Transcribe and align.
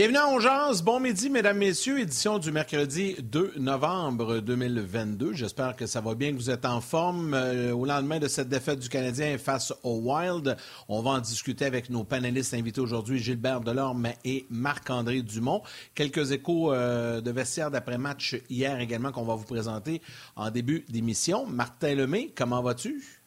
Bienvenue 0.00 0.16
à 0.16 0.28
Ongeance. 0.28 0.82
Bon 0.82 0.98
midi, 0.98 1.28
mesdames, 1.28 1.58
messieurs. 1.58 2.00
Édition 2.00 2.38
du 2.38 2.50
mercredi 2.50 3.16
2 3.20 3.56
novembre 3.58 4.38
2022. 4.38 5.34
J'espère 5.34 5.76
que 5.76 5.84
ça 5.84 6.00
va 6.00 6.14
bien, 6.14 6.32
que 6.32 6.36
vous 6.36 6.48
êtes 6.48 6.64
en 6.64 6.80
forme. 6.80 7.34
Euh, 7.34 7.74
au 7.74 7.84
lendemain 7.84 8.18
de 8.18 8.26
cette 8.26 8.48
défaite 8.48 8.78
du 8.78 8.88
Canadien 8.88 9.36
face 9.36 9.74
au 9.82 9.98
Wild, 9.98 10.56
on 10.88 11.02
va 11.02 11.10
en 11.10 11.18
discuter 11.18 11.66
avec 11.66 11.90
nos 11.90 12.02
panélistes 12.02 12.54
invités 12.54 12.80
aujourd'hui, 12.80 13.18
Gilbert 13.18 13.60
Delorme 13.60 14.08
et 14.24 14.46
Marc-André 14.48 15.20
Dumont. 15.20 15.60
Quelques 15.94 16.32
échos 16.32 16.72
euh, 16.72 17.20
de 17.20 17.30
vestiaire 17.30 17.70
d'après-match 17.70 18.38
hier 18.48 18.80
également 18.80 19.12
qu'on 19.12 19.26
va 19.26 19.34
vous 19.34 19.44
présenter 19.44 20.00
en 20.34 20.50
début 20.50 20.86
d'émission. 20.88 21.44
Martin 21.44 21.94
Lemay, 21.94 22.32
comment 22.34 22.62
vas-tu? 22.62 23.19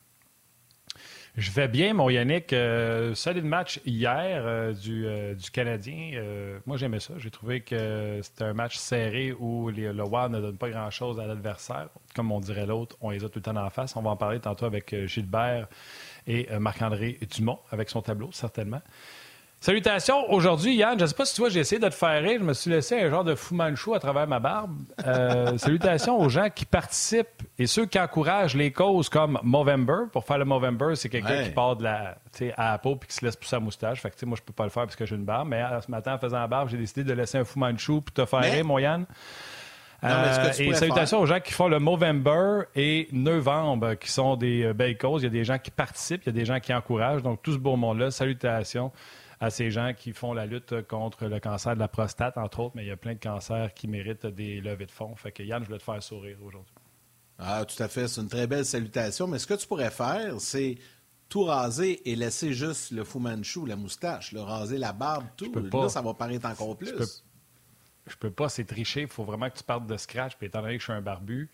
Je 1.36 1.50
vais 1.50 1.68
bien, 1.68 1.96
mon 1.96 2.12
Yannick. 2.12 2.54
Euh, 2.54 3.16
solide 3.16 3.44
match 3.46 3.80
hier 3.88 4.44
euh, 4.46 4.72
du, 4.72 5.08
euh, 5.08 5.34
du, 5.34 5.50
Canadien. 5.50 6.12
Euh, 6.14 6.60
moi, 6.68 6.78
j'aimais 6.78 7.00
ça. 7.00 7.16
J'ai 7.18 7.32
trouvé 7.32 7.62
que 7.62 8.20
c'était 8.22 8.44
un 8.44 8.54
match 8.54 8.78
serré 8.78 9.34
où 9.40 9.70
les, 9.70 9.92
le 9.92 10.04
Wild 10.04 10.32
ne 10.32 10.42
donne 10.42 10.58
pas 10.58 10.70
grand-chose 10.70 11.20
à 11.20 11.26
l'adversaire. 11.26 11.90
Comme 12.14 12.32
on 12.32 12.40
dirait 12.40 12.68
l'autre, 12.68 12.98
on 13.02 13.10
les 13.10 13.24
a 13.24 13.30
tout 13.30 13.40
le 13.40 13.42
temps 13.42 13.56
en 13.56 13.70
face. 13.72 13.96
On 13.96 14.04
va 14.04 14.12
en 14.12 14.16
parler 14.16 14.40
tantôt 14.40 14.66
avec 14.66 14.96
Gilbert 15.08 15.68
et 16.28 16.48
Marc-André 16.60 17.18
Dumont, 17.36 17.58
avec 17.72 17.90
son 17.90 18.04
tableau, 18.04 18.30
certainement. 18.32 18.82
Salutations. 19.64 20.30
Aujourd'hui, 20.30 20.76
Yann, 20.76 21.00
je 21.00 21.04
ne 21.04 21.08
sais 21.08 21.16
pas 21.16 21.24
si 21.24 21.36
tu 21.36 21.40
vois, 21.40 21.50
j'ai 21.50 21.62
essayé 21.62 21.80
de 21.80 21.88
te 21.88 21.94
faire 21.94 22.22
rire. 22.22 22.38
Je 22.42 22.44
me 22.44 22.52
suis 22.52 22.70
laissé 22.70 23.00
un 23.00 23.10
genre 23.10 23.24
de 23.24 23.34
Fu 23.34 23.54
Manchu 23.54 23.96
à 23.96 24.00
travers 24.00 24.28
ma 24.28 24.42
barbe. 24.42 24.76
Euh, 25.08 25.58
salutations 25.58 26.20
aux 26.20 26.28
gens 26.28 26.50
qui 26.54 26.66
participent 26.66 27.44
et 27.58 27.66
ceux 27.66 27.86
qui 27.86 27.98
encouragent 27.98 28.58
les 28.58 28.74
causes 28.74 29.08
comme 29.08 29.40
Movember. 29.42 30.10
Pour 30.12 30.26
faire 30.26 30.38
le 30.38 30.44
Movember, 30.44 30.96
c'est 30.96 31.08
quelqu'un 31.08 31.46
qui 31.46 31.52
part 31.52 31.78
de 31.78 31.86
la, 31.86 32.18
à 32.58 32.78
peau 32.78 33.00
et 33.02 33.08
qui 33.08 33.16
se 33.16 33.24
laisse 33.24 33.38
pousser 33.38 33.56
la 33.56 33.62
moustache. 33.62 34.02
Fait 34.02 34.10
que, 34.14 34.26
moi, 34.26 34.36
je 34.38 34.44
peux 34.44 34.52
pas 34.52 34.66
le 34.66 34.70
faire 34.70 34.84
parce 34.84 34.98
que 34.98 35.06
j'ai 35.06 35.16
une 35.16 35.24
barbe. 35.24 35.48
Mais 35.48 35.62
euh, 35.62 35.80
ce 35.80 35.90
matin, 35.90 36.16
en 36.16 36.18
faisant 36.18 36.40
la 36.40 36.48
barbe, 36.48 36.68
j'ai 36.68 36.78
décidé 36.78 37.06
de 37.06 37.14
laisser 37.14 37.38
un 37.38 37.46
Fu 37.46 37.58
Manchu 37.58 38.02
pour 38.02 38.12
te 38.14 38.26
faire 38.26 38.42
rire, 38.42 38.66
mon 38.66 38.80
Yann. 38.80 39.06
Euh, 40.04 40.52
et 40.60 40.74
salutations 40.74 41.22
aux 41.22 41.26
gens 41.26 41.40
qui 41.40 41.54
font 41.54 41.70
le 41.70 41.80
Movember 41.80 42.64
et 42.76 43.08
Novembre, 43.14 43.94
qui 43.94 44.12
sont 44.12 44.36
des 44.36 44.74
belles 44.74 44.98
causes. 44.98 45.22
Il 45.22 45.28
y 45.28 45.28
a 45.28 45.32
des 45.32 45.46
gens 45.46 45.58
qui 45.58 45.72
participent, 45.72 46.24
il 46.26 46.26
y 46.26 46.30
a 46.32 46.34
des 46.34 46.44
gens 46.44 46.60
qui 46.60 46.74
encouragent. 46.74 47.24
Donc, 47.24 47.42
tout 47.42 47.54
ce 47.54 47.58
beau 47.58 47.78
monde-là, 47.78 48.12
salutations 48.12 48.92
à 49.44 49.50
ces 49.50 49.72
gens 49.72 49.94
qui 49.94 50.14
font 50.14 50.32
la 50.32 50.46
lutte 50.46 50.88
contre 50.88 51.26
le 51.26 51.38
cancer 51.42 51.74
de 51.74 51.80
la 51.80 51.90
prostate, 51.90 52.38
entre 52.38 52.62
autres, 52.62 52.76
mais 52.78 52.86
il 52.86 52.88
y 52.88 52.92
a 52.92 52.96
plein 52.96 53.14
de 53.14 53.20
cancers 53.20 53.74
qui 53.74 53.90
méritent 53.90 54.26
des 54.26 54.62
levées 54.62 54.86
de 54.86 54.92
fonds. 54.92 55.18
Fait 55.18 55.34
que 55.34 55.44
Yann, 55.44 55.62
je 55.62 55.68
voulais 55.68 55.80
te 55.80 55.84
faire 55.84 56.02
sourire 56.02 56.38
aujourd'hui. 56.42 56.74
Ah, 57.38 57.66
tout 57.66 57.84
à 57.84 57.90
fait. 57.90 58.08
C'est 58.08 58.22
une 58.22 58.30
très 58.30 58.48
belle 58.48 58.64
salutation. 58.64 59.28
Mais 59.28 59.40
ce 59.40 59.46
que 59.46 59.56
tu 59.56 59.68
pourrais 59.68 59.92
faire, 59.92 60.40
c'est 60.40 60.78
tout 61.28 61.44
raser 61.44 62.10
et 62.10 62.16
laisser 62.16 62.54
juste 62.54 62.92
le 62.92 63.04
Fu 63.04 63.20
Manchu, 63.20 63.66
la 63.66 63.76
moustache, 63.76 64.32
le 64.32 64.40
raser 64.40 64.78
la 64.78 64.94
barbe, 64.94 65.26
tout. 65.36 65.52
Là, 65.54 65.90
ça 65.90 66.02
va 66.02 66.14
paraître 66.14 66.48
encore 66.48 66.78
plus. 66.78 66.94
Je 68.08 68.14
peux, 68.16 68.30
peux 68.30 68.32
pas, 68.32 68.48
c'est 68.48 68.64
tricher. 68.64 69.02
Il 69.02 69.08
faut 69.10 69.26
vraiment 69.26 69.50
que 69.50 69.58
tu 69.58 69.64
partes 69.66 69.88
de 69.88 69.98
scratch. 69.98 70.38
Puis 70.38 70.48
étant 70.48 70.62
donné 70.62 70.76
que 70.76 70.80
je 70.80 70.86
suis 70.86 70.94
un 70.94 71.02
barbu, 71.02 71.50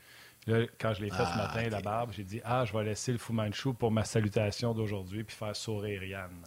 là, 0.45 0.67
quand 0.79 0.93
je 0.93 1.01
l'ai 1.01 1.09
fait 1.09 1.25
ce 1.25 1.31
ah, 1.33 1.47
matin, 1.47 1.67
la 1.69 1.81
barbe, 1.81 2.11
j'ai 2.15 2.23
dit 2.23 2.39
Ah, 2.43 2.65
je 2.65 2.73
vais 2.77 2.83
laisser 2.83 3.11
le 3.11 3.17
Fu 3.17 3.33
Manchu 3.33 3.73
pour 3.73 3.89
ma 3.89 4.05
salutation 4.05 4.75
d'aujourd'hui 4.75 5.23
puis 5.23 5.35
faire 5.35 5.55
sourire 5.55 6.03
Yann. 6.03 6.43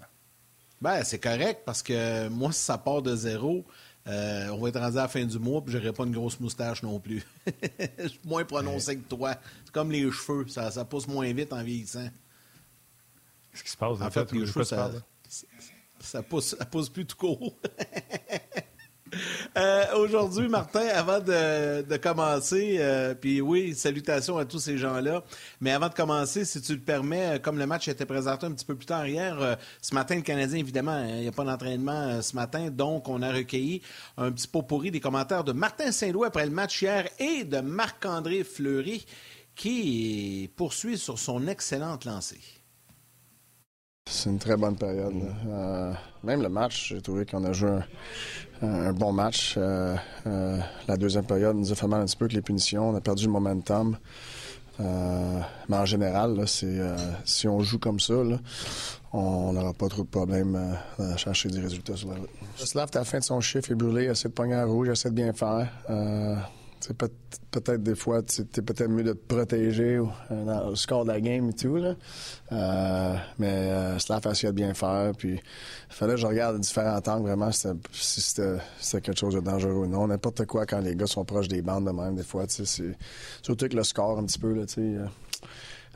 Ben, 0.83 1.05
c'est 1.05 1.21
correct 1.21 1.63
parce 1.65 1.81
que 1.81 2.27
moi, 2.27 2.51
si 2.51 2.59
ça 2.59 2.77
part 2.77 3.03
de 3.03 3.15
zéro, 3.15 3.65
euh, 4.09 4.49
on 4.49 4.59
va 4.59 4.69
être 4.69 4.81
rendu 4.81 4.99
à 4.99 5.03
la 5.03 5.09
fin 5.09 5.25
du 5.25 5.39
mois 5.39 5.63
puis 5.63 5.73
j'aurai 5.73 5.93
pas 5.93 6.03
une 6.03 6.13
grosse 6.13 6.41
moustache 6.41 6.83
non 6.83 6.99
plus. 6.99 7.25
Je 8.01 8.09
suis 8.09 8.21
moins 8.25 8.45
prononcé 8.45 8.97
que 8.97 9.09
toi. 9.09 9.37
C'est 9.65 9.73
comme 9.73 9.93
les 9.93 10.11
cheveux, 10.11 10.49
ça, 10.49 10.73
ça 10.73 10.85
pousse 10.85 11.07
moins 11.07 11.33
vite 11.33 11.53
en 11.53 11.63
vieillissant. 11.63 12.09
Qu'est-ce 13.53 13.63
qui 13.63 13.71
se 13.71 13.77
passe? 13.77 14.01
En, 14.01 14.11
fait, 14.11 14.33
les 14.33 14.45
cheveux, 14.45 14.65
ça, 14.65 14.91
ça, 16.01 16.21
pousse, 16.25 16.57
ça 16.59 16.65
pousse 16.65 16.89
plus 16.89 17.07
tout 17.07 17.17
court. 17.17 17.57
Euh, 19.59 19.85
aujourd'hui, 19.97 20.49
Martin, 20.49 20.87
avant 20.95 21.21
de, 21.21 21.97
commencer, 21.99 22.77
euh, 22.81 23.15
puis 23.15 23.43
oui, 23.43 23.75
salutations 23.75 24.39
à 24.39 24.47
tous 24.47 24.61
ces 24.61 24.79
gens-là, 24.79 25.23
mais 25.61 25.73
avant 25.73 25.91
de 25.91 25.95
commencer, 25.95 26.47
si 26.47 26.63
tu 26.63 26.73
le 26.73 26.81
permets, 26.81 27.35
euh, 27.35 27.39
comme 27.39 27.59
le 27.59 27.67
match 27.67 27.87
été 27.87 28.07
présenté 28.07 28.47
un 28.47 28.53
petit 28.53 28.65
peu 28.65 28.75
plus 28.75 28.87
tard 28.87 29.07
hier, 29.07 29.59
ce 29.83 29.95
matin, 29.95 30.15
le 30.17 30.23
Canadien, 30.23 30.59
évidemment, 30.59 30.93
hein, 30.93 31.17
il 31.17 31.21
n'y 31.21 31.29
a 31.29 31.33
pas 31.33 31.45
d'entraînement 31.45 32.23
ce 32.23 32.35
matin, 32.35 32.71
donc 32.71 33.11
on 33.11 33.21
a 33.21 33.31
recueilli 33.31 33.83
un 34.17 34.33
petit 34.33 34.49
pot 34.49 34.63
pourri 34.63 34.91
des 34.91 35.01
commentaires 35.01 35.45
de 35.45 35.53
Martin 35.53 35.93
Saint-Louis 35.93 36.27
après 36.27 36.47
le 36.47 36.53
match 36.53 36.81
hier 36.81 37.07
et 37.19 37.45
de 37.45 37.59
Marc-André 37.61 38.45
Fleury 38.45 39.05
qui 39.55 40.51
poursuit 40.57 40.97
sur 40.97 41.19
son 41.19 41.47
excellente 41.47 42.07
lancée. 42.07 42.62
C'est 44.23 44.31
une 44.31 44.39
très 44.39 44.57
bonne 44.57 44.77
période. 44.77 45.15
même 46.23 46.43
le 46.43 46.49
match, 46.49 46.91
j'ai 46.91 47.01
trouvé 47.01 47.27
qu'on 47.27 47.45
a 47.45 47.53
joué 47.53 47.81
un 48.61 48.93
bon 48.93 49.13
match. 49.13 49.55
Euh, 49.57 49.97
euh, 50.27 50.59
la 50.87 50.97
deuxième 50.97 51.25
période 51.25 51.57
nous 51.57 51.73
a 51.73 51.75
fait 51.75 51.89
mal 51.89 52.03
un 52.03 52.05
petit 52.05 52.17
peu 52.17 52.27
avec 52.27 52.35
les 52.35 52.43
punitions. 52.43 52.91
On 52.91 52.95
a 52.95 53.01
perdu 53.01 53.27
le 53.27 53.33
momentum. 53.33 53.97
Euh, 54.81 55.41
mais 55.69 55.77
en 55.77 55.85
général, 55.85 56.47
si 56.47 57.49
on 57.49 57.61
joue 57.61 57.79
comme 57.79 57.99
ça, 57.99 58.15
on 59.13 59.53
n'aura 59.53 59.73
pas 59.73 59.89
trop 59.89 60.03
de 60.03 60.09
problèmes 60.09 60.77
à 60.99 61.17
chercher 61.17 61.49
des 61.49 61.61
résultats 61.61 61.97
sur 61.97 62.11
la 62.11 62.17
route. 62.17 62.31
Slav, 62.57 62.91
à 62.95 62.99
la 62.99 63.05
fin 63.05 63.19
de 63.19 63.25
son 63.25 63.41
chiffre, 63.41 63.73
est 63.73 63.75
brûlé, 63.75 64.05
essaie 64.05 64.29
de 64.29 64.35
pogner 64.35 64.55
à 64.55 64.65
rouge, 64.65 64.89
essaie 64.89 65.11
de 65.11 65.15
bien 65.15 65.33
faire 65.33 65.69
peut-être 66.91 67.83
des 67.83 67.95
fois, 67.95 68.19
es 68.19 68.63
peut-être 68.63 68.89
mieux 68.89 69.05
de 69.05 69.13
te 69.13 69.35
protéger 69.35 70.01
euh, 70.31 70.75
score 70.75 71.05
de 71.05 71.13
la 71.13 71.21
game 71.21 71.51
et 71.51 71.53
tout. 71.53 71.77
Là. 71.77 71.95
Euh, 72.53 73.15
mais 73.39 73.69
euh, 73.71 73.99
la 74.09 74.21
facile 74.21 74.49
de 74.49 74.55
bien 74.55 74.75
faire. 74.75 75.13
Puis, 75.17 75.35
il 75.35 75.95
fallait 75.95 76.15
que 76.15 76.21
je 76.21 76.27
regarde 76.27 76.59
différents 76.61 77.01
angles 77.07 77.29
vraiment 77.29 77.51
si 77.53 78.21
c'était 78.21 78.59
quelque 79.01 79.19
chose 79.19 79.35
de 79.35 79.41
dangereux 79.41 79.73
ou 79.73 79.87
non. 79.87 80.09
N'importe 80.09 80.47
quoi 80.47 80.67
quand 80.67 80.81
les 80.81 80.97
gars 80.97 81.07
sont 81.07 81.25
proches 81.25 81.49
des 81.49 81.63
bandes 81.63 81.87
de 81.87 81.93
même, 81.93 82.17
des 82.17 82.25
fois. 82.25 82.45
Surtout 82.49 83.65
avec 83.65 83.75
le 83.75 83.85
score 83.85 84.19
un 84.19 84.25
petit 84.25 84.39
peu. 84.39 84.53
Là, 84.55 84.65
euh, 84.79 85.07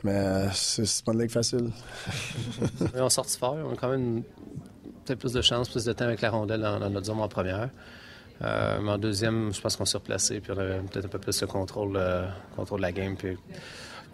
mais 0.03 0.47
c'est 0.53 1.03
pas 1.03 1.13
une 1.13 1.21
ligue 1.21 1.31
facile. 1.31 1.71
on 2.95 3.09
sorti 3.09 3.37
fort. 3.37 3.57
On 3.65 3.73
a 3.73 3.75
quand 3.75 3.89
même 3.89 4.23
peut-être 5.05 5.19
plus 5.19 5.33
de 5.33 5.41
chance, 5.41 5.69
plus 5.69 5.85
de 5.85 5.93
temps 5.93 6.05
avec 6.05 6.21
la 6.21 6.29
rondelle 6.29 6.61
dans, 6.61 6.79
dans 6.79 6.89
notre 6.89 7.07
zone 7.07 7.19
en 7.19 7.27
première. 7.27 7.69
Euh, 8.41 8.79
mais 8.81 8.91
en 8.91 8.97
deuxième, 8.97 9.53
je 9.53 9.61
pense 9.61 9.75
qu'on 9.75 9.85
s'est 9.85 9.97
replacé, 9.97 10.39
puis 10.39 10.51
on 10.51 10.57
avait 10.57 10.79
peut-être 10.79 11.05
un 11.05 11.09
peu 11.09 11.19
plus 11.19 11.39
de 11.39 11.45
contrôle, 11.45 11.95
euh, 11.97 12.27
contrôle 12.55 12.79
de 12.79 12.83
la 12.83 12.91
game. 12.91 13.15
Puis, 13.15 13.37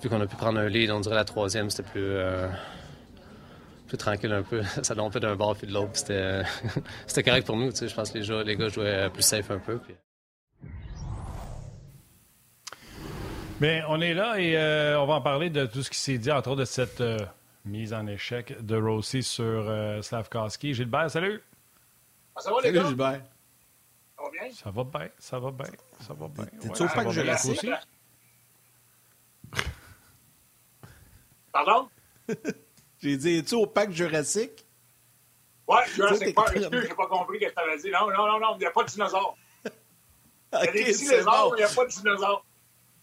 vu 0.01 0.09
qu'on 0.09 0.21
a 0.21 0.27
pu 0.27 0.35
prendre 0.35 0.59
un 0.59 0.69
lead, 0.69 0.91
on 0.91 0.99
dirait 0.99 1.15
la 1.15 1.25
troisième, 1.25 1.69
c'était 1.69 1.89
plus, 1.89 2.01
euh, 2.01 2.47
plus 3.87 3.97
tranquille 3.97 4.31
un 4.31 4.43
peu. 4.43 4.63
Ça 4.81 4.95
fait 4.95 5.19
d'un 5.19 5.35
bord 5.35 5.55
puis 5.55 5.67
de 5.67 5.73
l'autre. 5.73 5.91
C'était, 5.93 6.43
c'était 7.07 7.23
correct 7.23 7.45
pour 7.45 7.57
nous. 7.57 7.71
Je 7.75 7.93
pense 7.93 8.11
que 8.11 8.19
les, 8.19 8.27
gars, 8.27 8.43
les 8.43 8.55
gars 8.55 8.69
jouaient 8.69 9.09
plus 9.09 9.23
safe 9.23 9.51
un 9.51 9.59
peu. 9.59 9.79
Bien, 13.59 13.85
on 13.89 14.01
est 14.01 14.13
là 14.13 14.39
et 14.39 14.95
on 14.95 15.05
va 15.05 15.15
en 15.15 15.21
parler 15.21 15.49
de 15.49 15.65
tout 15.65 15.83
ce 15.83 15.89
qui 15.89 15.99
s'est 15.99 16.17
dit, 16.17 16.31
entre 16.31 16.49
autres 16.49 16.61
de 16.61 16.65
cette 16.65 17.03
mise 17.65 17.93
en 17.93 18.07
échec 18.07 18.65
de 18.65 18.75
Rossi 18.75 19.21
sur 19.23 19.71
Slavkowski. 20.01 20.73
Gilbert, 20.73 21.09
salut! 21.11 21.41
Ah, 22.35 22.41
ça 22.41 22.51
va, 22.51 22.57
les 22.61 22.73
salut, 22.73 22.87
Gilbert. 22.87 23.21
Ça 24.51 24.71
va 24.71 24.83
bien, 24.83 25.09
ça 25.19 25.39
va 25.39 25.51
bien, 25.51 25.65
ça 25.99 26.13
va 26.13 26.27
bien. 26.27 26.45
T'es-tu 26.59 26.83
au 26.83 26.87
parc 26.87 27.09
Jurassique? 27.09 27.67
Pardon? 31.51 31.89
J'ai 33.01 33.17
dit, 33.17 33.37
es-tu 33.37 33.55
au 33.55 33.67
parc 33.67 33.91
Jurassique? 33.91 34.65
Ouais, 35.67 35.77
Jurassic 35.93 36.35
Park. 36.35 36.55
Excuse, 36.55 36.81
j'ai 36.87 36.95
pas 36.95 37.07
compris 37.07 37.39
ce 37.39 37.45
que 37.45 37.53
tu 37.53 37.59
avais 37.59 37.77
dit. 37.77 37.91
Non, 37.91 38.09
non, 38.09 38.27
non, 38.27 38.39
non, 38.39 38.55
il 38.55 38.59
n'y 38.59 38.65
a 38.65 38.71
pas 38.71 38.83
de 38.83 38.89
dinosaures. 38.89 39.37
Il 39.65 40.65
y 40.65 40.67
a 40.67 40.71
des 40.71 40.83
petits 40.83 41.07
lézards, 41.09 41.49
mais 41.51 41.57
il 41.57 41.65
n'y 41.65 41.71
a 41.71 41.75
pas 41.75 41.85
de 41.85 41.89
dinosaures. 41.89 42.45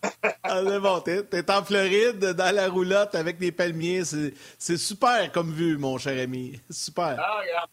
ah, 0.43 0.63
c'est 0.65 0.81
bon, 0.81 1.01
t'es, 1.01 1.51
en 1.51 1.65
Floride, 1.65 2.19
dans 2.19 2.55
la 2.55 2.69
roulotte 2.69 3.15
avec 3.15 3.39
des 3.39 3.53
palmiers. 3.53 4.03
C'est, 4.05 4.77
super 4.77 5.31
comme 5.33 5.53
vue, 5.53 5.77
mon 5.77 5.99
cher 5.99 6.23
ami. 6.23 6.61
Super. 6.71 7.17
Ah, 7.19 7.41
regarde. 7.41 7.71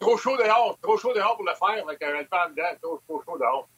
Trop 0.00 0.16
chaud 0.16 0.36
dehors, 0.36 0.78
trop 0.82 0.96
chaud 0.96 1.12
dehors 1.14 1.36
pour 1.36 1.46
le 1.46 1.54
faire, 1.54 1.84
avec 1.86 2.02
un 2.02 2.24
temps 2.24 2.50
dedans, 2.50 2.76
trop, 2.82 3.00
trop 3.06 3.22
chaud 3.22 3.38
dehors. 3.38 3.68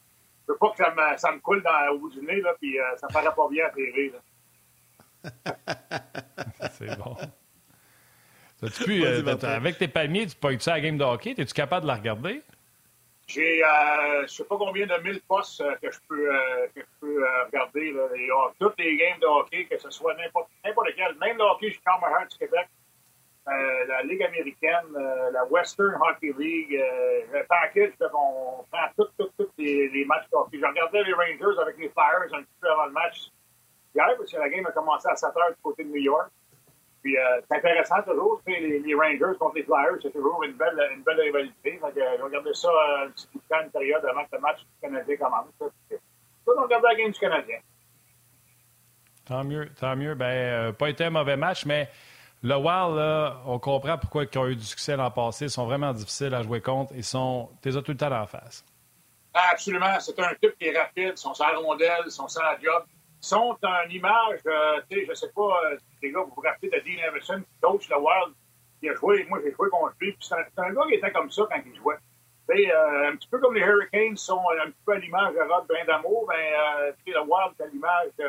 Je 0.47 0.53
veux 0.53 0.57
pas 0.57 0.71
que 0.71 0.77
ça 0.77 0.91
me, 0.91 1.17
ça 1.17 1.31
me 1.31 1.39
coule 1.39 1.61
dans, 1.61 1.93
au 1.93 1.99
bout 1.99 2.09
du 2.09 2.21
nez, 2.21 2.41
là, 2.41 2.53
puis 2.59 2.79
euh, 2.79 2.83
ça 2.97 3.07
me 3.07 3.13
paraît 3.13 3.35
pas 3.35 3.47
bien 3.49 3.65
à 3.65 3.69
TV, 3.69 4.13
C'est 6.73 6.97
bon. 6.97 7.15
Pu, 8.85 9.05
euh, 9.05 9.35
avec 9.43 9.77
tes 9.77 9.89
palmiers, 9.89 10.27
tu 10.27 10.35
peux 10.35 10.55
tu 10.57 10.69
à 10.69 10.73
la 10.73 10.81
game 10.81 10.97
de 10.97 11.03
hockey? 11.03 11.35
Es-tu 11.37 11.53
capable 11.53 11.83
de 11.83 11.87
la 11.87 11.95
regarder? 11.95 12.41
J'ai, 13.27 13.63
euh, 13.63 14.23
je 14.23 14.27
sais 14.27 14.43
pas 14.43 14.57
combien 14.57 14.85
de 14.85 14.97
mille 15.01 15.21
postes 15.27 15.61
euh, 15.61 15.75
que 15.81 15.89
je 15.89 15.97
peux, 16.07 16.29
euh, 16.29 16.67
que 16.75 16.81
je 16.81 16.99
peux 16.99 17.25
regarder. 17.45 17.91
Là, 17.91 18.03
et, 18.15 18.29
toutes 18.59 18.77
les 18.77 18.97
games 18.97 19.19
de 19.19 19.25
hockey, 19.25 19.65
que 19.65 19.77
ce 19.77 19.89
soit 19.89 20.13
n'importe, 20.15 20.49
n'importe 20.63 20.89
quel. 20.95 21.15
Même 21.19 21.37
le 21.37 21.43
hockey, 21.43 21.69
je 21.69 21.73
suis 21.73 21.81
Heart 21.85 22.31
du 22.31 22.37
Québec. 22.37 22.67
Euh, 23.45 23.85
la 23.87 24.03
Ligue 24.03 24.23
américaine, 24.23 24.95
euh, 24.95 25.31
la 25.31 25.43
Western 25.45 25.95
Hockey 25.95 26.33
League, 26.37 26.75
euh, 26.75 27.21
le 27.33 27.45
package, 27.45 27.91
on 28.13 28.63
prend 28.71 28.87
tous 28.95 29.49
les, 29.57 29.89
les, 29.89 30.05
matchs 30.05 30.27
hockey. 30.31 30.59
J'ai 30.59 30.65
regardé 30.65 31.03
les 31.03 31.13
Rangers 31.13 31.59
avec 31.61 31.77
les 31.77 31.89
Flyers 31.89 32.33
un 32.33 32.41
petit 32.41 32.55
peu 32.61 32.71
avant 32.71 32.85
le 32.85 32.93
match 32.93 33.31
hier, 33.93 34.07
parce 34.17 34.31
que 34.31 34.37
la 34.37 34.49
game 34.49 34.65
a 34.65 34.71
commencé 34.71 35.09
à 35.09 35.15
7 35.17 35.35
heures 35.35 35.49
du 35.49 35.61
côté 35.61 35.83
de 35.83 35.89
New 35.89 36.01
York. 36.01 36.29
Puis 37.03 37.17
euh, 37.17 37.41
c'est 37.51 37.57
intéressant 37.57 38.01
toujours. 38.03 38.41
Les, 38.47 38.95
Rangers 38.95 39.37
contre 39.37 39.55
les 39.55 39.63
Flyers, 39.63 39.97
c'est 40.01 40.13
toujours 40.13 40.41
une 40.43 40.53
belle, 40.53 40.79
une 40.95 41.03
belle 41.03 41.19
rivalité. 41.19 41.79
Euh, 41.83 41.89
je 42.17 42.23
regardais 42.23 42.53
ça 42.53 42.69
un 43.05 43.09
petit 43.09 43.27
peu 43.27 43.39
de 43.39 43.43
temps, 43.49 43.61
une 43.61 43.71
période 43.71 44.05
avant 44.05 44.23
que 44.23 44.35
le 44.35 44.39
match 44.39 44.59
du 44.59 44.81
Canadien 44.81 45.17
commence. 45.17 45.47
Ça, 45.59 45.67
on 46.57 46.63
regardait 46.63 46.87
la 46.87 46.95
game 46.95 47.11
du 47.11 47.19
Canadien. 47.19 47.57
Tant 49.25 49.43
mieux, 49.43 49.69
tant 49.77 49.95
mieux. 49.97 50.15
Ben, 50.15 50.71
pas 50.73 50.89
été 50.89 51.03
un 51.03 51.09
mauvais 51.09 51.35
match, 51.35 51.65
mais 51.65 51.89
le 52.43 52.55
Wild, 52.55 52.95
là, 52.97 53.41
on 53.45 53.57
comprend 53.57 53.97
pourquoi 53.97 54.25
ils 54.25 54.37
ont 54.37 54.47
eu 54.47 54.55
du 54.55 54.65
succès 54.65 54.97
l'an 54.97 55.09
passé. 55.09 55.45
Ils 55.45 55.49
sont 55.49 55.65
vraiment 55.65 55.93
difficiles 55.93 56.33
à 56.33 56.43
jouer 56.43 56.59
contre. 56.59 56.91
Ils 56.95 57.03
sont. 57.03 57.49
T'es 57.61 57.71
tout 57.71 57.91
le 57.91 57.97
temps 57.97 58.11
en 58.11 58.27
face. 58.27 58.65
Absolument. 59.33 59.99
C'est 59.99 60.19
un 60.19 60.33
type 60.41 60.57
qui 60.59 60.67
est 60.67 60.77
rapide. 60.77 61.13
Ils 61.15 61.17
sont 61.17 61.33
sans 61.33 61.55
rondelle, 61.55 62.03
ils 62.05 62.11
sont 62.11 62.27
sans 62.27 62.41
job. 62.61 62.83
Ils 63.23 63.25
sont 63.25 63.57
en 63.63 63.89
image, 63.89 64.39
euh, 64.45 64.81
tu 64.89 64.99
sais, 64.99 65.05
je 65.09 65.13
sais 65.13 65.31
pas, 65.33 65.61
euh, 65.71 65.77
les 66.01 66.11
gars, 66.11 66.19
vous 66.19 66.33
vous 66.35 66.41
rappelez 66.41 66.69
de 66.69 66.77
Dean 66.79 67.07
Everson, 67.07 67.39
qui 67.39 67.59
coach 67.61 67.89
le 67.89 67.95
Wild, 67.95 68.33
qui 68.81 68.89
a 68.89 68.95
joué, 68.95 69.25
moi 69.29 69.39
j'ai 69.41 69.53
joué 69.53 69.69
contre 69.69 69.93
lui, 70.01 70.13
c'est 70.19 70.35
un, 70.35 70.73
gars 70.73 70.81
qui 70.89 70.95
était 70.95 71.11
comme 71.13 71.31
ça 71.31 71.43
quand 71.49 71.61
il 71.65 71.75
jouait. 71.77 71.95
Tu 72.49 72.69
euh, 72.69 73.09
un 73.09 73.15
petit 73.15 73.29
peu 73.29 73.39
comme 73.39 73.55
les 73.55 73.61
Hurricanes 73.61 74.17
sont 74.17 74.41
un 74.61 74.65
petit 74.65 74.83
peu 74.85 74.91
à 74.91 74.97
l'image 74.97 75.33
de 75.35 75.39
Rod 75.39 75.65
Brindamour, 75.67 76.25
ben, 76.27 76.35
euh, 76.35 76.91
tu 77.05 77.13
le 77.13 77.21
Wild, 77.21 77.53
c'est 77.57 77.63
à 77.63 77.67
l'image 77.67 78.09
de 78.19 78.25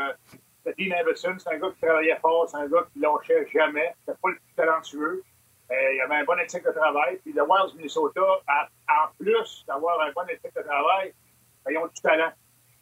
Dean 0.73 0.97
Everson, 0.97 1.37
c'est 1.39 1.55
un 1.55 1.59
gars 1.59 1.71
qui 1.71 1.87
travaillait 1.87 2.19
fort, 2.21 2.49
c'est 2.49 2.57
un 2.57 2.69
gars 2.69 2.87
qui 2.93 3.01
lâchait 3.01 3.47
jamais. 3.53 3.95
C'était 4.01 4.19
pas 4.21 4.31
le 4.31 4.37
plus 4.37 4.55
talentueux. 4.57 5.23
Euh, 5.71 5.95
il 5.95 6.01
avait 6.01 6.17
un 6.17 6.25
bon 6.25 6.39
éthique 6.39 6.65
de 6.65 6.71
travail. 6.71 7.19
Puis 7.23 7.33
le 7.33 7.43
Wild 7.43 7.75
Minnesota, 7.77 8.21
en 8.21 9.09
plus 9.19 9.65
d'avoir 9.67 10.01
un 10.01 10.13
bon 10.13 10.27
éthique 10.29 10.55
de 10.55 10.63
travail, 10.63 11.13
ben, 11.65 11.73
ils 11.73 11.79
ont 11.79 11.87
du 11.87 12.01
talent. 12.01 12.33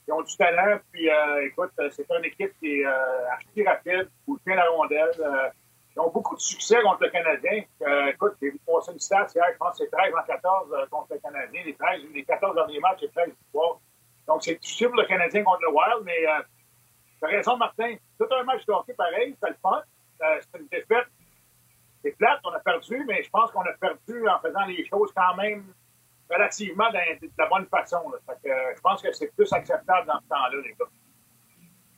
Ils 0.08 0.12
ont 0.12 0.23
du 0.23 0.37
talent. 0.37 0.79
Puis 0.93 1.08
euh, 1.08 1.46
écoute, 1.46 1.73
c'est 1.90 2.06
une 2.11 2.25
équipe 2.25 2.52
qui 2.58 2.81
est 2.81 2.87
euh, 2.87 3.64
rapide, 3.67 4.08
qui 4.25 4.32
tient 4.44 4.56
la 4.56 4.69
rondelle. 4.70 5.11
Euh, 5.20 5.49
ils 5.94 6.00
ont 6.00 6.11
beaucoup 6.11 6.34
de 6.37 6.40
succès 6.40 6.81
contre 6.82 7.02
le 7.02 7.11
Canadien. 7.11 7.64
Euh, 7.82 8.06
écoute, 8.06 8.32
j'ai 8.40 8.50
vu 8.50 8.58
passer 8.67 8.93
une 8.93 8.99
stat 8.99 9.26
hier, 9.34 9.44
je 9.52 9.58
pense 9.58 9.79
que 9.79 9.84
c'est 9.84 9.90
13 9.90 10.12
en 10.14 10.23
14 10.23 10.73
euh, 10.73 10.87
contre 10.90 11.08
le 11.12 11.19
Canadien. 11.19 11.62
Les, 11.67 11.75
13, 11.75 12.00
les 12.14 12.25
14 12.25 12.55
derniers 12.55 12.81
matchs, 12.81 13.00
c'est 13.00 13.12
13 13.12 13.29
victoires. 13.29 13.79
Donc 14.26 14.43
c'est 14.43 14.55
difficile 14.55 14.88
pour 14.88 14.96
le 14.96 15.06
Canadien 15.06 15.44
contre 15.44 15.61
le 15.62 15.70
Wild, 15.70 16.05
mais 16.05 16.26
T'as 17.23 17.29
raison, 17.29 17.57
Martin. 17.57 17.95
Tout 18.19 18.27
un 18.35 18.43
match 18.43 18.67
de 18.67 18.73
hockey 18.73 18.95
pareil, 18.95 19.37
c'est 19.41 19.51
le 19.51 19.57
fun. 19.63 19.81
Euh, 20.23 20.41
c'est 20.41 20.59
une 20.59 20.67
défaite. 20.67 21.07
C'est 22.03 22.11
plate, 22.19 22.41
on 22.45 22.51
a 22.51 22.59
perdu, 22.59 23.05
mais 23.07 23.23
je 23.23 23.31
pense 23.31 23.53
qu'on 23.53 23.63
a 23.63 23.73
perdu 23.81 24.29
en 24.29 24.41
faisant 24.41 24.65
les 24.67 24.85
choses 24.89 25.11
quand 25.15 25.37
même 25.37 25.65
relativement 26.29 26.91
de, 26.91 27.29
la 27.39 27.47
bonne 27.47 27.67
façon. 27.67 27.99
Que, 28.27 28.49
euh, 28.49 28.75
je 28.75 28.81
pense 28.81 29.01
que 29.01 29.13
c'est 29.13 29.33
plus 29.37 29.53
acceptable 29.53 30.09
dans 30.09 30.19
ce 30.21 30.29
temps-là, 30.29 30.63
les 30.65 30.75
gars. 30.75 30.91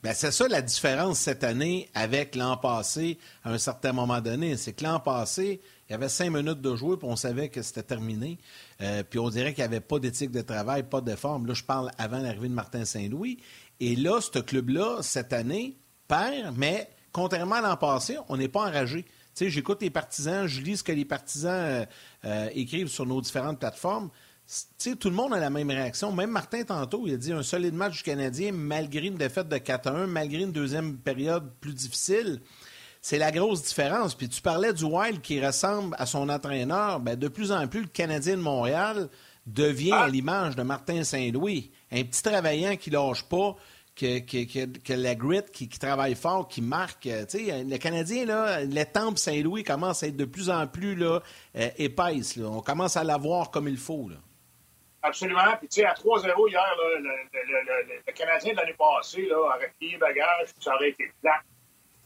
Ben, 0.03 0.13
c'est 0.13 0.29
ça 0.29 0.47
la 0.47 0.61
différence 0.61 1.17
cette 1.17 1.43
année 1.43 1.89
avec 1.95 2.35
l'an 2.35 2.57
passé 2.57 3.17
à 3.43 3.49
un 3.49 3.57
certain 3.57 3.91
moment 3.91 4.21
donné. 4.21 4.55
C'est 4.55 4.73
que 4.73 4.83
l'an 4.83 4.99
passé, 4.99 5.59
il 5.89 5.93
y 5.93 5.95
avait 5.95 6.09
cinq 6.09 6.29
minutes 6.29 6.61
de 6.61 6.75
jouer, 6.75 6.97
puis 6.97 7.07
on 7.09 7.15
savait 7.15 7.49
que 7.49 7.63
c'était 7.63 7.81
terminé. 7.81 8.37
Euh, 8.81 9.01
puis 9.01 9.17
on 9.17 9.29
dirait 9.29 9.55
qu'il 9.55 9.63
n'y 9.63 9.67
avait 9.67 9.81
pas 9.81 9.97
d'éthique 9.97 10.29
de 10.29 10.41
travail, 10.41 10.83
pas 10.83 11.01
de 11.01 11.15
forme. 11.15 11.47
Là, 11.47 11.55
je 11.55 11.63
parle 11.63 11.89
avant 11.97 12.19
l'arrivée 12.19 12.49
de 12.49 12.53
Martin 12.53 12.85
Saint-Louis. 12.85 13.39
Et 13.79 13.95
là, 13.95 14.19
ce 14.21 14.39
club-là, 14.39 14.99
cette 15.01 15.33
année, 15.33 15.77
perd, 16.07 16.55
mais 16.57 16.89
contrairement 17.11 17.55
à 17.55 17.61
l'an 17.61 17.77
passé, 17.77 18.17
on 18.29 18.37
n'est 18.37 18.47
pas 18.47 18.61
enragé. 18.61 19.03
Tu 19.03 19.09
sais, 19.45 19.49
j'écoute 19.49 19.81
les 19.81 19.89
partisans, 19.89 20.47
je 20.47 20.61
lis 20.61 20.77
ce 20.77 20.83
que 20.83 20.91
les 20.91 21.05
partisans 21.05 21.51
euh, 21.51 21.85
euh, 22.25 22.49
écrivent 22.53 22.87
sur 22.87 23.05
nos 23.05 23.19
différentes 23.21 23.59
plateformes. 23.59 24.09
Tu 24.47 24.91
sais, 24.91 24.95
tout 24.95 25.09
le 25.09 25.15
monde 25.15 25.33
a 25.33 25.39
la 25.39 25.49
même 25.49 25.69
réaction. 25.69 26.11
Même 26.11 26.29
Martin, 26.29 26.63
tantôt, 26.63 27.03
il 27.05 27.13
a 27.15 27.17
dit 27.17 27.33
un 27.33 27.43
solide 27.43 27.73
match 27.73 27.97
du 27.97 28.03
Canadien 28.03 28.51
malgré 28.53 29.07
une 29.07 29.15
défaite 29.15 29.49
de 29.49 29.57
4-1, 29.57 30.05
malgré 30.05 30.43
une 30.43 30.51
deuxième 30.51 30.97
période 30.97 31.51
plus 31.59 31.73
difficile. 31.73 32.41
C'est 33.01 33.17
la 33.17 33.31
grosse 33.31 33.63
différence. 33.63 34.15
Puis 34.15 34.29
tu 34.29 34.41
parlais 34.41 34.73
du 34.73 34.83
Wild 34.83 35.21
qui 35.21 35.43
ressemble 35.43 35.95
à 35.99 36.05
son 36.05 36.29
entraîneur. 36.29 36.99
Bien, 36.99 37.15
de 37.15 37.27
plus 37.27 37.51
en 37.51 37.67
plus, 37.67 37.81
le 37.81 37.87
Canadien 37.87 38.37
de 38.37 38.41
Montréal 38.41 39.09
devient 39.45 39.91
à 39.91 40.07
l'image 40.07 40.55
de 40.55 40.63
Martin 40.63 41.03
Saint-Louis. 41.03 41.71
Un 41.91 42.03
petit 42.03 42.23
travaillant 42.23 42.75
qui 42.75 42.89
lâche 42.89 43.23
pas, 43.23 43.55
que, 43.95 44.19
que, 44.19 44.65
que, 44.79 44.93
la 44.93 45.15
grit, 45.15 45.43
qui, 45.53 45.69
travaille 45.69 46.15
fort, 46.15 46.47
qui 46.47 46.61
marque. 46.61 47.07
Euh, 47.07 47.25
sais, 47.27 47.63
le 47.63 47.77
Canadien, 47.77 48.25
là, 48.25 48.61
les 48.61 48.85
tempes 48.85 49.17
Saint-Louis 49.17 49.63
commencent 49.63 50.03
à 50.03 50.07
être 50.07 50.17
de 50.17 50.25
plus 50.25 50.49
en 50.49 50.67
plus 50.67 50.95
là, 50.95 51.21
euh, 51.55 51.69
épaisses. 51.77 52.35
Là. 52.35 52.47
On 52.47 52.61
commence 52.61 52.97
à 52.97 53.03
l'avoir 53.03 53.51
comme 53.51 53.67
il 53.67 53.77
faut. 53.77 54.09
Là. 54.09 54.17
Absolument. 55.01 55.55
Puis, 55.59 55.69
tu 55.69 55.81
sais, 55.81 55.85
à 55.85 55.93
3-0 55.93 56.49
hier, 56.49 56.61
là, 56.61 56.99
le, 56.99 57.07
le, 57.07 58.01
le, 58.05 58.13
Canadien 58.13 58.53
de 58.53 58.57
l'année 58.57 58.75
passée 58.77 59.27
là, 59.27 59.39
aurait 59.39 59.71
plié 59.79 59.97
bagage, 59.97 60.49
ça 60.59 60.73
aurait 60.75 60.89
été 60.89 61.09
plat. 61.21 61.41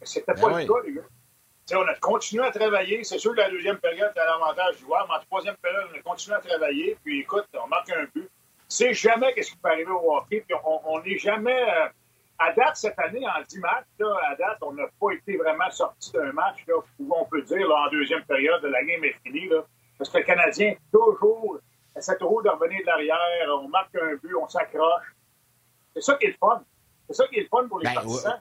C'était 0.04 0.34
pas 0.34 0.50
ben 0.50 0.60
le 0.60 0.68
cas, 0.68 0.80
les 0.86 0.94
gars 0.94 1.02
on 1.78 1.88
a 1.88 1.96
continué 1.96 2.44
à 2.46 2.52
travailler. 2.52 3.04
C'est 3.04 3.18
sûr 3.18 3.32
que 3.32 3.38
la 3.38 3.50
deuxième 3.50 3.78
période, 3.78 4.12
a 4.16 4.26
l'avantage 4.26 4.78
du 4.78 4.84
joueur, 4.84 5.06
mais 5.08 5.16
en 5.16 5.20
troisième 5.22 5.56
période, 5.58 5.88
on 5.94 5.98
a 5.98 6.02
continué 6.02 6.36
à 6.36 6.40
travailler. 6.40 6.98
Puis 7.04 7.22
écoute, 7.22 7.46
on 7.54 7.68
marque 7.68 7.90
un 7.92 8.06
but. 8.14 8.30
C'est 8.70 8.94
jamais 8.94 9.34
qu'est-ce 9.34 9.52
qui 9.52 9.58
peut 9.58 9.70
arriver 9.70 9.92
au 9.92 10.16
hockey. 10.16 10.44
Puis 10.48 10.56
on 10.64 11.02
n'est 11.02 11.18
jamais. 11.18 11.62
Euh, 11.62 11.90
à 12.42 12.54
date, 12.54 12.78
cette 12.78 12.98
année, 13.00 13.28
en 13.28 13.42
10 13.42 13.60
matchs, 13.60 13.86
là, 14.00 14.16
à 14.30 14.36
date, 14.36 14.60
on 14.62 14.72
n'a 14.72 14.86
pas 15.00 15.12
été 15.12 15.36
vraiment 15.36 15.70
sorti 15.72 16.14
d'un 16.14 16.32
match 16.32 16.66
là, 16.68 16.76
où 17.00 17.14
on 17.14 17.26
peut 17.26 17.42
dire 17.42 17.70
en 17.70 17.90
deuxième 17.90 18.24
période, 18.24 18.64
la 18.64 18.82
game 18.86 19.04
est 19.04 19.16
finie. 19.26 19.50
Là, 19.50 19.66
parce 19.98 20.10
que 20.10 20.20
le 20.20 20.24
Canadien, 20.24 20.76
toujours, 20.92 21.60
essaie 21.98 22.18
toujours 22.18 22.42
de 22.42 22.50
revenir 22.50 22.80
de 22.80 22.86
l'arrière. 22.86 23.50
On 23.62 23.68
marque 23.68 23.94
un 23.96 24.16
but, 24.16 24.34
on 24.36 24.48
s'accroche. 24.48 25.14
C'est 25.94 26.02
ça 26.02 26.16
qui 26.16 26.28
est 26.28 26.30
le 26.30 26.38
fun. 26.40 26.64
C'est 27.08 27.16
ça 27.16 27.28
qui 27.28 27.40
est 27.40 27.42
le 27.42 27.48
fun 27.50 27.68
pour 27.68 27.80
les 27.80 27.86
ben, 27.86 27.96
partisans. 27.96 28.40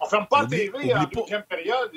On 0.00 0.06
ferme 0.06 0.26
pas 0.28 0.42
la 0.42 0.48
TV 0.48 0.94
en 0.94 1.04
deuxième 1.04 1.42
période. 1.42 1.90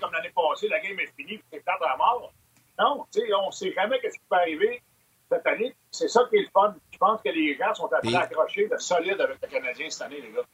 comme 0.00 0.12
l'année 0.12 0.32
passée, 0.34 0.68
la 0.68 0.80
game 0.80 1.00
est 1.00 1.12
finie, 1.16 1.40
c'est 1.50 1.64
tard 1.64 1.78
à 1.82 1.90
la 1.90 1.96
mort. 1.96 2.30
Non, 2.78 3.06
on 3.06 3.46
ne 3.46 3.52
sait 3.52 3.72
jamais 3.72 3.98
ce 4.02 4.18
qui 4.18 4.24
peut 4.28 4.36
arriver 4.36 4.82
cette 5.30 5.46
année. 5.46 5.74
C'est 5.90 6.08
ça 6.08 6.22
qui 6.30 6.36
est 6.36 6.42
le 6.42 6.48
fun. 6.52 6.74
Je 6.92 6.98
pense 6.98 7.20
que 7.22 7.30
les 7.30 7.56
gens 7.56 7.74
sont 7.74 7.88
à 7.92 8.20
accrochés 8.20 8.68
de 8.68 8.76
solide 8.78 9.20
avec 9.20 9.38
le 9.42 9.48
Canadien 9.48 9.90
cette 9.90 10.02
année, 10.02 10.20
les 10.20 10.32
gars. 10.32 10.46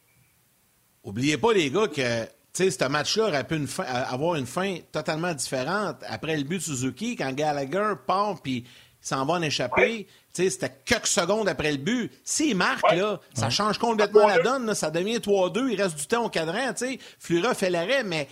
Oubliez 1.02 1.38
pas, 1.38 1.52
les 1.52 1.70
gars, 1.70 1.88
que 1.88 2.26
ce 2.52 2.88
match-là 2.88 3.28
aurait 3.28 3.46
pu 3.46 3.67
avoir 3.87 4.34
une 4.34 4.46
fin 4.46 4.78
totalement 4.93 5.32
différente. 5.32 5.96
Après 6.06 6.37
le 6.37 6.44
but 6.44 6.58
de 6.58 6.62
Suzuki, 6.62 7.17
quand 7.17 7.32
Gallagher 7.32 7.94
part, 8.06 8.40
puis 8.43 8.64
il 9.02 9.06
s'en 9.06 9.25
va 9.25 9.34
en 9.34 9.43
échapper. 9.43 10.06
C'était 10.33 10.71
quelques 10.85 11.06
secondes 11.06 11.49
après 11.49 11.73
le 11.73 11.78
but. 11.78 12.12
S'il 12.23 12.56
marque, 12.56 12.92
là, 12.92 13.18
ça 13.35 13.50
change 13.50 13.78
complètement 13.78 14.26
la 14.26 14.40
donne. 14.40 14.75
ça 14.75 14.90
devient 14.90 15.16
3-2. 15.16 15.71
Il 15.71 15.80
reste 15.80 15.97
du 15.97 16.06
temps 16.06 16.26
au 16.26 16.28
cadran. 16.28 16.73
Flura 17.18 17.54
fait 17.54 17.71
l'arrêt, 17.71 18.04
mais 18.04 18.28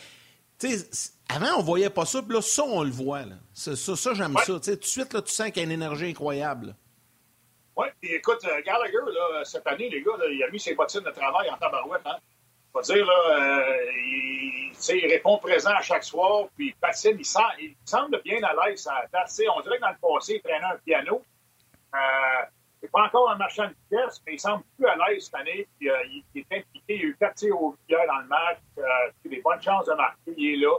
avant, 1.29 1.59
on 1.59 1.63
voyait 1.63 1.91
pas 1.91 2.05
ça. 2.05 2.23
Puis 2.23 2.35
là, 2.35 2.43
ça, 2.43 2.65
on 2.65 2.83
le 2.83 2.91
voit. 2.91 3.23
Ça, 3.53 3.77
ça, 3.77 4.15
j'aime 4.15 4.37
ça. 4.39 4.45
tout 4.47 4.59
de 4.59 4.79
suite, 4.83 5.13
là, 5.13 5.23
tu 5.23 5.33
sens 5.33 5.49
qu'il 5.49 5.59
y 5.59 5.61
a 5.61 5.65
une 5.65 5.73
énergie 5.73 6.11
incroyable. 6.11 6.75
Oui, 7.77 7.87
écoute, 8.03 8.45
euh, 8.45 8.61
Gallagher, 8.65 8.99
là, 9.07 9.45
cette 9.45 9.67
année, 9.67 9.89
les 9.89 10.03
gars, 10.03 10.13
il 10.29 10.43
a 10.43 10.51
mis 10.51 10.59
ses 10.59 10.75
bottines 10.75 11.05
de 11.05 11.11
travail 11.11 11.49
en 11.49 11.57
tabarouette. 11.57 12.03
Hein? 12.07 12.17
Faut 12.73 12.83
dire, 12.83 13.07
là, 13.07 13.13
euh, 13.31 13.93
il, 13.95 14.73
il, 14.73 15.07
répond 15.11 15.39
présent 15.39 15.71
à 15.71 15.81
chaque 15.81 16.05
soir, 16.05 16.49
puis 16.57 16.69
il 16.69 16.75
patine, 16.75 17.17
il, 17.19 17.25
sent, 17.25 17.39
il 17.61 17.75
semble 17.85 18.21
bien 18.23 18.43
à 18.43 18.53
l'aise. 18.67 18.89
On 18.89 19.61
dirait 19.61 19.77
que 19.77 19.83
dans 19.83 19.91
le 19.91 20.15
passé, 20.15 20.35
il 20.35 20.43
traînait 20.43 20.65
un 20.65 20.79
piano. 20.85 21.23
Euh, 21.95 21.99
c'est 22.81 22.91
pas 22.91 23.03
encore 23.05 23.31
un 23.31 23.37
marchand 23.37 23.67
de 23.67 23.75
pièces, 23.89 24.23
mais 24.27 24.35
il 24.35 24.41
semble 24.41 24.63
plus 24.77 24.87
à 24.87 24.97
l'aise 24.97 25.25
cette 25.25 25.35
année. 25.35 25.67
Puis, 25.79 25.91
euh, 25.91 25.97
il, 26.35 26.41
est 26.41 26.59
impliqué. 26.59 26.97
Il 26.97 27.01
a 27.01 27.05
eu 27.05 27.17
quatre 27.19 27.35
tirs 27.37 27.61
au 27.61 27.75
hier 27.89 28.01
dans 28.07 28.19
le 28.19 28.27
match. 28.27 28.59
Il 28.77 28.83
a 28.83 29.31
des 29.37 29.41
bonnes 29.41 29.63
chances 29.63 29.87
de 29.87 29.95
marquer. 29.95 30.35
Il 30.37 30.55
est 30.55 30.57
là. 30.65 30.79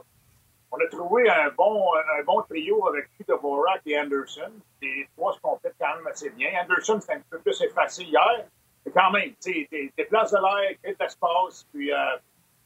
On 0.72 0.78
a 0.80 0.88
trouvé 0.88 1.30
un 1.30 1.50
bon, 1.50 1.84
un 1.96 2.24
bon 2.24 2.42
trio 2.44 2.88
avec 2.88 3.10
Borak 3.42 3.82
et 3.86 4.00
Anderson. 4.00 4.52
Les 4.82 5.08
trois 5.16 5.34
se 5.34 5.40
complètent 5.40 5.76
quand 5.80 5.96
même 5.96 6.08
assez 6.08 6.30
bien. 6.30 6.50
Anderson, 6.62 7.00
c'est 7.02 7.14
un 7.14 7.22
peu 7.30 7.40
plus 7.40 7.60
effacé 7.62 8.04
hier. 8.04 8.46
Mais 8.86 8.92
quand 8.92 9.12
même, 9.12 9.34
tu 9.42 9.68
sais, 9.68 9.92
des 9.98 10.06
places 10.06 10.32
de 10.32 10.38
l'air, 10.38 10.78
crée 10.82 10.94
de 10.94 10.98
l'espace. 11.00 11.66
Puis, 11.74 11.88
il 11.88 11.94
euh, 11.94 12.18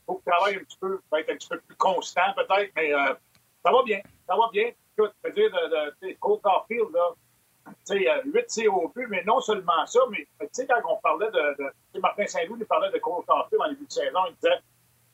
faut 0.05 0.15
que 0.15 0.23
tu 0.23 0.31
travailles 0.31 0.55
un 0.55 0.63
petit 0.63 0.77
peu, 0.79 1.01
peut 1.09 1.19
être 1.19 1.29
un 1.29 1.35
petit 1.35 1.49
peu 1.49 1.59
plus 1.59 1.75
constant 1.77 2.33
peut-être, 2.35 2.71
mais 2.75 2.93
euh, 2.93 3.13
ça 3.63 3.71
va 3.71 3.83
bien. 3.83 4.01
Ça 4.27 4.35
va 4.35 4.49
bien. 4.51 4.71
Écoute, 4.97 5.13
je 5.23 5.29
veux 5.29 5.33
dire, 5.33 5.51
de, 5.51 6.07
de, 6.07 6.13
Cole 6.19 6.39
Caulfield, 6.41 6.91
là, 6.93 7.13
tu 7.87 8.03
sais, 8.03 8.21
8 8.25 8.47
tirs 8.47 8.75
au 8.75 8.89
but, 8.89 9.07
mais 9.07 9.23
non 9.23 9.39
seulement 9.39 9.85
ça, 9.85 10.01
mais 10.11 10.27
tu 10.39 10.47
sais, 10.51 10.67
quand 10.67 10.81
on 10.87 10.97
parlait 10.97 11.31
de. 11.31 11.71
de 11.93 11.99
Martin 11.99 12.27
Saint-Louis 12.27 12.59
nous 12.59 12.65
parlait 12.65 12.91
de 12.91 12.99
Cole 12.99 13.23
Caulfield 13.25 13.61
en 13.61 13.69
début 13.69 13.85
de 13.85 13.91
saison, 13.91 14.19
il 14.27 14.35
disait 14.35 14.59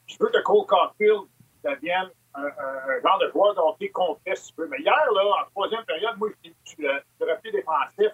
Je 0.07 0.17
veux 0.19 0.29
que 0.29 0.41
Cole 0.41 0.65
Caulfield 0.65 1.27
devienne 1.63 2.09
un, 2.35 3.01
genre 3.01 3.19
de 3.19 3.29
joueur 3.31 3.55
de 3.55 3.59
hockey 3.59 3.89
complet, 3.89 4.35
si 4.35 4.53
tu 4.53 4.61
veux. 4.61 4.67
Mais 4.67 4.79
hier, 4.79 5.11
là, 5.13 5.43
en 5.43 5.49
troisième 5.51 5.83
période, 5.85 6.17
moi, 6.17 6.29
je 6.43 6.49
suis 6.63 6.83
le 6.83 7.01
repli 7.19 7.51
défensif 7.51 8.11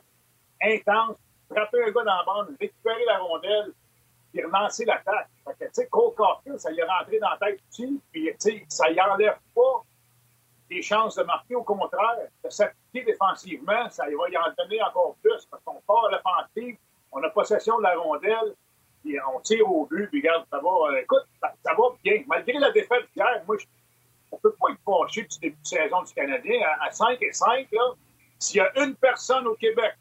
intense, 0.61 1.17
frapper 1.49 1.83
un 1.83 1.91
gars 1.91 2.03
dans 2.03 2.15
la 2.15 2.23
bande, 2.25 2.55
récupérer 2.59 3.05
la 3.05 3.17
rondelle, 3.19 3.73
puis 4.31 4.43
relancer 4.43 4.85
l'attaque. 4.85 5.29
Fait 5.45 5.53
que, 5.53 5.65
tu 5.65 5.69
sais, 5.73 5.87
Cole 5.87 6.13
Caulfield, 6.15 6.59
ça 6.59 6.71
lui 6.71 6.79
est 6.79 6.85
rentré 6.85 7.19
dans 7.19 7.29
la 7.29 7.37
tête 7.37 7.59
aussi, 7.69 8.01
puis, 8.11 8.25
tu 8.39 8.51
sais, 8.51 8.65
ça 8.69 8.89
y 8.89 8.99
enlève 8.99 9.37
pas 9.53 9.83
des 10.69 10.81
chances 10.81 11.15
de 11.15 11.23
marquer. 11.23 11.55
Au 11.55 11.63
contraire, 11.63 12.17
de 12.43 12.49
s'appliquer 12.49 13.03
défensivement, 13.03 13.89
ça 13.89 14.05
va 14.05 14.29
y 14.29 14.37
en 14.37 14.51
donner 14.57 14.81
encore 14.81 15.15
plus. 15.21 15.45
Parce 15.45 15.63
qu'on 15.63 15.81
part 15.87 16.05
à 16.05 16.11
l'offensive, 16.11 16.77
on 17.11 17.23
a 17.23 17.29
possession 17.29 17.77
de 17.77 17.83
la 17.83 17.95
rondelle, 17.95 18.55
puis 19.03 19.17
on 19.33 19.39
tire 19.41 19.71
au 19.71 19.85
but, 19.85 20.07
puis 20.07 20.21
regarde, 20.21 20.45
ça 20.49 20.59
va. 20.59 20.69
Euh, 20.69 21.01
écoute, 21.01 21.23
ça, 21.41 21.73
va 21.73 21.83
bien. 22.03 22.23
Malgré 22.27 22.53
la 22.53 22.71
défaite 22.71 23.07
d'hier, 23.13 23.43
moi, 23.47 23.57
fâché 24.85 25.23
du 25.23 25.39
début 25.39 25.57
de 25.61 25.67
saison 25.67 26.03
du 26.03 26.13
Canadien. 26.13 26.59
À, 26.81 26.91
5 26.91 27.17
et 27.21 27.31
5, 27.31 27.67
s'il 28.39 28.57
y 28.57 28.59
a 28.61 28.71
une 28.83 28.95
personne 28.95 29.47
au 29.47 29.55
Québec, 29.55 29.95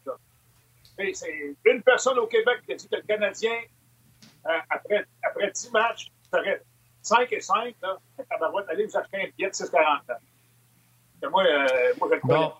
c'est 1.13 1.55
une 1.65 1.81
personne 1.83 2.17
au 2.19 2.27
Québec 2.27 2.61
qui 2.65 2.73
a 2.73 2.75
dit 2.75 2.87
que 2.87 2.95
le 2.95 3.01
Canadien, 3.01 3.57
euh, 4.47 4.57
après, 4.69 5.05
après 5.23 5.51
10 5.51 5.71
matchs, 5.71 6.11
ferait 6.31 6.61
5 7.01 7.31
et 7.31 7.41
5, 7.41 7.75
là, 7.81 7.97
tabarouette, 8.29 8.67
allez 8.69 8.85
vous 8.85 8.97
acheter 8.97 9.17
un 9.17 9.27
billet 9.37 9.49
de 9.49 9.53
6,40 9.53 11.29
Moi, 11.29 11.43
euh, 11.43 11.93
moi, 11.99 12.09
je 12.09 12.15
le. 12.15 12.19
Bon. 12.23 12.53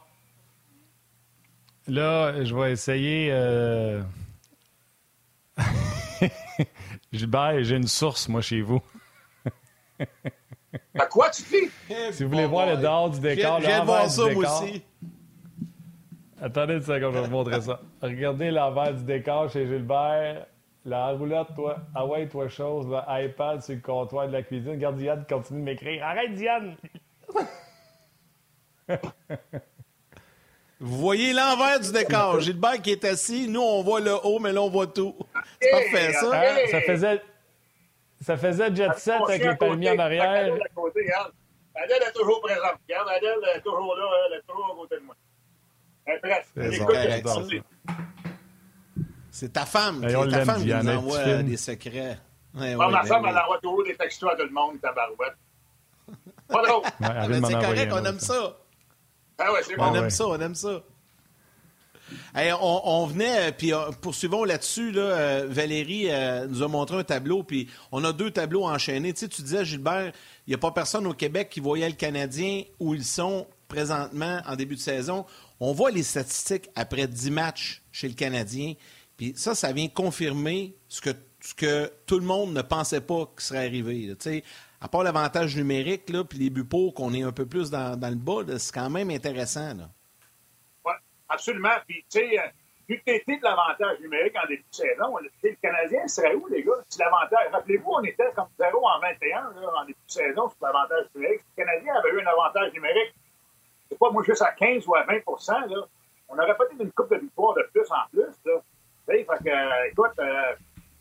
Là, 1.88 2.44
je 2.44 2.56
vais 2.56 2.72
essayer. 2.72 3.30
Euh... 3.32 4.02
Gilbert, 7.14 7.64
j'ai 7.64 7.76
une 7.76 7.88
source, 7.88 8.28
moi, 8.28 8.42
chez 8.42 8.62
vous. 8.62 8.82
à 10.98 11.06
quoi 11.06 11.30
tu 11.30 11.42
fais? 11.42 11.70
Si 12.12 12.24
vous 12.24 12.30
voulez 12.30 12.46
voir 12.46 12.68
le 12.68 12.78
dehors 12.78 13.10
du 13.10 13.20
décor, 13.20 13.60
là, 13.60 13.84
voir 13.84 14.10
ça, 14.10 14.30
moi 14.32 14.44
aussi. 14.44 14.82
Attendez 16.42 16.76
une 16.76 16.82
seconde, 16.82 17.14
je 17.14 17.20
vais 17.20 17.26
vous 17.26 17.32
montrer 17.32 17.62
ça. 17.62 17.80
Regardez 18.02 18.52
l'envers 18.52 18.94
du 18.94 19.04
décor 19.04 19.50
chez 19.50 19.66
Gilbert. 19.66 20.46
La 20.84 21.12
roulotte, 21.14 21.56
toi. 21.56 21.78
Ah 21.96 22.06
ouais, 22.06 22.28
toi, 22.28 22.48
chose. 22.48 22.86
iPad 23.08 23.62
sur 23.64 23.74
le 23.74 23.82
comptoir 23.82 24.28
de 24.28 24.34
la 24.34 24.44
cuisine. 24.44 24.74
Regarde, 24.74 24.98
Diane 24.98 25.26
continue 25.28 25.62
de 25.62 25.66
m'écrire. 25.66 26.04
Arrête, 26.04 26.34
Diane! 26.34 26.76
Vous 30.80 30.98
voyez 30.98 31.34
l'envers 31.34 31.80
du 31.80 31.92
décor. 31.92 32.42
Gilbert 32.42 32.82
qui 32.82 32.92
est 32.92 33.06
assis, 33.06 33.48
nous 33.48 33.62
on 33.62 33.82
voit 33.82 34.02
le 34.02 34.14
haut, 34.24 34.40
mais 34.40 34.52
là 34.52 34.62
on 34.62 34.70
voit 34.70 34.88
tout. 34.88 35.16
C'est 35.60 35.72
parfait 35.72 36.14
ça. 36.14 36.32
Ah, 36.34 36.68
ça 36.70 36.82
faisait 36.82 37.22
ça 38.22 38.38
faisait 38.38 38.74
jet 38.76 38.94
set 38.98 39.22
avec 39.22 39.44
les 39.44 39.56
palmiers 39.56 39.92
en 39.92 40.00
arrière. 40.00 40.54
Adèle 41.76 42.04
est 42.08 42.14
toujours 42.14 42.42
présente. 42.42 42.80
Regarde, 42.88 43.10
Adèle 43.10 43.40
est 43.56 43.62
toujours 43.62 43.96
là, 43.96 44.06
elle 44.28 44.38
est 44.38 44.42
toujours 44.48 44.72
à 44.72 44.76
côté 44.76 44.96
de 44.96 45.02
moi. 45.02 45.16
C'est 49.32 49.52
ta 49.52 49.66
femme, 49.66 50.06
qui, 50.06 50.32
ta 50.32 50.46
femme 50.46 50.62
qui 50.62 50.74
nous 50.74 50.90
envoie 50.90 51.44
des 51.44 51.58
secrets. 51.58 52.18
Ouais, 52.54 52.76
ma 52.76 52.88
ben 52.88 53.04
femme, 53.04 53.26
elle 53.26 53.38
envoie 53.38 53.60
toujours 53.62 53.84
des 53.84 53.96
textos 53.96 54.32
à 54.32 54.36
tout 54.38 54.44
le 54.44 54.52
monde, 54.52 54.80
ta 54.80 54.94
barouette. 54.94 55.36
Pas 56.48 56.66
drôle. 56.66 56.84
Ouais, 56.84 57.42
c'est 57.44 57.54
correct, 57.54 57.92
on 57.94 58.06
aime 58.06 58.20
ça. 58.20 58.58
Ah 59.38 59.52
ouais, 59.52 59.64
c'est 59.64 59.76
bon. 59.76 59.84
On 59.84 59.96
aime 59.96 60.10
ça, 60.10 60.28
on 60.28 60.40
aime 60.40 60.56
ça. 60.56 60.82
On, 62.62 63.06
venait, 63.06 63.52
puis 63.52 63.74
euh, 63.74 63.92
poursuivons 64.02 64.44
là-dessus. 64.44 64.92
Là, 64.92 65.02
euh, 65.02 65.48
Valérie 65.50 66.06
euh, 66.10 66.48
nous 66.48 66.64
a 66.64 66.68
montré 66.68 66.98
un 66.98 67.04
tableau, 67.04 67.44
puis 67.44 67.70
on 67.92 68.04
a 68.04 68.14
deux 68.14 68.32
tableaux 68.32 68.66
enchaînés. 68.66 69.14
Tu, 69.14 69.22
sais, 69.22 69.28
tu 69.28 69.42
disais, 69.42 69.66
Gilbert, 69.66 70.12
il 70.48 70.52
n'y 70.52 70.56
a 70.56 70.58
pas 70.58 70.72
personne 70.72 71.08
au 71.08 71.14
Québec 71.14 71.50
qui 71.50 71.60
voyait 71.60 71.90
le 71.90 71.96
Canadien 71.96 72.64
où 72.80 72.94
ils 72.94 73.06
sont 73.06 73.48
présentement 73.68 74.42
en 74.46 74.56
début 74.56 74.76
de 74.76 74.82
saison. 74.82 75.26
On 75.60 75.74
voit 75.74 75.92
les 75.92 76.04
statistiques 76.04 76.70
après 76.76 77.08
10 77.08 77.32
matchs 77.32 77.82
chez 77.92 78.08
le 78.08 78.14
Canadien, 78.14 78.74
puis 79.18 79.34
ça, 79.36 79.56
ça 79.56 79.72
vient 79.72 79.88
confirmer 79.88 80.76
ce 80.90 81.02
que, 81.02 81.12
que 81.56 81.92
tout 82.06 82.20
le 82.20 82.26
monde 82.26 82.54
ne 82.54 82.62
pensait 82.62 83.02
pas 83.02 83.32
qui 83.38 83.46
serait 83.46 83.66
arrivé. 83.66 84.14
À 84.82 84.88
part 84.88 85.04
l'avantage 85.04 85.56
numérique, 85.56 86.06
puis 86.06 86.40
les 86.40 86.50
buts 86.50 86.68
qu'on 86.94 87.14
est 87.14 87.24
un 87.24 87.32
peu 87.32 87.46
plus 87.46 87.70
dans, 87.70 87.98
le 88.00 88.16
bas, 88.16 88.58
c'est 88.58 88.74
quand 88.74 88.90
même 88.90 89.10
intéressant. 89.10 89.74
Absolument. 91.30 91.76
Puis, 91.88 92.06
tu 92.10 92.20
sais, 92.20 92.54
vu 92.88 93.02
que 93.06 93.12
de 93.12 93.44
l'avantage 93.44 94.00
numérique 94.00 94.36
en 94.38 94.48
début 94.48 94.66
de 94.70 94.76
saison, 94.76 95.18
le 95.18 95.56
Canadien 95.62 96.08
serait 96.08 96.36
où, 96.36 96.48
les 96.48 96.64
gars? 96.64 96.74
Si 96.88 97.00
l'avantage, 97.00 97.52
rappelez-vous, 97.52 97.92
on 97.92 98.04
était 98.04 98.32
comme 98.36 98.48
0 98.60 98.86
en 98.86 99.00
21 99.00 99.54
là, 99.62 99.72
en 99.78 99.86
début 99.86 99.98
de 100.08 100.12
saison 100.12 100.50
sur 100.50 100.58
l'avantage 100.62 101.06
numérique. 101.16 101.42
Si 101.42 101.48
le 101.58 101.66
Canadien 101.66 101.96
avait 101.96 102.10
eu 102.10 102.22
un 102.22 102.28
avantage 102.28 102.74
numérique, 102.74 103.14
c'est 103.90 104.00
pas 104.00 104.10
moi 104.12 104.24
juste 104.24 104.42
à 104.42 104.52
15 104.52 104.88
ou 104.88 104.96
à 104.96 105.06
20% 105.06 105.70
là, 105.70 105.86
on 106.28 106.38
aurait 106.40 106.58
peut-être 106.58 106.82
une 106.82 106.92
coupe 106.92 107.12
de 107.12 107.20
victoire 107.20 107.54
de 107.54 107.70
plus 107.72 107.90
en 107.92 108.10
plus. 108.12 108.34
Là. 108.46 108.62
Fait 109.06 109.24
que, 109.24 109.90
écoute, 109.90 110.20
euh, 110.20 110.56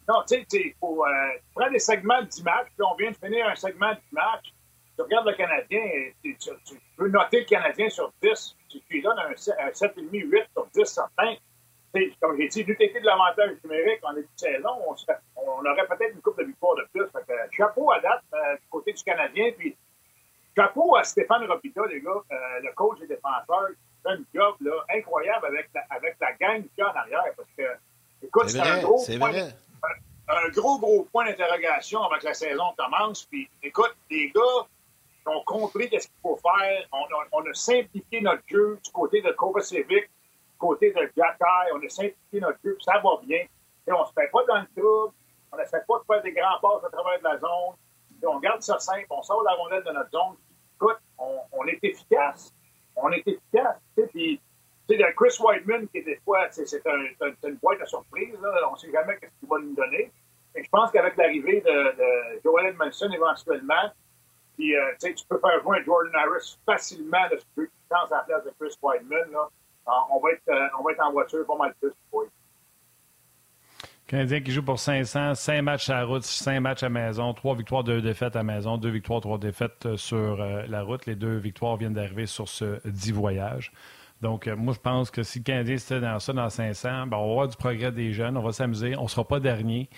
non, 0.08 0.22
tu 0.28 0.34
sais, 0.34 0.46
il 0.52 0.74
faut 0.78 1.04
euh, 1.04 1.10
prendre 1.54 1.72
des 1.72 1.78
segments 1.78 2.22
du 2.22 2.42
match, 2.42 2.66
puis 2.76 2.86
on 2.86 2.94
vient 2.96 3.10
de 3.10 3.16
finir 3.16 3.48
un 3.48 3.54
segment 3.54 3.92
du 3.92 4.02
match. 4.12 4.52
Tu 4.96 5.02
regardes 5.02 5.26
le 5.26 5.34
Canadien, 5.34 5.82
tu, 6.22 6.36
tu, 6.36 6.50
peux 6.96 7.08
noter 7.08 7.40
le 7.40 7.46
Canadien 7.46 7.88
sur 7.88 8.12
10, 8.22 8.56
tu 8.80 8.94
lui 8.94 9.02
donnes 9.02 9.18
un, 9.18 9.30
un 9.30 9.70
7,5, 9.70 10.10
8 10.10 10.42
sur 10.52 10.66
10 10.66 10.84
certains. 10.84 11.34
comme 12.20 12.36
j'ai 12.38 12.48
dit, 12.48 12.64
du 12.64 12.72
été 12.72 13.00
de 13.00 13.06
l'avantage 13.06 13.56
numérique 13.62 14.00
en 14.02 14.12
début 14.12 14.28
de 14.34 14.40
saison, 14.40 14.70
on, 14.86 14.94
on 15.36 15.64
aurait 15.64 15.86
peut-être 15.86 16.14
une 16.14 16.20
coupe 16.20 16.38
de 16.38 16.44
victoire 16.44 16.76
de 16.76 16.86
plus. 16.92 17.06
Fait 17.10 17.24
que, 17.26 17.56
chapeau 17.56 17.90
à 17.92 18.00
date 18.00 18.22
euh, 18.32 18.54
du 18.56 18.66
côté 18.70 18.92
du 18.92 19.02
Canadien, 19.02 19.50
puis 19.56 19.76
chapeau 20.56 20.96
à 20.96 21.04
Stéphane 21.04 21.44
Robita, 21.46 21.86
les 21.86 22.00
gars, 22.00 22.10
euh, 22.10 22.36
le 22.62 22.72
coach 22.74 22.98
des 23.00 23.06
défenseurs, 23.06 23.68
qui 23.68 24.02
fait 24.02 24.10
un 24.10 24.20
job 24.34 24.56
là, 24.60 24.84
incroyable 24.96 25.46
avec 25.46 25.70
la, 25.74 25.84
avec 25.90 26.16
la 26.20 26.32
gang 26.32 26.62
qu'il 26.62 26.78
y 26.78 26.82
a 26.82 26.92
en 26.92 26.96
arrière. 26.96 27.32
Parce 27.36 27.48
que, 27.56 28.26
écoute, 28.26 28.48
c'est 28.48 28.60
un 28.60 28.82
gros. 28.82 29.04
Vrai 29.18 29.54
un 30.28 30.48
gros, 30.50 30.78
gros 30.78 31.06
point 31.12 31.26
d'interrogation 31.26 32.02
avant 32.02 32.18
que 32.18 32.24
la 32.24 32.34
saison 32.34 32.64
commence. 32.76 33.24
Puis, 33.24 33.48
écoute, 33.62 33.94
les 34.10 34.30
gars 34.30 34.66
ont 35.26 35.42
compris 35.44 35.88
qu'est-ce 35.88 36.08
qu'il 36.08 36.20
faut 36.22 36.36
faire. 36.36 36.86
On, 37.32 37.40
a 37.40 37.54
simplifié 37.54 38.20
notre 38.20 38.42
jeu 38.46 38.78
du 38.82 38.90
côté 38.90 39.22
de 39.22 39.30
Kovacevic, 39.32 39.88
du 39.88 40.58
côté 40.58 40.90
de 40.92 41.00
Jacky. 41.16 41.72
On 41.74 41.84
a 41.84 41.88
simplifié 41.88 42.40
notre 42.40 42.58
jeu, 42.64 42.74
puis 42.74 42.84
ça 42.84 42.98
va 42.98 43.10
bien. 43.22 43.46
Et 43.86 43.92
on 43.92 44.04
se 44.04 44.12
fait 44.12 44.30
pas 44.30 44.44
dans 44.46 44.60
le 44.60 44.66
trouble. 44.76 45.14
On 45.52 45.56
n'essaie 45.56 45.82
pas 45.86 45.98
de 45.98 46.04
faire 46.04 46.22
des 46.22 46.32
grands 46.32 46.58
passes 46.60 46.84
à 46.84 46.90
travers 46.90 47.18
de 47.18 47.24
la 47.24 47.38
zone. 47.38 47.76
Et 48.22 48.26
on 48.26 48.38
garde 48.40 48.62
ça 48.62 48.78
simple. 48.78 49.06
On 49.10 49.22
sort 49.22 49.42
la 49.42 49.52
rondelle 49.52 49.84
de 49.84 49.92
notre 49.92 50.10
zone. 50.10 50.36
Écoute, 50.76 50.98
on, 51.18 51.66
est 51.66 51.78
efficace. 51.82 52.52
On 52.96 53.10
est 53.10 53.26
efficace. 53.26 53.78
Puis, 54.10 54.40
tu 54.88 54.96
sais, 54.96 55.14
Chris 55.16 55.36
Whiteman, 55.40 55.88
qui 55.88 56.02
des 56.02 56.16
fois, 56.24 56.46
c'est 56.50 56.86
un, 56.86 57.28
une 57.48 57.54
boîte 57.56 57.80
de 57.80 57.86
surprise. 57.86 58.34
On 58.68 58.72
ne 58.72 58.76
sait 58.76 58.90
jamais 58.90 59.14
ce 59.22 59.40
qu'il 59.40 59.48
va 59.48 59.58
nous 59.58 59.74
donner. 59.74 60.10
Et 60.56 60.62
je 60.62 60.68
pense 60.68 60.90
qu'avec 60.90 61.16
l'arrivée 61.16 61.60
de, 61.60 61.96
de, 61.96 62.40
Joel 62.44 62.66
Edmondson 62.66 63.10
éventuellement, 63.10 63.90
puis, 64.56 64.76
euh, 64.76 64.92
tu 65.00 65.24
peux 65.28 65.38
faire 65.38 65.62
jouer 65.62 65.82
Jordan 65.84 66.12
Harris 66.14 66.58
facilement 66.64 67.28
de 67.30 67.38
ce 67.38 67.62
qui 67.62 67.70
à 67.90 68.06
la 68.10 68.18
place 68.20 68.44
de 68.44 68.52
Chris 68.58 68.74
Whiteman. 68.82 69.36
On, 69.86 70.20
va 70.20 70.30
être, 70.32 70.48
euh, 70.48 70.66
on 70.78 70.82
va 70.82 70.92
être 70.92 71.04
en 71.04 71.12
voiture 71.12 71.46
pas 71.46 71.56
mal 71.56 71.74
plus 71.80 71.92
pour 72.10 72.24
Canadien 74.06 74.40
qui 74.40 74.52
joue 74.52 74.62
pour 74.62 74.78
500, 74.78 75.34
5 75.34 75.62
matchs 75.62 75.90
à 75.90 75.94
la 75.94 76.04
route, 76.04 76.22
5 76.22 76.60
matchs 76.60 76.82
à 76.82 76.88
maison, 76.88 77.32
3 77.32 77.54
victoires, 77.56 77.84
2 77.84 78.02
défaites 78.02 78.36
à 78.36 78.42
maison, 78.42 78.76
2 78.76 78.88
victoires, 78.88 79.20
3 79.20 79.38
défaites 79.38 79.86
euh, 79.86 79.96
sur 79.96 80.36
la 80.36 80.82
route. 80.82 81.06
Les 81.06 81.16
deux 81.16 81.36
victoires 81.36 81.76
viennent 81.76 81.94
d'arriver 81.94 82.26
sur 82.26 82.48
ce 82.48 82.86
10 82.86 83.12
voyages. 83.12 83.72
Donc, 84.20 84.46
moi, 84.46 84.72
je 84.72 84.80
pense 84.80 85.10
que 85.10 85.22
si 85.22 85.40
le 85.40 85.44
Canadien 85.44 85.76
était 85.76 86.00
dans 86.00 86.18
ça, 86.18 86.32
dans 86.32 86.48
500, 86.48 87.08
ben, 87.08 87.16
on 87.16 87.26
va 87.26 87.30
avoir 87.32 87.48
du 87.48 87.56
progrès 87.56 87.92
des 87.92 88.12
jeunes, 88.12 88.36
on 88.36 88.42
va 88.42 88.52
s'amuser, 88.52 88.96
on 88.96 89.02
ne 89.02 89.08
sera 89.08 89.26
pas 89.26 89.40
dernier. 89.40 89.90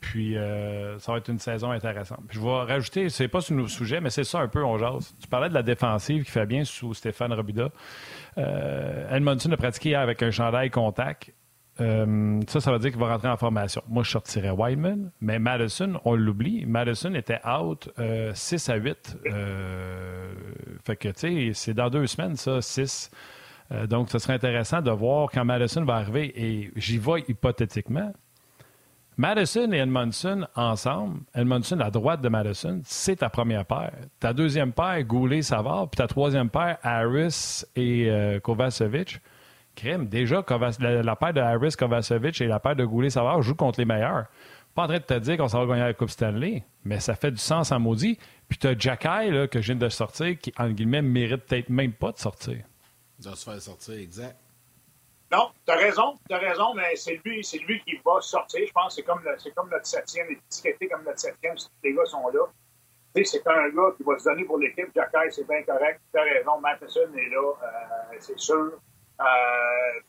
Puis, 0.00 0.36
euh, 0.36 0.98
ça 0.98 1.12
va 1.12 1.18
être 1.18 1.28
une 1.28 1.38
saison 1.38 1.70
intéressante. 1.70 2.20
Je 2.30 2.40
vais 2.40 2.48
rajouter, 2.48 3.08
c'est 3.08 3.28
pas 3.28 3.40
sur 3.40 3.54
nos 3.54 3.68
sujets, 3.68 4.00
mais 4.00 4.10
c'est 4.10 4.24
ça 4.24 4.40
un 4.40 4.48
peu, 4.48 4.64
on 4.64 4.78
jase. 4.78 5.14
Tu 5.20 5.28
parlais 5.28 5.48
de 5.48 5.54
la 5.54 5.62
défensive 5.62 6.24
qui 6.24 6.30
fait 6.30 6.46
bien 6.46 6.64
sous 6.64 6.94
Stéphane 6.94 7.32
Robida. 7.32 7.70
Euh, 8.38 9.16
Edmondson 9.16 9.52
a 9.52 9.56
pratiqué 9.56 9.90
hier 9.90 10.00
avec 10.00 10.22
un 10.22 10.30
chandail 10.30 10.70
contact. 10.70 11.32
ça, 11.78 12.60
ça 12.60 12.72
veut 12.72 12.78
dire 12.78 12.90
qu'il 12.90 13.00
va 13.00 13.12
rentrer 13.12 13.28
en 13.28 13.36
formation. 13.36 13.82
Moi, 13.88 14.02
je 14.02 14.10
sortirais 14.10 14.50
Wyman, 14.50 15.10
mais 15.20 15.38
Madison, 15.38 16.00
on 16.04 16.14
l'oublie. 16.14 16.64
Madison 16.66 17.14
était 17.14 17.40
out 17.46 17.88
6 18.34 18.68
à 18.68 18.76
8. 18.76 19.18
fait 20.84 20.96
que, 20.96 21.08
tu 21.08 21.14
sais, 21.14 21.50
c'est 21.54 21.74
dans 21.74 21.90
deux 21.90 22.06
semaines, 22.06 22.36
ça, 22.36 22.60
6. 22.60 23.10
Euh, 23.72 23.86
donc, 23.86 24.10
ce 24.10 24.18
serait 24.18 24.34
intéressant 24.34 24.80
de 24.82 24.90
voir 24.90 25.28
quand 25.32 25.44
Madison 25.44 25.84
va 25.84 25.96
arriver, 25.96 26.32
et 26.34 26.70
j'y 26.76 26.98
vais 26.98 27.24
hypothétiquement. 27.28 28.12
Madison 29.20 29.70
et 29.72 29.76
Edmondson 29.76 30.46
ensemble, 30.54 31.20
Edmondson 31.34 31.78
à 31.80 31.90
droite 31.90 32.22
de 32.22 32.30
Madison, 32.30 32.80
c'est 32.86 33.16
ta 33.16 33.28
première 33.28 33.66
paire. 33.66 33.92
Ta 34.18 34.32
deuxième 34.32 34.72
paire, 34.72 35.04
Goulet-Savard, 35.04 35.90
puis 35.90 35.98
ta 35.98 36.06
troisième 36.06 36.48
paire, 36.48 36.78
Harris 36.82 37.66
et 37.76 38.08
euh, 38.08 38.40
Kovacevic. 38.40 39.20
Crème, 39.74 40.08
déjà, 40.08 40.42
la, 40.80 41.16
paire 41.16 41.34
de 41.34 41.40
Harris, 41.40 41.74
Kovacevic 41.78 42.40
et 42.40 42.46
la 42.46 42.60
paire 42.60 42.76
de 42.76 42.86
Goulet-Savard 42.86 43.42
jouent 43.42 43.56
contre 43.56 43.80
les 43.80 43.84
meilleurs. 43.84 44.24
Pas 44.74 44.84
en 44.84 44.86
train 44.86 44.96
de 44.96 45.04
te 45.04 45.18
dire 45.18 45.36
qu'on 45.36 45.48
s'en 45.48 45.66
va 45.66 45.74
gagner 45.74 45.88
la 45.88 45.92
Coupe 45.92 46.08
Stanley, 46.08 46.64
mais 46.86 46.98
ça 46.98 47.14
fait 47.14 47.30
du 47.30 47.36
sens 47.36 47.72
en 47.72 47.78
maudit. 47.78 48.18
Puis 48.48 48.56
tu 48.56 48.68
as 48.68 48.74
que 48.74 49.60
je 49.60 49.66
viens 49.66 49.76
de 49.76 49.88
sortir, 49.90 50.38
qui, 50.38 50.50
en 50.56 50.70
guillemets, 50.70 51.02
mérite 51.02 51.44
peut-être 51.44 51.68
même 51.68 51.92
pas 51.92 52.12
de 52.12 52.18
sortir. 52.18 52.56
Il 53.18 53.24
doit 53.26 53.36
se 53.36 53.44
faire 53.44 53.60
sortir, 53.60 53.96
exact. 53.96 54.38
Non, 55.32 55.50
tu 55.64 55.72
as 55.72 55.76
raison, 55.76 56.18
tu 56.28 56.34
as 56.34 56.38
raison, 56.38 56.74
mais 56.74 56.96
c'est 56.96 57.20
lui, 57.24 57.44
c'est 57.44 57.58
lui 57.58 57.80
qui 57.82 57.96
va 58.04 58.20
sortir. 58.20 58.66
Je 58.66 58.72
pense 58.72 58.88
que 58.88 59.00
c'est 59.00 59.02
comme, 59.02 59.22
c'est 59.38 59.54
comme 59.54 59.70
notre 59.70 59.86
septième, 59.86 60.28
étiqueté 60.30 60.88
comme 60.88 61.04
notre 61.04 61.20
septième 61.20 61.56
si 61.56 61.68
les 61.84 61.94
gars 61.94 62.04
sont 62.06 62.28
là. 62.28 62.46
Tu 63.14 63.24
sais, 63.24 63.38
c'est 63.38 63.48
un 63.48 63.68
gars 63.68 63.92
qui 63.96 64.02
va 64.02 64.18
se 64.18 64.24
donner 64.24 64.44
pour 64.44 64.58
l'équipe. 64.58 64.88
Jacques, 64.94 65.14
c'est 65.30 65.46
bien 65.46 65.62
correct. 65.62 66.00
Tu 66.12 66.18
as 66.18 66.22
raison, 66.22 66.60
Matheson 66.60 67.12
est 67.16 67.28
là, 67.28 67.52
euh, 67.62 68.16
c'est 68.18 68.38
sûr. 68.38 68.72
Euh, 69.20 70.00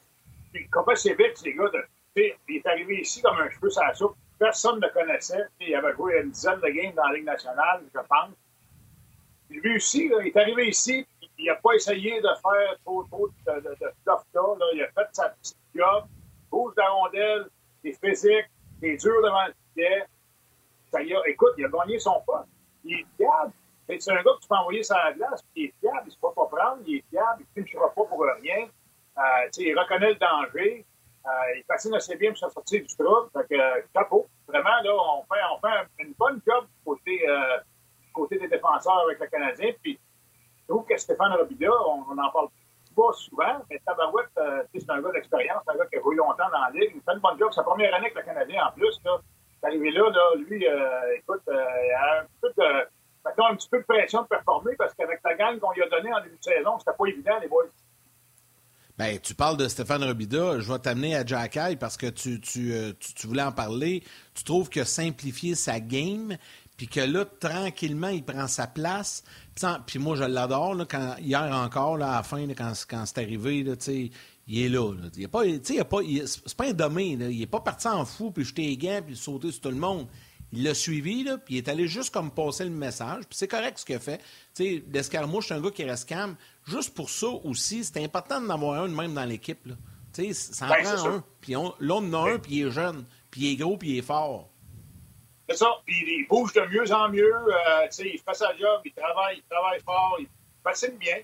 puis, 0.52 0.68
vite, 1.18 1.42
les 1.46 1.54
gars, 1.54 1.70
de, 1.70 1.86
il 2.16 2.56
est 2.58 2.66
arrivé 2.66 3.02
ici 3.02 3.22
comme 3.22 3.38
un 3.38 3.50
cheveu 3.50 3.70
sur 3.70 3.84
soupe. 3.96 4.16
Personne 4.40 4.80
ne 4.80 4.88
le 4.88 4.92
connaissait. 4.92 5.46
Il 5.60 5.74
avait 5.76 5.94
joué 5.94 6.20
une 6.20 6.32
dizaine 6.32 6.60
de 6.60 6.68
games 6.68 6.94
dans 6.96 7.08
la 7.08 7.14
Ligue 7.14 7.26
nationale, 7.26 7.84
je 7.94 8.00
pense. 8.00 8.32
Lui 9.52 9.76
aussi, 9.76 10.10
là, 10.10 10.18
il 10.22 10.28
est 10.28 10.38
arrivé 10.38 10.70
ici, 10.70 11.06
il 11.42 11.48
n'a 11.48 11.56
pas 11.56 11.74
essayé 11.74 12.22
de 12.22 12.28
faire 12.42 12.78
trop, 12.86 13.04
trop 13.04 13.28
de, 13.28 13.34
stuff 14.02 14.24
là, 14.34 14.56
Il 14.74 14.84
a 14.84 14.88
fait 14.88 15.08
sa 15.12 15.30
petite 15.30 15.58
job, 15.76 16.04
bouge 16.50 16.74
la 16.78 16.90
rondelle, 16.90 17.48
il 17.84 17.92
est 17.92 18.06
physique, 18.06 18.46
il 18.82 18.90
est 18.90 18.98
dur 18.98 19.22
devant 19.24 19.48
le 19.48 19.54
filet. 19.74 20.06
Ça 20.92 21.02
y 21.02 21.14
écoute, 21.28 21.54
il 21.58 21.66
a 21.66 21.70
gagné 21.70 22.00
son 22.00 22.22
poste. 22.26 22.50
Il 22.84 23.00
est 23.00 23.06
fiable. 23.18 23.54
C'est 23.88 24.12
un 24.12 24.16
gars 24.16 24.32
que 24.36 24.42
tu 24.42 24.48
peux 24.48 24.56
envoyer 24.56 24.84
sur 24.84 24.96
la 24.96 25.12
glace, 25.14 25.44
il 25.56 25.66
est 25.66 25.74
fiable, 25.80 26.04
il 26.06 26.08
ne 26.08 26.12
se 26.12 26.18
va 26.22 26.30
pas 26.30 26.46
prendre, 26.46 26.82
il 26.86 26.98
est 26.98 27.06
fiable, 27.10 27.44
il 27.56 27.62
ne 27.62 27.66
finira 27.66 27.88
pas 27.90 28.04
pour 28.04 28.24
rien. 28.42 28.68
Euh, 29.18 29.50
il 29.58 29.78
reconnaît 29.78 30.10
le 30.10 30.16
danger. 30.16 30.86
Euh, 31.26 31.30
il 31.58 31.64
patine 31.66 31.94
assez 31.94 32.16
bien 32.16 32.30
pour 32.32 32.40
se 32.40 32.50
sortir 32.50 32.82
du 32.82 32.96
trouble. 32.96 33.30
Fait 33.34 33.48
que, 33.48 33.60
euh, 33.60 33.82
chapeau. 33.94 34.28
Vraiment, 34.48 34.82
là, 34.84 34.92
on 34.94 35.24
fait, 35.24 35.42
on 35.52 35.60
fait 35.60 36.04
une 36.04 36.14
bonne 36.14 36.42
job 36.48 36.66
du 36.66 36.84
côté, 36.84 37.30
euh, 37.30 37.58
côté 38.14 38.40
des 38.40 38.48
défenseurs 38.48 39.04
avec 39.06 39.20
le 39.20 39.28
Canadien. 39.28 39.72
Puis, 39.82 40.00
que 40.80 40.98
Stéphane 40.98 41.34
Robida, 41.34 41.70
on, 41.88 42.04
on 42.10 42.18
en 42.18 42.32
parle 42.32 42.48
pas 42.96 43.14
souvent, 43.14 43.62
mais 43.70 43.82
Tabarouette, 43.86 44.30
euh, 44.38 44.64
c'est 44.74 44.90
un 44.90 45.02
gars 45.02 45.12
d'expérience, 45.12 45.64
un 45.68 45.78
gars 45.78 45.86
qui 45.86 45.98
a 45.98 46.02
joué 46.02 46.16
longtemps 46.16 46.50
dans 46.52 46.62
la 46.62 46.70
Ligue. 46.74 46.92
Il 46.96 47.02
fait 47.02 47.14
une 47.14 47.20
bonne 47.20 47.38
job. 47.40 47.52
Sa 47.54 47.64
première 47.64 47.94
année 47.94 48.08
avec 48.12 48.16
le 48.16 48.24
Canadien, 48.24 48.66
en 48.68 48.72
plus, 48.72 49.00
là, 49.06 49.18
c'est 49.60 49.68
arrivé 49.68 49.92
là, 49.92 50.10
là 50.10 50.36
lui, 50.38 50.68
euh, 50.68 51.18
écoute, 51.18 51.42
euh, 51.48 51.64
il 51.86 51.94
a 51.94 52.22
un 52.22 53.56
petit 53.56 53.70
peu 53.70 53.80
de 53.80 53.84
pression 53.84 54.24
de 54.24 54.28
performer 54.28 54.76
parce 54.78 54.94
qu'avec 54.94 55.20
la 55.24 55.36
gang 55.36 55.60
qu'on 55.60 55.72
lui 55.72 55.84
a 55.84 55.90
donnée 55.90 56.14
en 56.14 56.22
début 56.22 56.38
de 56.38 56.44
saison, 56.44 56.80
c'était 56.80 56.98
pas 56.98 57.06
évident, 57.06 57.40
les 57.42 57.48
boys. 57.48 57.66
Ben, 58.98 59.18
tu 59.20 59.34
parles 59.34 59.58
de 59.58 59.68
Stéphane 59.68 60.04
Robida. 60.04 60.60
Je 60.60 60.72
vais 60.72 60.78
t'amener 60.78 61.16
à 61.16 61.26
Jack 61.26 61.56
High 61.56 61.80
parce 61.80 61.98
que 61.98 62.08
tu, 62.08 62.40
tu, 62.40 62.74
tu, 63.00 63.14
tu, 63.16 63.28
voulais 63.28 63.42
en 63.42 63.52
parler. 63.52 64.04
Tu 64.36 64.44
trouves 64.44 64.70
qu'il 64.70 64.82
a 64.82 64.86
simplifié 64.86 65.56
sa 65.56 65.80
game, 65.80 66.38
puis 66.82 66.88
que 66.88 67.00
là, 67.00 67.26
tranquillement, 67.26 68.08
il 68.08 68.24
prend 68.24 68.48
sa 68.48 68.66
place. 68.66 69.24
Puis 69.86 70.00
moi, 70.00 70.16
je 70.16 70.24
l'adore. 70.24 70.76
Quand, 70.90 71.16
hier 71.20 71.44
encore, 71.54 71.96
là, 71.96 72.14
à 72.14 72.16
la 72.16 72.24
fin, 72.24 72.44
là, 72.48 72.56
quand, 72.58 72.74
quand 72.90 73.06
c'est 73.06 73.20
arrivé, 73.20 73.62
là, 73.62 73.74
il 73.88 74.12
est 74.60 74.68
là. 74.68 74.92
là. 74.92 75.10
Il 75.16 75.22
est 75.22 75.28
pas, 75.28 75.46
il 75.46 75.54
est 75.54 75.84
pas, 75.84 76.00
c'est 76.26 76.58
pas 76.58 76.70
un 76.70 76.74
domaine. 76.74 77.20
Là. 77.20 77.30
Il 77.30 77.38
n'est 77.38 77.46
pas 77.46 77.60
parti 77.60 77.88
en 77.88 78.04
fou, 78.04 78.32
puis 78.32 78.44
jeter 78.44 78.64
les 78.64 78.78
gants, 78.78 79.00
puis 79.06 79.16
sauter 79.16 79.52
sur 79.52 79.62
tout 79.62 79.70
le 79.70 79.76
monde. 79.76 80.08
Il 80.54 80.64
l'a 80.64 80.74
suivi, 80.74 81.24
là, 81.24 81.38
puis 81.38 81.54
il 81.54 81.58
est 81.60 81.70
allé 81.70 81.88
juste 81.88 82.12
comme 82.12 82.32
passer 82.32 82.64
le 82.64 82.72
message. 82.72 83.26
Puis 83.30 83.38
c'est 83.38 83.48
correct 83.48 83.78
ce 83.78 83.86
qu'il 83.86 83.98
a 83.98 84.00
fait. 84.00 84.20
Tu 84.56 84.80
Descarmouche, 84.88 85.50
c'est 85.50 85.54
un 85.54 85.62
gars 85.62 85.70
qui 85.70 85.84
reste 85.84 86.10
calme. 86.10 86.36
Juste 86.66 86.96
pour 86.96 87.12
ça 87.12 87.28
aussi, 87.28 87.84
c'est 87.84 88.04
important 88.04 88.42
d'en 88.42 88.56
avoir 88.56 88.82
un 88.82 88.90
de 88.90 88.96
même 88.96 89.14
dans 89.14 89.26
l'équipe. 89.26 89.70
Ça 90.14 90.66
en 90.66 90.70
ben, 90.70 90.84
prend 90.84 91.10
un. 91.10 91.24
Puis 91.42 91.56
on, 91.56 91.76
là, 91.80 91.94
on 91.94 92.12
en 92.12 92.26
a 92.26 92.32
un, 92.32 92.40
puis 92.40 92.56
il 92.56 92.66
est 92.66 92.72
jeune, 92.72 93.06
puis 93.30 93.42
il 93.42 93.52
est 93.52 93.56
gros, 93.58 93.78
puis 93.78 93.92
il 93.92 93.98
est 94.00 94.02
fort. 94.02 94.51
C'est 95.52 95.58
ça. 95.58 95.82
Puis 95.86 95.96
il 96.08 96.28
bouge 96.30 96.54
de 96.54 96.62
mieux 96.62 96.92
en 96.94 97.10
mieux. 97.10 97.34
Euh, 97.34 97.88
il 98.00 98.20
fait 98.20 98.34
sa 98.34 98.56
job, 98.56 98.82
il 98.86 98.94
travaille, 98.94 99.38
il 99.38 99.44
travaille 99.44 99.82
fort, 99.82 100.16
il 100.20 100.28
fascine 100.64 100.98
bien. 100.98 101.18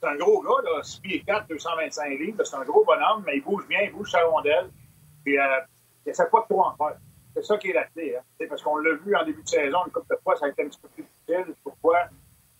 C'est 0.00 0.08
un 0.08 0.16
gros 0.16 0.40
gars, 0.42 0.62
là, 0.70 0.82
6 0.82 1.00
pieds 1.00 1.24
4, 1.26 1.48
225 1.48 2.08
livres. 2.20 2.44
C'est 2.44 2.56
un 2.56 2.64
gros 2.64 2.84
bonhomme, 2.84 3.24
mais 3.26 3.38
il 3.38 3.42
bouge 3.42 3.66
bien, 3.66 3.80
il 3.82 3.92
bouge 3.92 4.12
sa 4.12 4.24
rondelle. 4.24 4.70
Puis 5.24 5.38
euh, 5.38 5.60
il 6.06 6.10
essaie 6.10 6.28
pas 6.30 6.42
de 6.42 6.44
trop 6.44 6.64
en 6.64 6.76
faire. 6.76 6.98
C'est 7.34 7.44
ça 7.44 7.58
qui 7.58 7.70
est 7.70 7.72
la 7.72 7.84
clé. 7.84 8.16
Hein. 8.16 8.46
Parce 8.48 8.62
qu'on 8.62 8.76
l'a 8.76 8.94
vu 8.94 9.16
en 9.16 9.24
début 9.24 9.42
de 9.42 9.48
saison, 9.48 9.78
une 9.86 9.92
couple 9.92 10.14
de 10.14 10.20
fois, 10.22 10.36
ça 10.36 10.46
a 10.46 10.50
été 10.50 10.62
un 10.62 10.68
petit 10.68 10.78
peu 10.80 10.88
plus 10.88 11.02
difficile. 11.02 11.54
Pourquoi? 11.64 12.04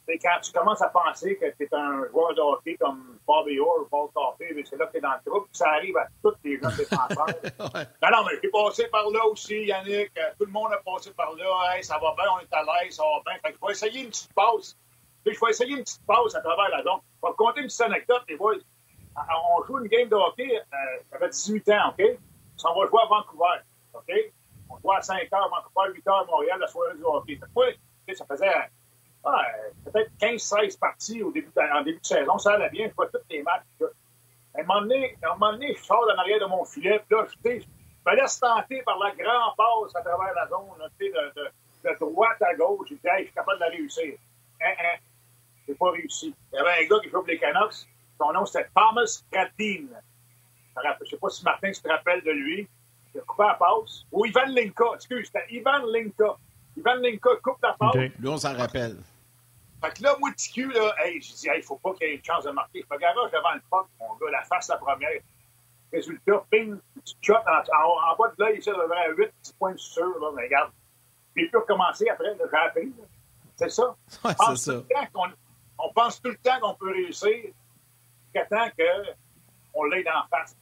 C'est 0.06 0.18
quand 0.18 0.38
tu 0.42 0.52
commences 0.52 0.82
à 0.82 0.88
penser 0.88 1.36
que 1.36 1.46
tu 1.56 1.64
es 1.64 1.74
un 1.74 2.06
joueur 2.10 2.34
de 2.34 2.40
hockey 2.40 2.76
comme 2.76 3.18
Bobby 3.26 3.58
Orr 3.58 3.82
ou 3.82 3.86
Paul 3.86 4.08
Coffey, 4.12 4.54
c'est 4.68 4.76
là 4.76 4.86
que 4.86 4.92
tu 4.92 4.98
es 4.98 5.00
dans 5.00 5.14
le 5.14 5.30
troupe, 5.30 5.48
ça 5.52 5.70
arrive 5.70 5.96
à 5.96 6.06
tous 6.22 6.34
les 6.44 6.60
gens 6.60 6.68
défenseurs. 6.76 7.26
ouais. 7.74 7.86
Non, 8.02 8.10
non, 8.12 8.24
mais 8.26 8.38
j'ai 8.42 8.50
passé 8.50 8.86
par 8.88 9.08
là 9.10 9.24
aussi, 9.26 9.64
Yannick. 9.64 10.12
Tout 10.38 10.44
le 10.44 10.52
monde 10.52 10.72
a 10.72 10.78
passé 10.84 11.10
par 11.12 11.34
là. 11.34 11.74
Hey, 11.74 11.82
ça 11.82 11.98
va 11.98 12.14
bien, 12.16 12.26
on 12.36 12.40
est 12.40 12.52
à 12.52 12.62
l'aise, 12.62 12.94
ça 12.94 13.02
va 13.02 13.22
bien. 13.30 13.40
Fait 13.40 13.52
que 13.52 13.58
je 13.60 13.66
vais 13.66 13.72
essayer 13.72 14.02
une 14.02 14.10
petite 14.10 14.34
passe. 14.34 14.76
je 15.24 15.30
vais 15.30 15.50
essayer 15.50 15.72
une 15.72 15.84
petite 15.84 16.06
passe 16.06 16.34
à 16.34 16.40
travers 16.40 16.68
la 16.68 16.82
zone. 16.82 17.00
Je 17.22 17.26
vais 17.26 17.32
te 17.32 17.36
compter 17.36 17.60
une 17.60 17.66
petite 17.66 17.80
anecdote, 17.80 18.22
les 18.28 18.36
boys. 18.36 18.56
On 19.16 19.64
joue 19.64 19.78
une 19.78 19.88
game 19.88 20.08
de 20.08 20.16
hockey, 20.16 20.58
euh, 20.58 20.76
ça 21.10 21.18
fait 21.18 21.28
18 21.30 21.68
ans, 21.70 21.90
OK? 21.90 22.04
On 22.64 22.80
va 22.80 22.86
jouer 22.88 23.00
à 23.02 23.06
Vancouver, 23.06 23.62
OK? 23.94 24.12
On 24.68 24.78
joue 24.80 24.92
à 24.92 25.00
5 25.00 25.22
h, 25.22 25.30
Vancouver, 25.30 25.94
8 25.94 26.04
h, 26.04 26.26
Montréal, 26.26 26.58
la 26.60 26.66
soirée 26.66 26.96
du 26.96 27.04
hockey. 27.04 27.38
Fait 28.06 28.14
ça 28.14 28.26
faisait 28.26 28.52
ah, 29.24 29.42
peut-être 29.84 30.10
15-16 30.20 30.78
parties 30.78 31.22
au 31.22 31.32
début 31.32 31.50
de, 31.54 31.78
en 31.78 31.82
début 31.82 32.00
de 32.00 32.06
saison. 32.06 32.38
Ça 32.38 32.52
allait 32.52 32.70
bien, 32.70 32.88
je 32.88 32.94
vois 32.94 33.08
tous 33.08 33.18
les 33.30 33.42
matchs. 33.42 33.62
À 34.54 34.60
un, 34.60 34.64
moment 34.64 34.82
donné, 34.82 35.16
à 35.22 35.32
un 35.32 35.34
moment 35.34 35.52
donné, 35.52 35.74
je 35.74 35.82
sors 35.82 36.06
de 36.06 36.12
l'arrière 36.14 36.40
de 36.40 36.46
mon 36.46 36.64
filet, 36.64 37.00
puis 37.08 37.16
là, 37.16 37.26
je, 37.26 37.50
je 37.50 37.64
me 38.06 38.16
laisse 38.16 38.38
tenter 38.38 38.82
par 38.82 38.98
la 38.98 39.10
grande 39.10 39.56
passe 39.56 39.96
à 39.96 40.02
travers 40.02 40.34
la 40.34 40.46
zone, 40.48 40.78
là, 40.78 40.88
de, 41.00 41.06
de, 41.06 41.90
de, 41.90 41.98
droite 41.98 42.42
à 42.42 42.54
gauche. 42.54 42.88
J'ai 42.88 42.96
dit, 42.96 43.00
hey, 43.04 43.20
je 43.20 43.24
suis 43.24 43.34
capable 43.34 43.58
de 43.58 43.64
la 43.64 43.70
réussir. 43.70 44.14
Hein, 44.62 44.74
hein, 44.78 44.98
j'ai 45.66 45.74
pas 45.74 45.90
réussi. 45.90 46.34
Il 46.52 46.56
y 46.56 46.58
avait 46.58 46.84
un 46.84 46.88
gars 46.88 47.00
qui 47.02 47.08
joue 47.08 47.18
pour 47.18 47.26
les 47.26 47.38
Canucks. 47.38 47.88
Son 48.18 48.32
nom, 48.32 48.44
c'était 48.46 48.68
Thomas 48.74 49.22
Radin. 49.32 49.86
Je 51.00 51.10
sais 51.10 51.16
pas 51.16 51.30
si 51.30 51.44
Martin 51.44 51.72
se 51.72 51.88
rappelle 51.88 52.22
de 52.22 52.30
lui. 52.30 52.68
Il 53.14 53.20
a 53.20 53.22
coupé 53.22 53.44
la 53.44 53.54
passe. 53.54 54.04
Ou 54.12 54.26
Ivan 54.26 54.46
Linka, 54.48 54.84
excuse, 54.94 55.26
c'était 55.26 55.46
Ivan 55.50 55.86
Linka. 55.86 56.36
Ivan 56.76 56.96
Linka 56.96 57.30
coupe 57.42 57.62
la 57.62 57.74
passe. 57.78 57.90
Okay. 57.90 58.12
Lui, 58.18 58.28
on 58.28 58.36
s'en 58.36 58.56
rappelle. 58.56 58.96
Fait 59.84 59.98
que 59.98 60.02
là, 60.02 60.16
moi, 60.18 60.30
TQ, 60.32 60.72
là, 60.72 60.94
hey, 61.04 61.20
j'ai 61.20 61.34
dit, 61.34 61.40
il 61.44 61.50
hey, 61.50 61.62
faut 61.62 61.76
pas 61.76 61.92
qu'il 61.92 62.08
y 62.08 62.10
ait 62.12 62.14
une 62.14 62.24
chance 62.24 62.44
de 62.44 62.50
marquer. 62.50 62.82
Je 62.88 62.94
me 62.94 62.98
garage 62.98 63.30
devant 63.30 63.52
le 63.52 63.60
puck, 63.70 63.86
mon 64.00 64.14
gars, 64.14 64.32
la 64.32 64.42
face 64.44 64.68
la 64.68 64.78
première. 64.78 65.20
Résultat, 65.92 66.44
ping, 66.50 66.78
petit 66.94 67.16
shot 67.20 67.34
en, 67.34 67.76
en, 67.76 68.12
en 68.12 68.16
bas 68.16 68.32
de 68.36 68.44
l'œil, 68.44 68.62
ça 68.62 68.72
devrait 68.72 69.04
à 69.04 69.10
8 69.10 69.26
petits 69.26 69.52
points 69.58 69.72
de 69.72 69.78
sûr, 69.78 70.18
là, 70.20 70.30
mais 70.34 70.44
regarde. 70.44 70.72
J'ai 71.36 71.48
pu 71.48 71.56
recommencer 71.56 72.08
après, 72.08 72.34
j'ai 72.34 72.56
appris. 72.56 72.92
C'est 73.56 73.68
ça. 73.68 73.94
Ouais, 74.24 74.32
c'est 74.46 74.56
ça. 74.56 74.72
On, 75.14 75.26
on, 75.78 75.92
pense 75.92 76.20
tout 76.22 76.30
le 76.30 76.36
temps 76.36 76.58
qu'on 76.60 76.74
peut 76.74 76.90
réussir, 76.90 77.28
jusqu'à 77.28 78.46
temps 78.46 78.70
qu'on 79.74 79.84
l'ait 79.84 80.02
dans 80.02 80.12
la 80.12 80.26
face. 80.30 80.56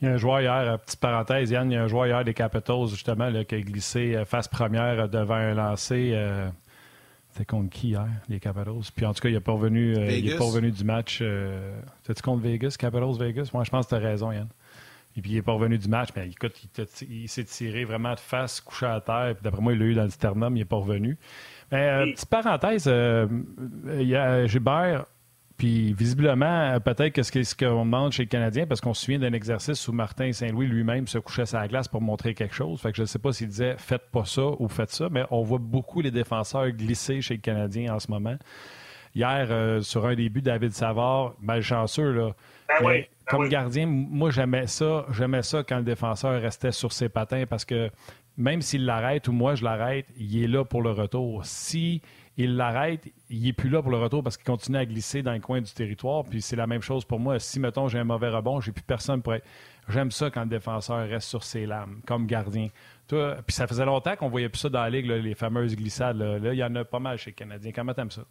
Il 0.00 0.08
y 0.08 0.10
a 0.10 0.14
un 0.14 0.16
joueur 0.16 0.40
hier, 0.40 0.78
petite 0.80 1.00
parenthèse, 1.00 1.50
Yann, 1.50 1.70
il 1.70 1.74
y 1.74 1.78
a 1.78 1.82
un 1.82 1.88
joueur 1.88 2.06
hier 2.06 2.24
des 2.24 2.34
Capitals, 2.34 2.88
justement, 2.88 3.28
là, 3.28 3.44
qui 3.44 3.54
a 3.54 3.60
glissé 3.60 4.24
face 4.24 4.48
première 4.48 5.08
devant 5.10 5.34
un 5.34 5.54
lancer. 5.54 6.12
Euh, 6.14 6.48
c'était 7.36 7.44
contre 7.44 7.70
qui 7.70 7.88
hier, 7.88 8.08
les 8.28 8.40
Capitals? 8.40 8.90
Puis 8.94 9.04
en 9.04 9.12
tout 9.12 9.20
cas, 9.20 9.28
il 9.28 9.34
n'est 9.34 9.40
pas, 9.40 9.52
revenu, 9.52 9.94
euh, 9.94 10.10
il 10.10 10.28
est 10.28 10.38
pas 10.38 10.44
revenu 10.44 10.70
du 10.70 10.84
match. 10.84 11.18
Euh... 11.20 11.78
T'es-tu 12.04 12.22
contre 12.22 12.42
Vegas, 12.42 12.76
Capitals, 12.78 13.18
Vegas? 13.18 13.50
Moi, 13.52 13.62
je 13.64 13.70
pense 13.70 13.86
que 13.86 13.90
tu 13.90 13.94
as 13.96 13.98
raison, 13.98 14.32
Yann. 14.32 14.48
Et 15.16 15.22
puis 15.22 15.30
il 15.32 15.34
n'est 15.34 15.42
pas 15.42 15.52
revenu 15.52 15.78
du 15.78 15.88
match, 15.88 16.10
mais 16.14 16.28
écoute, 16.28 16.54
il, 16.62 17.22
il 17.22 17.28
s'est 17.28 17.44
tiré 17.44 17.84
vraiment 17.84 18.14
de 18.14 18.20
face, 18.20 18.60
couché 18.60 18.86
à 18.86 19.00
terre. 19.00 19.34
Puis 19.34 19.42
d'après 19.42 19.62
moi, 19.62 19.72
il 19.72 19.78
l'a 19.78 19.84
eu 19.86 19.94
dans 19.94 20.04
le 20.04 20.10
sternum, 20.10 20.56
il 20.56 20.60
n'est 20.60 20.64
pas 20.66 20.76
revenu. 20.76 21.16
Mais 21.72 21.88
euh, 21.88 22.12
petite 22.12 22.28
parenthèse, 22.28 22.84
euh, 22.86 23.26
il 23.98 24.08
y 24.08 24.16
a 24.16 24.46
Gilbert, 24.46 25.06
puis 25.56 25.94
visiblement, 25.94 26.78
peut-être 26.80 27.14
que 27.14 27.22
c'est 27.22 27.44
ce 27.44 27.54
qu'on 27.54 27.84
demande 27.84 28.12
chez 28.12 28.24
le 28.24 28.28
Canadien, 28.28 28.66
parce 28.66 28.80
qu'on 28.80 28.92
se 28.92 29.04
souvient 29.04 29.18
d'un 29.18 29.32
exercice 29.32 29.88
où 29.88 29.92
Martin 29.92 30.32
Saint-Louis 30.32 30.66
lui-même 30.66 31.06
se 31.06 31.18
couchait 31.18 31.46
sur 31.46 31.58
la 31.58 31.66
glace 31.66 31.88
pour 31.88 32.02
montrer 32.02 32.34
quelque 32.34 32.54
chose. 32.54 32.80
Fait 32.80 32.90
que 32.90 32.96
je 32.96 33.02
ne 33.02 33.06
sais 33.06 33.18
pas 33.18 33.32
s'il 33.32 33.48
disait 33.48 33.76
faites 33.78 34.10
pas 34.12 34.24
ça 34.24 34.46
ou 34.58 34.68
faites 34.68 34.90
ça, 34.90 35.08
mais 35.10 35.24
on 35.30 35.42
voit 35.42 35.58
beaucoup 35.58 36.02
les 36.02 36.10
défenseurs 36.10 36.70
glisser 36.70 37.22
chez 37.22 37.34
le 37.34 37.40
Canadien 37.40 37.94
en 37.94 37.98
ce 37.98 38.10
moment. 38.10 38.36
Hier, 39.14 39.46
euh, 39.50 39.80
sur 39.80 40.04
un 40.04 40.14
début, 40.14 40.42
David 40.42 40.72
Savard, 40.72 41.34
malchanceux, 41.40 42.12
là. 42.12 42.34
Ben 42.68 42.74
oui, 42.84 42.94
ben 42.94 43.06
comme 43.28 43.42
oui. 43.42 43.48
gardien, 43.48 43.86
moi 43.86 44.30
j'aimais 44.30 44.66
ça, 44.66 45.06
j'aimais 45.12 45.42
ça 45.42 45.62
quand 45.62 45.78
le 45.78 45.84
défenseur 45.84 46.40
restait 46.42 46.72
sur 46.72 46.92
ses 46.92 47.08
patins 47.08 47.44
parce 47.48 47.64
que 47.64 47.90
même 48.36 48.60
s'il 48.60 48.84
l'arrête 48.84 49.28
ou 49.28 49.32
moi 49.32 49.54
je 49.54 49.64
l'arrête, 49.64 50.06
il 50.18 50.42
est 50.42 50.48
là 50.48 50.64
pour 50.64 50.82
le 50.82 50.90
retour. 50.90 51.46
Si 51.46 52.02
il 52.36 52.56
l'arrête, 52.56 53.08
il 53.30 53.44
n'est 53.44 53.52
plus 53.52 53.70
là 53.70 53.80
pour 53.80 53.90
le 53.90 53.96
retour 53.96 54.22
parce 54.22 54.36
qu'il 54.36 54.44
continue 54.44 54.76
à 54.76 54.84
glisser 54.84 55.22
dans 55.22 55.32
le 55.32 55.40
coin 55.40 55.60
du 55.60 55.72
territoire. 55.72 56.24
Puis 56.24 56.42
c'est 56.42 56.56
la 56.56 56.66
même 56.66 56.82
chose 56.82 57.04
pour 57.04 57.18
moi. 57.18 57.38
Si, 57.38 57.58
mettons, 57.58 57.88
j'ai 57.88 57.98
un 57.98 58.04
mauvais 58.04 58.28
rebond, 58.28 58.60
j'ai 58.60 58.72
plus 58.72 58.82
personne 58.82 59.22
pour 59.22 59.34
être... 59.34 59.46
J'aime 59.88 60.10
ça 60.10 60.30
quand 60.30 60.42
le 60.42 60.48
défenseur 60.48 61.08
reste 61.08 61.28
sur 61.28 61.44
ses 61.44 61.64
lames, 61.64 62.00
comme 62.06 62.26
gardien. 62.26 62.68
Toi, 63.08 63.36
puis 63.46 63.54
ça 63.54 63.66
faisait 63.66 63.84
longtemps 63.84 64.16
qu'on 64.16 64.28
voyait 64.28 64.48
plus 64.48 64.58
ça 64.58 64.68
dans 64.68 64.82
la 64.82 64.90
Ligue, 64.90 65.06
les 65.06 65.34
fameuses 65.34 65.76
glissades. 65.76 66.18
Là. 66.18 66.52
il 66.52 66.58
y 66.58 66.64
en 66.64 66.74
a 66.74 66.84
pas 66.84 66.98
mal 66.98 67.16
chez 67.16 67.30
les 67.30 67.34
Canadiens. 67.34 67.72
Comment 67.72 67.94
t'aimes 67.94 68.10
ça? 68.10 68.22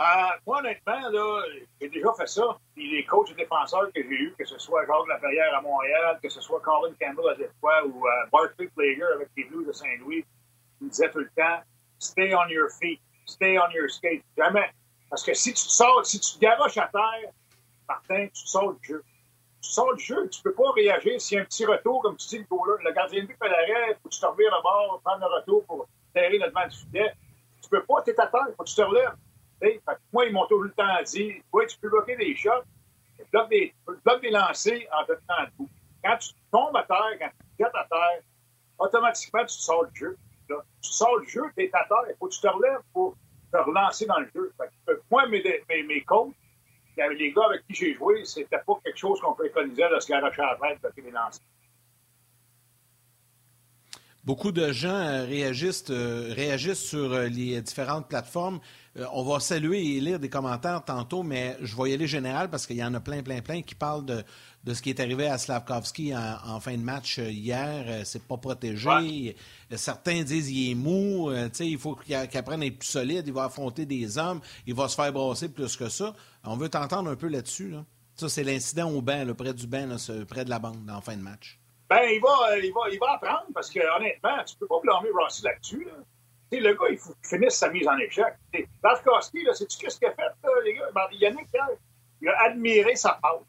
Euh, 0.00 0.04
moi, 0.46 0.58
honnêtement, 0.58 1.10
là, 1.10 1.42
j'ai 1.80 1.88
déjà 1.88 2.12
fait 2.14 2.26
ça. 2.26 2.58
Puis 2.74 2.90
les 2.90 3.04
coachs 3.04 3.36
défenseurs 3.36 3.92
que 3.94 4.02
j'ai 4.02 4.22
eus, 4.22 4.34
que 4.36 4.44
ce 4.44 4.58
soit 4.58 4.84
Jacques 4.86 5.08
Laferrière 5.08 5.54
à 5.54 5.60
Montréal, 5.60 6.18
que 6.20 6.28
ce 6.28 6.40
soit 6.40 6.60
Colin 6.60 6.94
Campbell 7.00 7.30
à 7.30 7.34
Détroit 7.36 7.86
ou 7.86 8.06
euh, 8.08 8.10
Barclay 8.32 8.70
avec 9.14 9.28
les 9.36 9.44
Blues 9.44 9.66
de 9.66 9.72
Saint-Louis, 9.72 10.24
ils 10.80 10.84
me 10.86 10.90
disaient 10.90 11.10
tout 11.10 11.20
le 11.20 11.30
temps 11.36 11.62
stay 12.02 12.34
on 12.34 12.48
your 12.48 12.70
feet, 12.70 13.00
stay 13.26 13.58
on 13.58 13.70
your 13.72 13.88
skate. 13.90 14.22
Jamais. 14.36 14.70
Parce 15.08 15.22
que 15.22 15.34
si 15.34 15.52
tu 15.52 15.62
sors, 15.62 16.04
si 16.04 16.18
tu 16.20 16.38
garoches 16.38 16.78
à 16.78 16.88
terre, 16.88 17.30
Martin, 17.88 18.26
tu 18.28 18.46
sors 18.46 18.72
du 18.74 18.88
jeu. 18.88 19.04
Tu 19.60 19.70
sors 19.70 19.94
du 19.94 20.02
jeu, 20.02 20.28
tu 20.28 20.42
peux 20.42 20.54
pas 20.54 20.72
réagir 20.72 21.20
s'il 21.20 21.36
y 21.36 21.38
a 21.38 21.42
un 21.42 21.44
petit 21.44 21.64
retour, 21.64 22.02
comme 22.02 22.16
tu 22.16 22.26
dis, 22.26 22.38
le 22.38 22.92
gardien 22.92 23.22
de 23.22 23.26
but 23.26 23.36
fait 23.38 23.48
l'arrêt, 23.48 23.94
faut 24.02 24.08
que 24.08 24.14
tu 24.14 24.20
te 24.20 24.26
revires 24.26 24.50
le 24.50 24.62
bord, 24.62 25.00
prendre 25.04 25.20
le 25.20 25.34
retour 25.36 25.64
pour 25.66 25.86
terrer 26.12 26.38
le 26.38 26.48
devant 26.48 26.66
du 26.66 26.76
filet. 26.76 27.12
Tu 27.62 27.68
peux 27.68 27.82
pas, 27.84 28.02
t'es 28.02 28.18
à 28.18 28.26
terre, 28.26 28.46
faut 28.56 28.64
que 28.64 28.68
tu 28.68 28.74
te 28.74 28.82
relèves. 28.82 29.14
Moi, 30.12 30.26
ils 30.26 30.32
m'ont 30.32 30.46
tout 30.46 30.60
le 30.60 30.72
temps 30.72 31.02
dit, 31.04 31.40
oui, 31.52 31.66
tu 31.68 31.78
peux 31.78 31.88
bloquer 31.88 32.16
des 32.16 32.34
shots, 32.34 32.64
tu 33.16 33.24
bloques 33.30 33.50
des, 33.50 33.72
des 34.22 34.30
lancers 34.30 34.88
en 34.92 35.04
te 35.04 35.12
tenant 35.12 35.44
debout. 35.52 35.68
Quand 36.02 36.16
tu 36.16 36.30
tombes 36.50 36.76
à 36.76 36.82
terre, 36.82 37.18
quand 37.20 37.28
tu 37.28 37.56
te 37.56 37.62
jettes 37.62 37.74
à 37.74 37.84
terre, 37.84 38.22
automatiquement, 38.78 39.44
tu 39.44 39.54
sors 39.54 39.86
du 39.86 40.00
jeu. 40.00 40.18
Tu 40.80 40.92
sors 40.92 41.20
du 41.20 41.28
jeu, 41.28 41.42
tu 41.56 41.64
es 41.64 41.70
à 41.72 41.84
terre, 41.84 42.04
il 42.08 42.14
faut 42.18 42.28
que 42.28 42.34
tu 42.34 42.40
te 42.40 42.48
relèves 42.48 42.80
pour 42.92 43.16
te 43.52 43.58
relancer 43.58 44.06
dans 44.06 44.18
le 44.18 44.28
jeu. 44.34 44.52
moi, 45.10 45.26
mes, 45.28 45.42
mes, 45.68 45.82
mes 45.82 46.00
coachs, 46.02 46.32
les 46.96 47.32
gars 47.32 47.46
avec 47.46 47.66
qui 47.66 47.74
j'ai 47.74 47.94
joué, 47.94 48.24
c'était 48.24 48.58
pas 48.66 48.74
quelque 48.84 48.98
chose 48.98 49.20
qu'on 49.20 49.34
préconisait 49.34 49.88
de 49.94 50.00
se 50.00 50.08
garocher 50.08 50.42
à 50.42 50.58
la 50.60 50.76
tête 50.76 50.96
de 50.96 51.02
les 51.02 51.10
lancer. 51.10 51.40
Beaucoup 54.24 54.52
de 54.52 54.70
gens 54.70 54.88
euh, 54.88 55.24
réagissent, 55.24 55.90
euh, 55.90 56.32
réagissent 56.32 56.86
sur 56.90 57.12
euh, 57.12 57.26
les 57.26 57.60
différentes 57.60 58.08
plateformes. 58.08 58.60
on 59.12 59.24
va 59.24 59.40
saluer 59.40 59.96
et 59.96 60.00
lire 60.00 60.20
des 60.20 60.28
commentaires 60.28 60.84
tantôt, 60.84 61.24
mais 61.24 61.56
je 61.60 61.74
vais 61.74 61.90
y 61.90 61.94
aller 61.94 62.06
général 62.06 62.48
parce 62.48 62.64
qu'il 62.64 62.76
y 62.76 62.84
en 62.84 62.94
a 62.94 63.00
plein, 63.00 63.24
plein, 63.24 63.40
plein 63.40 63.62
qui 63.62 63.74
parlent 63.74 64.04
de, 64.04 64.22
de 64.64 64.74
ce 64.74 64.82
qui 64.82 64.90
est 64.90 65.00
arrivé 65.00 65.26
à 65.26 65.38
Slavkovski 65.38 66.14
en, 66.14 66.60
fin 66.60 66.76
de 66.76 66.82
match 66.82 67.18
hier. 67.18 68.02
C'est 68.04 68.22
pas 68.22 68.36
protégé. 68.36 69.36
Certains 69.74 70.22
disent 70.22 70.48
qu'il 70.48 70.70
est 70.70 70.74
mou. 70.74 71.32
il 71.60 71.78
faut 71.78 71.96
qu'il 71.96 72.14
apprenne 72.14 72.62
à 72.62 72.66
être 72.66 72.78
plus 72.78 72.88
solide. 72.88 73.24
Il 73.26 73.32
va 73.32 73.44
affronter 73.44 73.86
des 73.86 74.18
hommes. 74.18 74.40
Il 74.66 74.74
va 74.74 74.88
se 74.88 74.94
faire 74.94 75.12
brasser 75.12 75.48
plus 75.48 75.76
que 75.76 75.88
ça. 75.88 76.14
On 76.44 76.56
veut 76.56 76.68
t'entendre 76.68 77.10
un 77.10 77.16
peu 77.16 77.28
là-dessus. 77.28 77.74
Ça, 78.14 78.28
c'est 78.28 78.44
l'incident 78.44 78.90
au 78.90 79.02
banc, 79.02 79.26
près 79.36 79.54
du 79.54 79.66
banc, 79.66 79.96
près 80.28 80.44
de 80.44 80.50
la 80.50 80.58
bande, 80.58 80.88
en 80.90 81.00
fin 81.00 81.16
de 81.16 81.22
match. 81.22 81.58
Ben, 81.88 82.08
il 82.08 82.20
va, 82.20 82.56
il, 82.56 82.72
va, 82.72 82.80
il 82.90 82.98
va 82.98 83.12
apprendre 83.12 83.46
parce 83.52 83.68
que, 83.68 83.80
honnêtement, 83.96 84.42
tu 84.44 84.56
peux 84.56 84.66
pas 84.66 84.80
blâmer 84.82 85.10
Rossi 85.10 85.42
là-dessus. 85.42 85.84
Là. 85.84 85.92
Le 86.52 86.72
gars, 86.74 86.90
il 86.90 86.98
faut 86.98 87.12
qu'il 87.14 87.38
finisse 87.38 87.54
sa 87.54 87.70
mise 87.70 87.86
en 87.88 87.96
échec. 87.98 88.34
Barkowski, 88.82 89.46
sais-tu 89.52 89.78
qu'est-ce 89.78 89.98
qu'il 89.98 90.08
a 90.08 90.12
fait, 90.12 90.22
les 90.64 90.74
gars? 90.74 90.88
Ben, 90.94 91.02
Yannick, 91.12 91.48
il 92.20 92.28
a 92.28 92.44
admiré 92.44 92.94
sa 92.94 93.18
passe. 93.22 93.40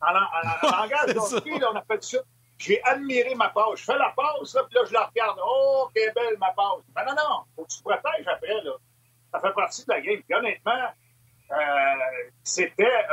En, 0.00 0.70
langage 0.70 1.14
d'hockey, 1.14 1.64
on 1.64 1.76
appelle 1.76 2.02
ça 2.02 2.18
j'ai 2.58 2.82
admiré 2.84 3.34
ma 3.34 3.48
passe. 3.50 3.80
Je 3.80 3.84
fais 3.84 3.98
la 3.98 4.12
passe, 4.16 4.54
là, 4.54 4.64
puis 4.64 4.74
là, 4.74 4.84
je 4.86 4.92
la 4.92 5.04
regarde. 5.04 5.38
Oh, 5.44 5.88
quelle 5.94 6.12
belle 6.14 6.38
ma 6.38 6.52
passe. 6.52 6.82
Ben 6.94 7.04
non, 7.04 7.14
non, 7.14 7.44
faut 7.54 7.64
que 7.64 7.70
tu 7.70 7.78
te 7.78 7.82
protèges 7.82 8.26
après. 8.26 8.62
Là. 8.62 8.72
Ça 9.32 9.40
fait 9.40 9.52
partie 9.52 9.84
de 9.84 9.92
la 9.92 10.00
game. 10.00 10.22
Puis 10.22 10.34
honnêtement, 10.34 10.88
euh, 11.52 11.54
c'était, 12.42 13.06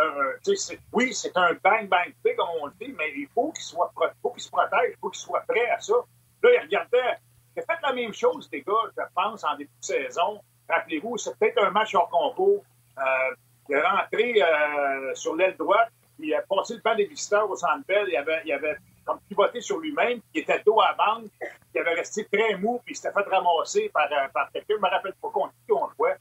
oui, 0.91 1.13
c'est 1.13 1.35
un 1.37 1.53
bang-bang 1.53 2.13
play, 2.23 2.35
comme 2.35 2.49
on 2.61 2.67
le 2.67 2.73
dit, 2.79 2.93
mais 2.97 3.11
il 3.15 3.27
faut 3.33 3.51
qu'il 3.51 3.63
soit, 3.63 3.91
faut 4.21 4.31
qu'il 4.31 4.41
se 4.41 4.49
protège, 4.49 4.91
il 4.91 4.97
faut 4.99 5.09
qu'il 5.09 5.21
soit 5.21 5.43
prêt 5.47 5.69
à 5.69 5.79
ça. 5.79 5.93
Là, 6.41 6.49
il 6.53 6.59
regardait, 6.61 7.17
il 7.55 7.61
a 7.61 7.65
fait 7.65 7.81
la 7.81 7.93
même 7.93 8.13
chose, 8.13 8.49
les 8.51 8.61
gars, 8.61 8.73
je 8.97 9.03
pense, 9.13 9.43
en 9.43 9.55
début 9.55 9.69
de 9.79 9.85
saison. 9.85 10.41
Rappelez-vous, 10.69 11.17
c'est 11.17 11.37
peut-être 11.37 11.63
un 11.63 11.69
match 11.69 11.93
hors 11.93 12.09
concours. 12.09 12.63
Euh, 12.97 13.35
il 13.69 13.75
est 13.75 13.81
rentré 13.81 14.41
euh, 14.41 15.13
sur 15.15 15.35
l'aile 15.35 15.55
droite, 15.57 15.91
il 16.27 16.33
a 16.33 16.41
passé 16.41 16.75
le 16.75 16.81
banc 16.81 16.95
des 16.95 17.05
visiteurs 17.05 17.49
au 17.49 17.55
centre 17.55 17.85
belle, 17.87 18.07
il 18.09 18.17
avait, 18.17 18.41
il 18.45 18.53
avait 18.53 18.77
comme 19.05 19.19
pivoté 19.27 19.61
sur 19.61 19.79
lui-même, 19.79 20.21
il 20.33 20.41
était 20.41 20.61
dos 20.65 20.79
à 20.81 20.93
bande, 20.93 21.29
il 21.73 21.81
avait 21.81 21.95
resté 21.95 22.25
très 22.31 22.55
mou, 22.57 22.81
puis 22.85 22.93
il 22.93 22.95
s'était 22.95 23.11
fait 23.13 23.29
ramasser 23.29 23.89
par, 23.93 24.07
par 24.33 24.51
quelqu'un. 24.51 24.75
Je 24.75 24.81
me 24.81 24.89
rappelle 24.89 25.13
pas 25.21 25.29
contre 25.29 25.53
qui 25.65 25.73
on 25.73 25.89
jouait. 25.97 26.15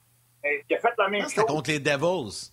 Il 0.68 0.76
a 0.76 0.78
fait 0.80 0.94
la 0.98 1.08
même 1.08 1.22
chose. 1.22 1.32
C'est 1.34 1.46
contre 1.46 1.70
les 1.70 1.78
Devils. 1.78 2.50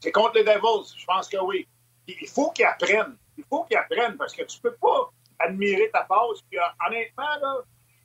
C'est 0.00 0.12
contre 0.12 0.34
les 0.36 0.44
Devils, 0.44 0.94
je 0.96 1.04
pense 1.04 1.28
que 1.28 1.36
oui. 1.38 1.66
Il 2.06 2.28
faut 2.28 2.50
qu'il 2.50 2.64
apprenne. 2.64 3.16
Il 3.36 3.44
faut 3.44 3.64
qu'il 3.64 3.76
apprenne 3.76 4.16
parce 4.16 4.34
que 4.34 4.42
tu 4.44 4.58
peux 4.60 4.74
pas 4.74 5.10
admirer 5.38 5.90
ta 5.92 6.04
passe. 6.04 6.42
Puis, 6.48 6.58
euh, 6.58 6.86
honnêtement, 6.86 7.36
là, 7.42 7.56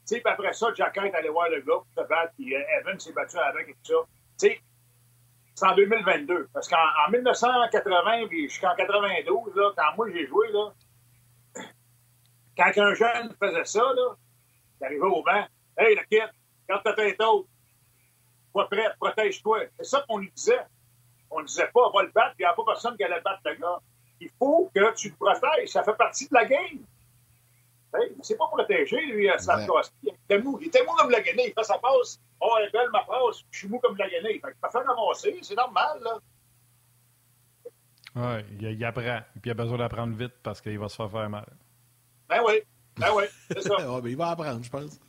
tu 0.07 0.15
sais, 0.15 0.21
après 0.25 0.53
ça, 0.53 0.67
Jack 0.75 0.97
est 0.97 1.13
allé 1.13 1.29
voir 1.29 1.49
le 1.49 1.61
gars 1.61 1.75
pour 1.75 1.87
se 1.95 2.07
battre, 2.07 2.33
puis 2.37 2.55
euh, 2.55 2.61
Evan 2.79 2.99
s'est 2.99 3.13
battu 3.13 3.37
avec 3.37 3.69
et 3.69 3.75
tout 3.83 3.93
ça. 3.93 4.07
Tu 4.39 4.47
sais, 4.47 4.61
c'est 5.55 5.65
en 5.65 5.75
2022. 5.75 6.49
Parce 6.53 6.67
qu'en 6.67 7.11
1980 7.11 8.27
puis 8.27 8.49
jusqu'en 8.49 8.75
92, 8.75 9.55
là, 9.55 9.71
quand 9.75 9.95
moi 9.97 10.07
j'ai 10.11 10.27
joué, 10.27 10.51
là, 10.51 10.73
quand 12.57 12.71
un 12.77 12.93
jeune 12.93 13.35
faisait 13.39 13.65
ça, 13.65 13.81
là, 13.81 14.15
il 14.81 14.85
arrivait 14.85 15.01
au 15.01 15.23
banc. 15.23 15.45
Hey, 15.77 15.95
le 15.95 16.03
kid, 16.03 16.29
quand 16.67 16.79
ta 16.79 16.93
tête 16.93 17.21
haute, 17.21 17.47
Sois 18.53 18.69
prêt, 18.69 18.87
protège-toi. 18.99 19.65
C'est 19.77 19.85
ça 19.85 20.05
qu'on 20.07 20.19
lui 20.19 20.31
disait. 20.31 20.61
On 21.31 21.41
ne 21.41 21.45
disait 21.45 21.69
pas, 21.73 21.89
va 21.91 22.03
le 22.03 22.11
battre, 22.11 22.35
puis 22.35 22.43
il 22.43 22.45
n'y 22.45 22.51
a 22.51 22.53
pas 22.53 22.63
personne 22.63 22.95
qui 22.95 23.03
allait 23.03 23.21
battre 23.21 23.41
le 23.45 23.55
gars. 23.55 23.79
Il 24.19 24.29
faut 24.37 24.69
que 24.73 24.93
tu 24.93 25.09
le 25.09 25.15
protèges. 25.15 25.69
Ça 25.69 25.83
fait 25.83 25.95
partie 25.95 26.29
de 26.29 26.33
la 26.35 26.45
game. 26.45 26.85
Hey, 27.95 28.11
c'est 28.21 28.37
pas 28.37 28.47
protégé, 28.47 28.99
lui, 29.07 29.29
à 29.29 29.37
Slavkowski. 29.37 29.93
Il 30.03 30.09
était 30.09 30.39
mou. 30.39 30.57
Il 30.61 30.67
était 30.67 30.83
mou 30.83 30.93
comme 30.97 31.11
la 31.11 31.21
guenille. 31.21 31.47
Il 31.47 31.53
fait 31.53 31.63
sa 31.63 31.77
passe. 31.77 32.19
Oh, 32.41 32.55
elle 32.59 32.67
est 32.67 32.71
belle, 32.71 32.89
ma 32.91 33.03
passe. 33.03 33.43
Je 33.51 33.59
suis 33.59 33.67
mou 33.67 33.79
comme 33.79 33.95
la 33.97 34.09
guenille. 34.09 34.39
Fait 34.39 34.49
il 34.49 34.55
peut 34.61 34.69
faire 34.71 34.85
ramasser. 34.85 35.37
C'est 35.41 35.55
normal, 35.55 35.99
là. 36.03 36.17
Oui, 38.15 38.45
il, 38.59 38.71
il, 38.71 38.85
apprend. 38.85 39.19
Puis 39.33 39.41
il 39.45 39.51
a 39.51 39.53
besoin 39.53 39.77
d'apprendre 39.77 40.15
vite 40.15 40.33
parce 40.43 40.61
qu'il 40.61 40.77
va 40.77 40.89
se 40.89 40.95
faire 40.95 41.09
faire 41.09 41.29
mal. 41.29 41.45
Ben 42.29 42.41
oui. 42.45 42.61
Ben 42.97 43.07
oui. 43.15 43.23
C'est 43.51 43.61
ça. 43.61 43.75
ouais, 43.95 44.01
ben, 44.01 44.09
il 44.09 44.17
va 44.17 44.29
apprendre, 44.29 44.63
je 44.63 44.69
pense. 44.69 44.99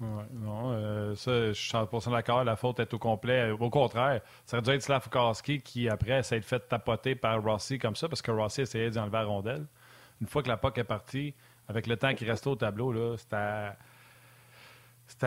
Ouais, 0.00 0.24
non, 0.32 0.72
euh, 0.72 1.14
ça, 1.14 1.48
je 1.48 1.52
suis 1.52 1.72
100% 1.72 2.10
d'accord. 2.10 2.44
La 2.44 2.56
faute 2.56 2.80
est 2.80 2.92
au 2.94 2.98
complet. 2.98 3.50
Au 3.50 3.70
contraire, 3.70 4.20
ça 4.44 4.56
aurait 4.56 4.64
dû 4.64 4.70
être 4.72 4.82
Slavkowski 4.82 5.60
qui, 5.60 5.88
après, 5.88 6.22
s'est 6.22 6.40
fait 6.40 6.60
tapoter 6.68 7.14
par 7.14 7.42
Rossi 7.42 7.78
comme 7.78 7.96
ça 7.96 8.08
parce 8.08 8.22
que 8.22 8.30
Rossi 8.30 8.62
essayait 8.62 8.90
d'enlever 8.90 9.18
la 9.18 9.24
rondelle. 9.24 9.66
Une 10.20 10.26
fois 10.26 10.42
que 10.42 10.48
la 10.48 10.56
POC 10.56 10.78
est 10.78 10.84
partie, 10.84 11.34
avec 11.68 11.86
le 11.86 11.96
temps 11.96 12.14
qui 12.14 12.24
restait 12.24 12.48
au 12.48 12.56
tableau, 12.56 12.92
là, 12.92 13.16
c'était. 13.16 13.76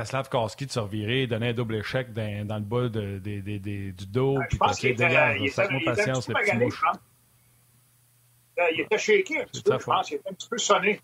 Slavkowski 0.06 0.66
de 0.66 0.72
se 0.72 0.80
revirer, 0.80 1.28
donner 1.28 1.50
un 1.50 1.54
double 1.54 1.76
échec 1.76 2.12
dans, 2.12 2.58
le 2.58 2.60
bas 2.62 2.90
de, 2.90 3.20
du 3.20 4.06
dos. 4.08 4.40
je 4.50 4.58
pense 4.58 4.80
qu'il 4.80 4.90
était, 4.90 5.06
il 5.40 5.46
était, 5.48 5.68
il 5.72 5.84
patience, 5.86 6.28
il 8.72 8.82
était 8.82 8.98
shaké 8.98 9.42
un 9.42 9.46
petit 9.46 9.62
peu, 9.62 9.78
je 9.80 9.86
pense. 9.86 10.10
Il 10.10 10.16
était 10.16 10.30
un 10.30 10.34
petit 10.34 10.50
peu 10.50 10.58
sonné 10.58 11.00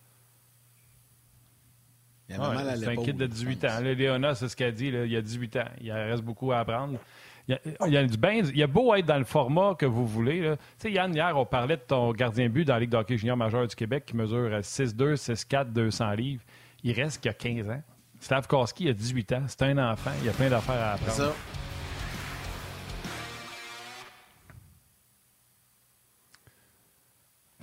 c'est 2.30 2.88
un 2.88 2.96
kid 2.96 3.18
de 3.18 3.26
18 3.26 3.66
ans. 3.66 3.80
Léona, 3.82 4.36
c'est 4.36 4.48
ce 4.48 4.56
qu'elle 4.56 4.74
dit. 4.74 4.88
il 4.88 5.12
y 5.12 5.18
a 5.18 5.22
18 5.22 5.56
ans. 5.58 5.70
Il 5.82 5.92
reste 5.92 6.24
beaucoup 6.24 6.52
à 6.52 6.60
apprendre. 6.60 7.00
Il 7.48 7.60
y, 7.88 7.98
a, 7.98 8.04
du 8.06 8.18
il 8.52 8.58
y 8.58 8.64
a 8.64 8.68
beau 8.68 8.96
être 8.96 9.06
dans 9.06 9.18
le 9.18 9.26
format 9.26 9.76
que 9.76 9.86
vous 9.86 10.08
voulez. 10.08 10.42
Tu 10.42 10.58
sais, 10.78 10.92
Yann, 10.94 11.14
hier, 11.14 11.34
on 11.36 11.46
parlait 11.46 11.76
de 11.76 11.82
ton 11.82 12.14
gardien 12.14 12.48
but 12.48 12.64
dans 12.64 12.76
la 12.76 12.80
Ligue 12.80 12.92
d'hockey 12.92 13.18
junior 13.18 13.36
majeur 13.36 13.68
du 13.68 13.76
Québec 13.76 14.06
qui 14.06 14.16
mesure 14.16 14.50
6'2, 14.50 15.16
6'4, 15.16 15.74
200 15.74 16.12
livres. 16.12 16.44
Il 16.84 16.94
reste 16.94 17.22
qu'il 17.22 17.30
a 17.32 17.34
15 17.34 17.70
ans. 17.70 17.82
Slavkowski 18.22 18.88
a 18.88 18.94
18 18.94 19.32
ans. 19.34 19.44
C'est 19.48 19.64
un 19.64 19.92
enfant. 19.92 20.12
Il 20.22 20.26
y 20.26 20.30
a 20.30 20.32
plein 20.32 20.50
d'affaires 20.50 20.76
à 20.76 20.94
apprendre. 20.94 21.12
Ça. 21.12 21.34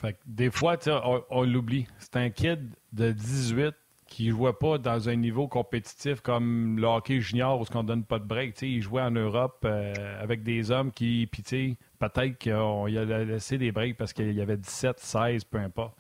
Fait 0.03 0.13
que 0.13 0.19
des 0.27 0.51
fois, 0.51 0.77
on, 0.89 1.25
on 1.31 1.43
l'oublie. 1.43 1.87
C'est 1.99 2.17
un 2.17 2.29
kid 2.29 2.69
de 2.93 3.13
18 3.13 3.75
qui 4.11 4.27
ne 4.27 4.33
jouait 4.33 4.53
pas 4.53 4.77
dans 4.77 5.09
un 5.09 5.15
niveau 5.15 5.49
compétitif 5.49 6.21
comme 6.21 6.79
le 6.79 6.87
hockey 6.87 7.21
junior 7.21 7.61
où 7.61 7.65
on 7.75 7.83
ne 7.83 7.89
donne 7.89 8.05
pas 8.05 8.19
de 8.19 8.25
break. 8.25 8.61
il 8.61 8.83
jouait 8.83 9.03
en 9.03 9.13
Europe 9.13 9.65
euh, 9.65 9.95
avec 10.21 10.43
des 10.43 10.73
hommes 10.73 10.91
qui, 10.91 11.29
puis 11.31 11.77
peut-être 11.99 12.37
qu'il 12.37 12.53
a 12.53 13.25
laissé 13.25 13.57
des 13.57 13.71
breaks 13.71 13.97
parce 13.97 14.13
qu'il 14.13 14.33
y 14.33 14.41
avait 14.43 14.57
17, 14.57 14.99
16, 14.99 15.45
peu 15.45 15.59
importe. 15.59 15.97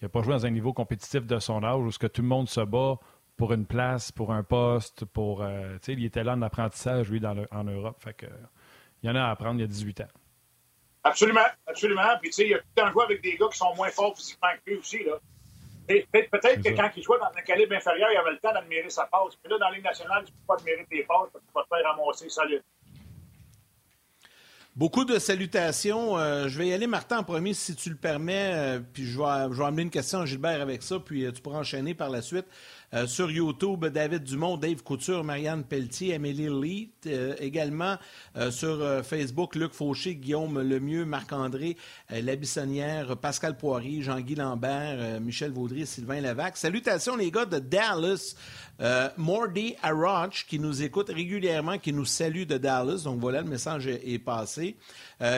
Il 0.00 0.06
n'a 0.06 0.08
pas 0.08 0.22
joué 0.22 0.34
dans 0.34 0.44
un 0.44 0.50
niveau 0.50 0.72
compétitif 0.72 1.24
de 1.24 1.38
son 1.38 1.62
âge 1.62 1.80
où 1.80 1.90
que 1.98 2.08
tout 2.08 2.22
le 2.22 2.28
monde 2.28 2.48
se 2.48 2.60
bat 2.60 2.98
pour 3.36 3.52
une 3.52 3.64
place, 3.64 4.10
pour 4.10 4.32
un 4.32 4.42
poste, 4.42 5.04
pour. 5.04 5.42
Euh, 5.42 5.78
il 5.86 6.04
était 6.04 6.24
là 6.24 6.32
en 6.32 6.42
apprentissage, 6.42 7.10
lui, 7.10 7.20
dans 7.20 7.36
en 7.52 7.64
Europe. 7.64 7.96
Fait 8.00 8.12
que, 8.12 8.26
il 9.02 9.08
y 9.08 9.10
en 9.10 9.14
a 9.14 9.22
à 9.22 9.30
apprendre, 9.30 9.60
il 9.60 9.60
y 9.60 9.64
a 9.64 9.68
18 9.68 10.00
ans. 10.00 10.08
Absolument, 11.04 11.46
absolument. 11.66 12.02
Puis, 12.20 12.30
tu 12.30 12.34
sais, 12.34 12.44
il 12.44 12.50
y 12.50 12.54
a 12.54 12.58
tout 12.58 12.64
temps 12.74 12.90
joué 12.90 13.04
avec 13.04 13.22
des 13.22 13.36
gars 13.36 13.46
qui 13.50 13.58
sont 13.58 13.74
moins 13.76 13.90
forts 13.90 14.16
physiquement 14.16 14.48
que 14.64 14.70
lui 14.70 14.78
aussi, 14.78 15.04
là. 15.04 15.14
Peut-être 15.86 16.62
que 16.62 16.76
quand 16.76 16.90
il 16.96 17.02
jouait 17.02 17.18
dans 17.18 17.32
un 17.36 17.42
calibre 17.42 17.74
inférieur, 17.74 18.08
il 18.12 18.16
avait 18.16 18.32
le 18.32 18.38
temps 18.38 18.52
d'admirer 18.52 18.90
sa 18.90 19.06
passe. 19.06 19.36
Puis 19.36 19.50
là, 19.50 19.58
dans 19.58 19.68
la 19.68 19.76
Ligue 19.76 19.84
nationale, 19.84 20.24
tu 20.24 20.32
ne 20.32 20.36
peux 20.38 20.46
pas 20.46 20.54
admirer 20.54 20.86
tes 20.88 21.02
passes 21.02 21.28
parce 21.32 21.44
que 21.44 21.48
tu 21.48 21.54
vas 21.54 21.62
te 21.62 21.68
faire 21.68 21.90
ramasser 21.90 22.28
solide. 22.28 22.62
Beaucoup 24.74 25.04
de 25.04 25.18
salutations. 25.18 26.16
Euh, 26.16 26.48
je 26.48 26.56
vais 26.56 26.68
y 26.68 26.72
aller, 26.72 26.86
Martin, 26.86 27.18
en 27.18 27.24
premier, 27.24 27.52
si 27.52 27.74
tu 27.74 27.90
le 27.90 27.96
permets. 27.96 28.52
Euh, 28.54 28.80
puis 28.80 29.04
je 29.04 29.18
vais, 29.18 29.52
je 29.52 29.58
vais 29.58 29.64
amener 29.66 29.82
une 29.82 29.90
question 29.90 30.20
à 30.20 30.24
Gilbert 30.24 30.62
avec 30.62 30.82
ça, 30.82 30.98
puis 30.98 31.26
euh, 31.26 31.32
tu 31.32 31.42
pourras 31.42 31.58
enchaîner 31.58 31.92
par 31.94 32.08
la 32.08 32.22
suite. 32.22 32.46
Euh, 32.94 33.06
sur 33.06 33.30
YouTube, 33.30 33.86
David 33.86 34.22
Dumont, 34.22 34.58
Dave 34.58 34.82
Couture, 34.82 35.24
Marianne 35.24 35.64
Pelletier, 35.64 36.14
Amélie 36.14 36.48
Lee. 36.50 36.90
Euh, 37.06 37.34
également 37.40 37.96
euh, 38.36 38.50
sur 38.50 39.02
Facebook, 39.02 39.54
Luc 39.56 39.72
Fauché, 39.72 40.14
Guillaume 40.14 40.60
Lemieux, 40.60 41.06
Marc-André 41.06 41.76
Labissonnière, 42.10 43.16
Pascal 43.16 43.56
Poirier, 43.56 44.02
Jean-Guy 44.02 44.34
Lambert, 44.34 45.20
Michel 45.20 45.52
Vaudry, 45.52 45.86
Sylvain 45.86 46.20
Lavac. 46.20 46.56
Salutations 46.56 47.16
les 47.16 47.30
gars 47.30 47.46
de 47.46 47.58
Dallas. 47.58 48.34
Mordy 49.16 49.76
Arroch 49.82 50.44
qui 50.48 50.58
nous 50.58 50.82
écoute 50.82 51.10
régulièrement, 51.10 51.78
qui 51.78 51.92
nous 51.92 52.04
salue 52.04 52.44
de 52.44 52.58
Dallas. 52.58 53.02
Donc 53.04 53.20
voilà, 53.20 53.42
le 53.42 53.48
message 53.48 53.86
est, 53.86 54.18
passé. 54.18 54.76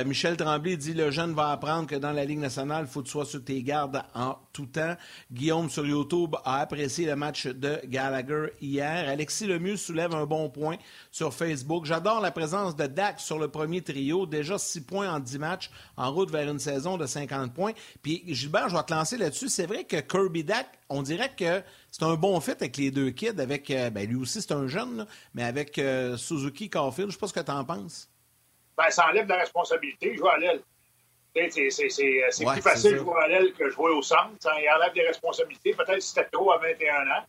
Michel 0.06 0.36
Tremblay 0.36 0.76
dit 0.76 0.94
le 0.94 1.10
jeune 1.10 1.34
va 1.34 1.50
apprendre 1.50 1.86
que 1.86 1.96
dans 1.96 2.12
la 2.12 2.24
Ligue 2.24 2.38
nationale, 2.38 2.84
il 2.86 2.90
faut 2.90 3.00
que 3.00 3.06
tu 3.06 3.12
sois 3.12 3.26
sur 3.26 3.44
tes 3.44 3.62
gardes 3.62 4.02
en 4.14 4.38
tout 4.52 4.66
temps. 4.66 4.96
Guillaume 5.30 5.68
sur 5.68 5.84
YouTube 5.84 6.36
a 6.44 6.60
apprécié 6.60 7.06
le 7.06 7.16
match 7.16 7.24
match 7.24 7.46
de 7.46 7.80
Gallagher 7.86 8.52
hier. 8.60 9.08
Alexis 9.08 9.46
Lemieux 9.46 9.76
soulève 9.76 10.14
un 10.14 10.26
bon 10.26 10.50
point 10.50 10.76
sur 11.10 11.32
Facebook. 11.32 11.86
J'adore 11.86 12.20
la 12.20 12.30
présence 12.30 12.76
de 12.76 12.86
Dak 12.86 13.18
sur 13.18 13.38
le 13.38 13.48
premier 13.48 13.80
trio. 13.80 14.26
Déjà 14.26 14.58
6 14.58 14.82
points 14.82 15.10
en 15.10 15.20
10 15.20 15.38
matchs, 15.38 15.70
en 15.96 16.12
route 16.12 16.30
vers 16.30 16.48
une 16.50 16.58
saison 16.58 16.98
de 16.98 17.06
50 17.06 17.54
points. 17.54 17.72
Puis 18.02 18.22
Gilbert, 18.26 18.68
je 18.68 18.76
vais 18.76 18.82
te 18.82 18.92
lancer 18.92 19.16
là-dessus. 19.16 19.48
C'est 19.48 19.66
vrai 19.66 19.84
que 19.84 19.96
Kirby 19.96 20.44
Dak, 20.44 20.66
on 20.90 21.00
dirait 21.00 21.32
que 21.34 21.62
c'est 21.96 22.02
un 22.02 22.14
bon 22.14 22.40
fit 22.40 22.50
avec 22.50 22.76
les 22.76 22.90
deux 22.90 23.10
kids. 23.10 23.40
Avec, 23.40 23.70
euh, 23.70 23.88
ben, 23.88 24.04
lui 24.08 24.16
aussi, 24.16 24.42
c'est 24.42 24.52
un 24.52 24.66
jeune, 24.66 25.06
mais 25.32 25.44
avec 25.44 25.78
euh, 25.78 26.16
Suzuki 26.16 26.68
Caulfield. 26.68 27.10
Je 27.10 27.14
sais 27.14 27.20
pas 27.20 27.28
ce 27.28 27.32
que 27.32 27.38
tu 27.38 27.52
en 27.52 27.64
penses. 27.64 28.10
Ben, 28.76 28.90
ça 28.90 29.06
enlève 29.06 29.26
de 29.26 29.30
la 29.30 29.38
responsabilité. 29.38 30.16
Jouer 30.16 30.30
à 30.30 30.38
l'aile. 30.38 30.62
C'est 31.36 31.50
plus 32.46 32.62
facile 32.62 32.94
de 32.94 32.96
jouer 32.98 33.22
à 33.22 33.28
l'aile 33.28 33.52
que 33.52 33.70
jouer 33.70 33.92
au 33.92 34.02
centre. 34.02 34.32
Il 34.42 34.68
enlève 34.76 34.92
des 34.92 35.06
responsabilités. 35.06 35.72
Peut-être 35.72 36.02
si 36.02 36.08
c'était 36.08 36.28
trop 36.30 36.50
à 36.50 36.58
21 36.58 37.02
ans. 37.12 37.24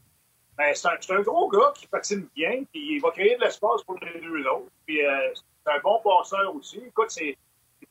Mais 0.58 0.74
c'est 0.74 0.88
un, 0.88 1.16
un, 1.16 1.22
gros 1.22 1.48
gars 1.48 1.72
qui 1.76 1.86
patine 1.86 2.28
bien, 2.36 2.64
puis 2.72 2.96
il 2.96 3.02
va 3.02 3.12
créer 3.12 3.36
de 3.36 3.42
l'espace 3.42 3.84
pour 3.84 4.00
les 4.00 4.20
deux 4.20 4.48
autres. 4.48 4.72
Puis 4.88 5.06
euh, 5.06 5.32
c'est 5.36 5.74
un 5.74 5.80
bon 5.80 6.00
passeur 6.04 6.56
aussi. 6.56 6.82
Écoute, 6.88 7.12
c'est 7.12 7.38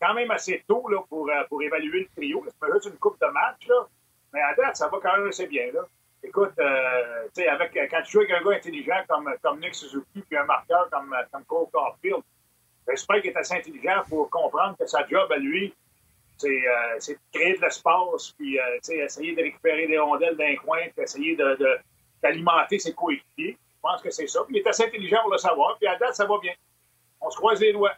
quand 0.00 0.14
même 0.14 0.32
assez 0.32 0.64
tôt 0.66 0.88
là, 0.88 0.98
pour, 1.08 1.28
euh, 1.28 1.44
pour 1.48 1.62
évaluer 1.62 2.00
le 2.00 2.08
trio. 2.16 2.44
C'est 2.44 2.72
juste 2.72 2.86
une 2.86 2.98
coupe 2.98 3.20
de 3.20 3.26
match, 3.26 3.64
là. 3.68 3.86
mais 4.32 4.40
à 4.40 4.54
date, 4.54 4.76
ça 4.76 4.88
va 4.88 4.98
quand 5.00 5.16
même 5.18 5.28
assez 5.28 5.46
bien. 5.46 5.66
Là. 5.72 5.82
Écoute, 6.26 6.52
euh, 6.58 7.28
avec, 7.50 7.78
quand 7.90 8.02
tu 8.02 8.12
joues 8.12 8.20
avec 8.20 8.32
un 8.32 8.42
gars 8.42 8.56
intelligent 8.56 9.04
comme, 9.06 9.30
comme 9.42 9.60
Nick 9.60 9.74
Suzuki, 9.74 10.22
puis 10.22 10.38
un 10.38 10.44
marqueur 10.44 10.88
comme, 10.90 11.14
comme 11.30 11.44
Cole 11.44 11.66
Caulfield, 11.70 12.22
j'espère 12.88 13.20
qu'il 13.20 13.30
est 13.30 13.36
assez 13.36 13.54
intelligent 13.54 14.02
pour 14.08 14.30
comprendre 14.30 14.74
que 14.78 14.86
sa 14.86 15.06
job 15.06 15.30
à 15.30 15.36
lui, 15.36 15.74
c'est 16.38 16.48
euh, 16.48 16.98
de 16.98 17.18
créer 17.30 17.56
de 17.56 17.60
l'espace, 17.60 18.32
puis 18.38 18.58
euh, 18.58 18.78
essayer 19.04 19.36
de 19.36 19.42
récupérer 19.42 19.86
des 19.86 19.98
rondelles 19.98 20.36
d'un 20.36 20.56
coin, 20.56 20.80
puis 20.94 21.04
essayer 21.04 21.36
d'alimenter 21.36 22.76
de, 22.76 22.80
ses 22.80 22.94
coéquipiers. 22.94 23.58
Je 23.58 23.80
pense 23.82 24.00
que 24.00 24.10
c'est 24.10 24.26
ça. 24.26 24.40
Il 24.48 24.56
est 24.56 24.66
assez 24.66 24.84
intelligent 24.84 25.20
pour 25.20 25.32
le 25.32 25.38
savoir, 25.38 25.76
puis 25.76 25.86
à 25.86 25.96
date, 25.98 26.14
ça 26.14 26.24
va 26.24 26.38
bien. 26.40 26.54
On 27.20 27.30
se 27.30 27.36
croise 27.36 27.60
les 27.60 27.72
doigts. 27.72 27.94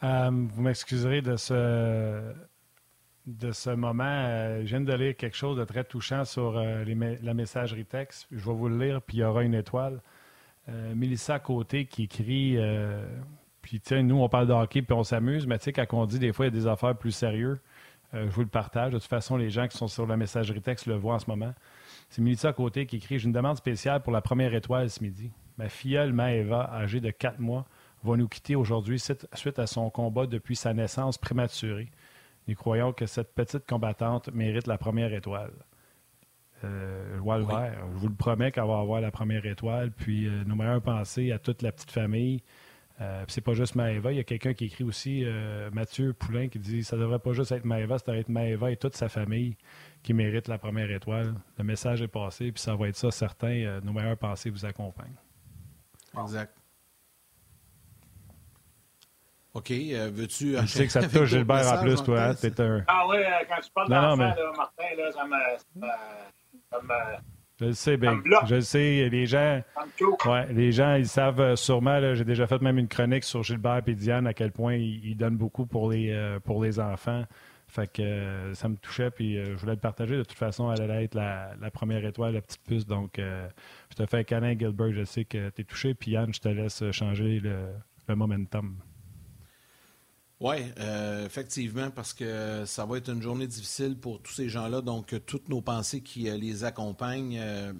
Vous 0.00 0.60
m'excuserez 0.60 1.22
de 1.22 1.36
ce, 1.36 2.34
de 3.26 3.52
ce 3.52 3.70
moment. 3.70 4.60
je 4.60 4.66
viens 4.66 4.80
de 4.80 4.92
lire 4.92 5.16
quelque 5.16 5.36
chose 5.36 5.56
de 5.56 5.64
très 5.64 5.84
touchant 5.84 6.24
sur 6.24 6.60
les, 6.60 7.18
la 7.22 7.34
messagerie 7.34 7.86
texte. 7.86 8.26
Je 8.30 8.44
vais 8.44 8.54
vous 8.54 8.68
le 8.68 8.78
lire, 8.78 9.02
puis 9.02 9.18
il 9.18 9.20
y 9.20 9.24
aura 9.24 9.42
une 9.44 9.54
étoile. 9.54 10.02
Mélissa 10.68 11.38
Côté 11.38 11.86
qui 11.86 12.04
écrit 12.04 12.58
puis, 13.64 13.80
tu 13.80 13.88
sais, 13.88 14.02
nous, 14.02 14.20
on 14.20 14.28
parle 14.28 14.46
de 14.46 14.52
hockey 14.52 14.82
puis 14.82 14.92
on 14.92 15.04
s'amuse, 15.04 15.46
mais 15.46 15.56
tu 15.56 15.64
sais, 15.64 15.72
quand 15.72 15.86
on 15.92 16.04
dit 16.04 16.18
des 16.18 16.34
fois, 16.34 16.44
il 16.44 16.54
y 16.54 16.54
a 16.54 16.60
des 16.60 16.66
affaires 16.66 16.94
plus 16.94 17.12
sérieuses, 17.12 17.62
euh, 18.12 18.26
je 18.26 18.30
vous 18.30 18.42
le 18.42 18.46
partage. 18.46 18.92
De 18.92 18.98
toute 18.98 19.08
façon, 19.08 19.38
les 19.38 19.48
gens 19.48 19.66
qui 19.66 19.78
sont 19.78 19.88
sur 19.88 20.06
la 20.06 20.18
messagerie 20.18 20.60
texte 20.60 20.84
le 20.84 20.96
voient 20.96 21.14
en 21.14 21.18
ce 21.18 21.30
moment. 21.30 21.54
C'est 22.10 22.20
Milita 22.20 22.52
Côté 22.52 22.84
qui 22.84 22.96
écrit 22.96 23.18
J'ai 23.18 23.24
une 23.24 23.32
demande 23.32 23.56
spéciale 23.56 24.02
pour 24.02 24.12
la 24.12 24.20
première 24.20 24.52
étoile 24.52 24.90
ce 24.90 25.02
midi. 25.02 25.30
Ma 25.56 25.70
filleule 25.70 26.12
Maëva, 26.12 26.70
âgée 26.74 27.00
de 27.00 27.10
4 27.10 27.38
mois, 27.38 27.64
va 28.02 28.16
nous 28.18 28.28
quitter 28.28 28.54
aujourd'hui 28.54 29.00
suite 29.00 29.58
à 29.58 29.66
son 29.66 29.88
combat 29.88 30.26
depuis 30.26 30.56
sa 30.56 30.74
naissance 30.74 31.16
prématurée. 31.16 31.90
Nous 32.46 32.54
croyons 32.54 32.92
que 32.92 33.06
cette 33.06 33.34
petite 33.34 33.66
combattante 33.66 34.28
mérite 34.32 34.66
la 34.66 34.78
première 34.78 35.12
étoile. 35.12 35.52
Euh, 36.62 37.16
je 37.16 37.98
vous 37.98 38.08
le 38.08 38.14
promets 38.14 38.50
qu'elle 38.50 38.66
va 38.66 38.78
avoir 38.78 39.00
la 39.00 39.10
première 39.10 39.44
étoile. 39.46 39.90
Puis 39.90 40.26
euh, 40.26 40.44
nos 40.44 40.54
meilleures 40.54 40.82
pensées 40.82 41.32
à 41.32 41.38
toute 41.38 41.62
la 41.62 41.72
petite 41.72 41.90
famille. 41.90 42.42
Euh, 43.00 43.24
c'est 43.26 43.40
pas 43.40 43.54
juste 43.54 43.74
Maëva. 43.74 44.12
Il 44.12 44.16
y 44.16 44.20
a 44.20 44.24
quelqu'un 44.24 44.54
qui 44.54 44.66
écrit 44.66 44.84
aussi, 44.84 45.22
euh, 45.24 45.68
Mathieu 45.72 46.12
Poulain, 46.12 46.48
qui 46.48 46.58
dit 46.60 46.84
ça 46.84 46.96
devrait 46.96 47.18
pas 47.18 47.32
juste 47.32 47.50
être 47.50 47.64
Maëva, 47.64 47.98
ça 47.98 48.04
devrait 48.06 48.20
être 48.20 48.28
Maëva 48.28 48.70
et 48.70 48.76
toute 48.76 48.94
sa 48.94 49.08
famille 49.08 49.56
qui 50.02 50.14
mérite 50.14 50.46
la 50.46 50.58
première 50.58 50.90
étoile. 50.90 51.34
Le 51.58 51.64
message 51.64 52.02
est 52.02 52.08
passé, 52.08 52.52
puis 52.52 52.62
ça 52.62 52.76
va 52.76 52.88
être 52.88 52.96
ça, 52.96 53.10
certains. 53.10 53.64
Euh, 53.64 53.80
nos 53.80 53.92
meilleures 53.92 54.16
pensées 54.16 54.50
vous 54.50 54.64
accompagnent. 54.64 55.16
Exact. 56.20 56.54
OK. 59.54 59.70
veux-tu. 59.70 60.56
Je 60.56 60.66
sais 60.66 60.86
que 60.86 60.92
ça 60.92 61.08
touche 61.08 61.30
Gilbert 61.30 61.72
en 61.72 61.82
plus, 61.82 62.02
toi. 62.02 62.22
Hein? 62.22 62.34
un... 62.58 62.84
Ah 62.88 63.06
oui, 63.08 63.18
quand 63.48 63.60
tu 63.62 63.70
parles 63.72 63.88
d'enfant, 63.88 64.16
mais... 64.16 64.34
Martin, 64.56 64.96
là, 64.96 65.12
ça 65.12 65.24
me. 65.24 65.34
Je 67.60 67.66
le 67.66 67.72
sais 67.72 67.96
bien. 67.96 68.20
Je 68.46 68.56
le 68.56 68.60
sais. 68.62 69.08
Les 69.08 69.26
gens, 69.26 69.62
ouais, 70.26 70.52
les 70.52 70.72
gens, 70.72 70.96
ils 70.96 71.06
savent 71.06 71.40
euh, 71.40 71.56
sûrement. 71.56 72.14
J'ai 72.14 72.24
déjà 72.24 72.48
fait 72.48 72.60
même 72.60 72.78
une 72.78 72.88
chronique 72.88 73.22
sur 73.22 73.44
Gilbert 73.44 73.82
et 73.86 73.94
Diane 73.94 74.26
à 74.26 74.34
quel 74.34 74.50
point 74.50 74.74
ils, 74.74 75.16
donnent 75.16 75.36
beaucoup 75.36 75.64
pour 75.64 75.90
les, 75.90 76.10
euh, 76.10 76.40
pour 76.40 76.62
les 76.64 76.80
enfants. 76.80 77.24
Fait 77.68 77.90
que 77.90 78.02
euh, 78.02 78.54
ça 78.54 78.68
me 78.68 78.76
touchait, 78.76 79.10
puis 79.10 79.36
je 79.36 79.54
voulais 79.54 79.74
le 79.74 79.80
partager. 79.80 80.16
De 80.16 80.24
toute 80.24 80.36
façon, 80.36 80.72
elle 80.72 80.82
allait 80.82 81.04
être 81.04 81.14
la, 81.14 81.52
la 81.60 81.70
première 81.70 82.04
étoile, 82.04 82.34
la 82.34 82.42
petite 82.42 82.62
puce. 82.66 82.86
Donc, 82.86 83.18
je 83.18 83.94
te 83.96 84.04
fais 84.06 84.18
un 84.18 84.24
câlin, 84.24 84.58
Gilbert. 84.58 84.92
Je 84.92 85.04
sais 85.04 85.24
que 85.24 85.50
tu 85.50 85.62
es 85.62 85.64
touché. 85.64 85.94
Puis 85.94 86.12
Yann, 86.12 86.34
je 86.34 86.40
te 86.40 86.48
laisse 86.48 86.90
changer 86.90 87.38
le, 87.38 87.68
le 88.08 88.16
momentum. 88.16 88.76
Oui, 90.44 90.56
euh, 90.78 91.24
effectivement, 91.24 91.90
parce 91.90 92.12
que 92.12 92.66
ça 92.66 92.84
va 92.84 92.98
être 92.98 93.08
une 93.08 93.22
journée 93.22 93.46
difficile 93.46 93.96
pour 93.96 94.20
tous 94.20 94.34
ces 94.34 94.50
gens-là. 94.50 94.82
Donc, 94.82 95.14
toutes 95.24 95.48
nos 95.48 95.62
pensées 95.62 96.02
qui 96.02 96.28
euh, 96.28 96.36
les 96.36 96.64
accompagnent. 96.64 97.38
Euh, 97.40 97.72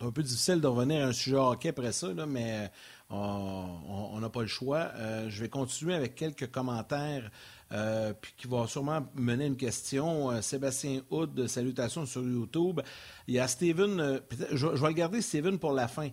un 0.00 0.10
peu 0.10 0.22
difficile 0.22 0.62
de 0.62 0.66
revenir 0.66 1.04
à 1.04 1.08
un 1.08 1.12
sujet 1.12 1.36
hockey 1.36 1.68
après 1.68 1.92
ça, 1.92 2.08
mais 2.26 2.70
on 3.10 4.18
n'a 4.18 4.30
pas 4.30 4.40
le 4.40 4.46
choix. 4.46 4.90
je 5.28 5.40
vais 5.40 5.48
continuer 5.48 5.94
avec 5.94 6.14
quelques 6.14 6.50
commentaires 6.50 7.30
euh, 7.72 8.12
puis 8.20 8.32
qui 8.36 8.46
va 8.46 8.66
sûrement 8.68 9.04
mener 9.14 9.46
une 9.46 9.56
question. 9.56 10.30
Euh, 10.30 10.40
Sébastien 10.40 11.00
Houd, 11.10 11.48
salutations 11.48 12.06
sur 12.06 12.22
YouTube. 12.22 12.80
Il 13.26 13.34
y 13.34 13.40
a 13.40 13.48
Steven, 13.48 13.98
euh, 13.98 14.20
je, 14.52 14.68
vais 14.68 14.94
garder 14.94 15.20
Steven 15.20 15.58
pour 15.58 15.72
la 15.72 15.88
fin. 15.88 16.08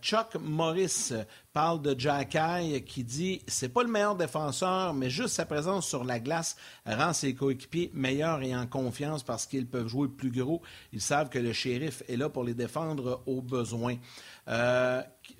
Chuck 0.00 0.36
Morris 0.40 1.12
parle 1.52 1.82
de 1.82 1.94
Jack 1.98 2.38
qui 2.86 3.04
dit 3.04 3.42
c'est 3.46 3.68
pas 3.68 3.82
le 3.82 3.90
meilleur 3.90 4.16
défenseur, 4.16 4.94
mais 4.94 5.10
juste 5.10 5.34
sa 5.34 5.44
présence 5.44 5.86
sur 5.86 6.04
la 6.04 6.20
glace 6.20 6.56
rend 6.86 7.12
ses 7.12 7.34
coéquipiers 7.34 7.90
meilleurs 7.92 8.42
et 8.42 8.56
en 8.56 8.66
confiance 8.66 9.22
parce 9.22 9.46
qu'ils 9.46 9.66
peuvent 9.66 9.88
jouer 9.88 10.08
plus 10.08 10.30
gros. 10.30 10.62
Ils 10.92 11.02
savent 11.02 11.28
que 11.28 11.38
le 11.38 11.52
shérif 11.52 12.02
est 12.08 12.16
là 12.16 12.30
pour 12.30 12.44
les 12.44 12.54
défendre 12.54 13.22
au 13.26 13.42
besoin. 13.42 13.96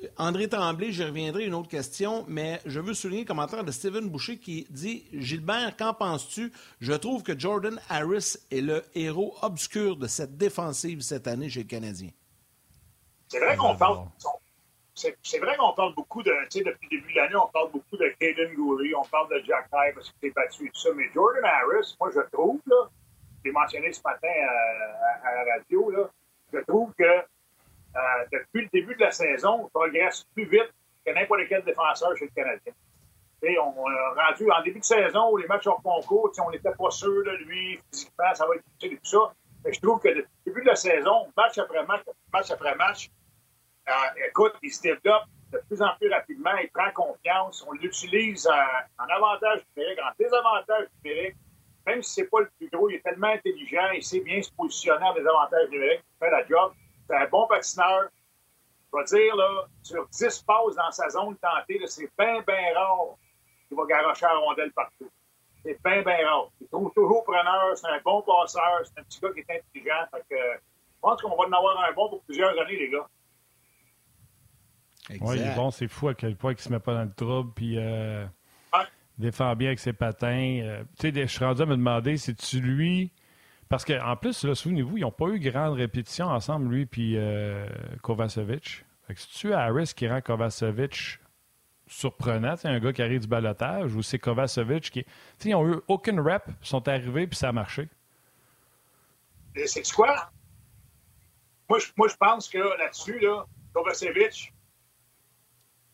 Euh, 0.03 0.09
André 0.17 0.49
Tremblay, 0.49 0.93
je 0.93 1.05
reviendrai 1.05 1.45
une 1.45 1.55
autre 1.55 1.69
question, 1.69 2.25
mais 2.29 2.61
je 2.67 2.81
veux 2.81 2.95
souligner 2.95 3.23
le 3.23 3.27
commentaire 3.27 3.65
de 3.65 3.73
Steven 3.73 4.09
Boucher 4.09 4.39
qui 4.39 4.67
dit 4.71 5.05
Gilbert, 5.13 5.77
qu'en 5.77 5.95
penses-tu? 5.95 6.53
Je 6.81 6.93
trouve 6.93 7.23
que 7.23 7.39
Jordan 7.39 7.81
Harris 7.89 8.37
est 8.51 8.61
le 8.61 8.85
héros 8.95 9.35
obscur 9.43 9.97
de 9.97 10.07
cette 10.07 10.37
défensive 10.37 11.01
cette 11.01 11.27
année 11.27 11.49
chez 11.49 11.63
le 11.63 11.69
Canadien. 11.69 12.11
C'est 13.29 13.41
vrai 13.41 13.57
qu'on 13.57 13.77
parle. 13.77 14.07
C'est 14.95 15.39
vrai 15.39 15.57
qu'on 15.57 15.75
parle 15.75 15.95
beaucoup 15.95 16.25
de. 16.25 16.33
Tu 16.51 16.59
sais, 16.59 16.65
depuis 16.65 16.89
le 16.91 16.99
début 16.99 17.13
de 17.13 17.19
l'année, 17.19 17.37
on 17.37 17.47
parle 17.49 17.71
beaucoup 17.71 17.97
de 17.97 18.13
Caden 18.19 18.53
Gooley, 18.55 18.95
on 18.97 19.05
parle 19.05 19.29
de 19.31 19.45
Jack 19.47 19.71
Ty 19.71 19.95
parce 19.95 20.11
qu'il 20.11 20.29
s'est 20.29 20.35
battu 20.35 20.67
et 20.67 20.71
tout 20.71 20.81
ça. 20.81 20.89
Mais 20.97 21.05
Jordan 21.15 21.45
Harris, 21.45 21.95
moi, 22.01 22.11
je 22.13 22.21
trouve, 22.33 22.61
là, 22.67 22.89
je 23.39 23.49
l'ai 23.49 23.53
mentionné 23.53 23.93
ce 23.93 24.01
matin 24.05 24.27
à, 24.27 25.29
à 25.29 25.35
la 25.37 25.55
radio, 25.55 25.91
là, 25.91 26.11
je 26.53 26.59
trouve 26.67 26.93
que 26.99 27.05
euh, 27.99 28.25
depuis 28.33 28.63
le 28.63 28.69
début 28.73 28.95
de 28.95 29.01
la 29.01 29.11
saison, 29.11 29.65
on 29.65 29.69
progresse 29.69 30.25
plus 30.35 30.45
vite 30.45 30.73
que 31.05 31.13
n'importe 31.13 31.41
quel 31.49 31.65
défenseur 31.65 32.17
chez 32.17 32.27
le 32.27 32.31
Canadien. 32.31 32.73
on 33.61 33.87
a 33.87 34.29
rendu 34.29 34.51
en 34.51 34.63
début 34.63 34.81
de 34.81 34.85
saison, 34.85 35.37
les 35.37 35.47
matchs 35.47 35.67
hors 35.67 35.83
concours, 35.83 36.33
on 36.45 36.51
n'était 36.51 36.71
pas 36.71 36.91
sûr 36.91 37.25
de 37.25 37.45
lui, 37.45 37.81
physiquement, 37.91 38.35
ça 38.35 38.47
va 38.47 38.55
être 38.55 38.65
utile 38.77 38.93
et 38.93 38.97
tout 38.97 39.05
ça. 39.05 39.35
Mais 39.65 39.73
je 39.73 39.81
trouve 39.81 40.01
que 40.01 40.09
depuis 40.09 40.29
le 40.47 40.53
début 40.53 40.61
de 40.63 40.67
la 40.67 40.77
saison, 40.77 41.27
match 41.37 41.59
après 41.59 41.85
match, 41.85 42.03
match 42.33 42.51
après 42.51 42.75
match, 42.77 43.11
euh, 43.89 44.29
écoute, 44.29 44.53
il 44.63 44.73
se 44.73 44.83
développe 44.83 45.25
de 45.53 45.59
plus 45.67 45.81
en 45.83 45.91
plus 45.99 46.11
rapidement, 46.11 46.55
il 46.63 46.69
prend 46.71 46.91
confiance, 46.93 47.65
on 47.67 47.73
l'utilise 47.73 48.47
en, 48.47 49.05
avantage 49.09 49.63
numérique, 49.77 49.99
en 50.01 50.13
désavantage 50.19 50.87
numérique. 51.03 51.37
Même 51.87 52.03
si 52.03 52.15
c'est 52.15 52.31
pas 52.31 52.41
le 52.41 52.51
plus 52.59 52.69
gros, 52.69 52.91
il 52.91 52.97
est 52.97 53.03
tellement 53.03 53.29
intelligent, 53.29 53.91
il 53.95 54.05
sait 54.05 54.21
bien 54.21 54.43
se 54.43 54.53
positionner 54.53 55.05
en 55.05 55.15
désavantage 55.15 55.71
numérique, 55.71 56.03
il 56.05 56.19
fait 56.19 56.31
la 56.31 56.47
job. 56.47 56.73
C'est 57.09 57.16
un 57.16 57.27
bon 57.29 57.47
patineur. 57.47 58.09
Je 58.92 58.99
vais 58.99 59.05
dire, 59.05 59.37
là, 59.37 59.66
sur 59.83 60.09
10 60.09 60.42
passes 60.42 60.75
dans 60.77 60.90
sa 60.90 61.09
zone 61.11 61.37
tentée, 61.37 61.81
c'est 61.87 62.11
bien, 62.18 62.42
bien 62.47 62.75
rare 62.75 63.16
qu'il 63.66 63.77
va 63.77 63.85
garocher 63.87 64.27
la 64.27 64.38
rondelle 64.38 64.73
partout. 64.73 65.11
C'est 65.62 65.79
bien, 65.85 66.03
bien 66.03 66.27
rare. 66.27 66.51
Il 66.61 66.68
trouve 66.68 66.92
toujours 66.94 67.25
preneur, 67.25 67.77
c'est 67.77 67.87
un 67.87 68.01
bon 68.05 68.23
passeur, 68.23 68.81
c'est 68.85 69.01
un 69.01 69.05
petit 69.05 69.21
gars 69.21 69.33
qui 69.33 69.40
est 69.40 69.59
intelligent. 69.59 70.07
Fait 70.11 70.25
que, 70.31 70.37
je 70.37 71.01
pense 71.01 71.21
qu'on 71.21 71.31
va 71.31 71.44
en 71.49 71.53
avoir 71.53 71.85
un 71.88 71.92
bon 71.92 72.09
pour 72.09 72.23
plusieurs 72.23 72.59
années, 72.59 72.77
les 72.77 72.90
gars. 72.90 73.07
Oui, 75.21 75.37
il 75.38 75.47
est 75.47 75.55
bon, 75.55 75.71
c'est 75.71 75.88
fou 75.88 76.09
à 76.09 76.14
quel 76.14 76.37
point 76.37 76.53
il 76.53 76.59
se 76.59 76.68
met 76.71 76.81
pas 76.81 76.92
dans 76.92 77.05
le 77.05 77.14
trouble, 77.14 77.53
puis 77.55 77.79
euh, 77.79 78.27
défend 79.16 79.55
bien 79.57 79.68
avec 79.68 79.79
ses 79.79 79.94
patins. 79.94 80.61
Euh, 80.62 80.85
tu 80.99 81.11
sais, 81.11 81.23
je 81.23 81.27
suis 81.27 81.44
rendu 81.44 81.62
à 81.62 81.66
me 81.66 81.77
demander 81.77 82.18
si 82.18 82.35
tu 82.35 82.61
lui 82.61 83.11
parce 83.68 83.85
qu'en 83.85 84.16
plus, 84.16 84.52
souvenez-vous, 84.54 84.96
ils 84.96 85.02
n'ont 85.02 85.12
pas 85.12 85.26
eu 85.26 85.38
grande 85.38 85.74
répétition 85.74 86.26
ensemble, 86.26 86.74
lui 86.74 86.83
et 86.83 87.14
euh, 87.16 87.68
Kovacevic. 88.02 88.85
Fait 89.07 89.14
que 89.14 89.20
c'est-tu 89.20 89.52
Harris 89.52 89.92
qui 89.94 90.09
rend 90.09 90.20
Kovacevic 90.20 91.18
surprenant, 91.87 92.54
un 92.64 92.78
gars 92.78 92.92
qui 92.92 93.02
arrive 93.02 93.20
du 93.20 93.26
balotage, 93.26 93.94
ou 93.94 94.02
c'est 94.02 94.18
Kovacevic 94.18 94.90
qui. 94.90 95.07
ils 95.44 95.50
n'ont 95.50 95.66
eu 95.66 95.81
aucune 95.88 96.20
rep, 96.20 96.42
ils 96.48 96.66
sont 96.66 96.87
arrivés 96.88 97.26
puis 97.26 97.37
ça 97.37 97.48
a 97.48 97.52
marché? 97.52 97.88
c'est 99.66 99.90
quoi? 99.92 100.31
Moi, 101.68 101.78
je, 101.81 101.88
moi, 101.96 102.09
je 102.09 102.16
pense 102.16 102.48
que 102.48 102.59
là-dessus, 102.59 103.18
là, 103.18 103.44
Kovacevic, 103.74 104.52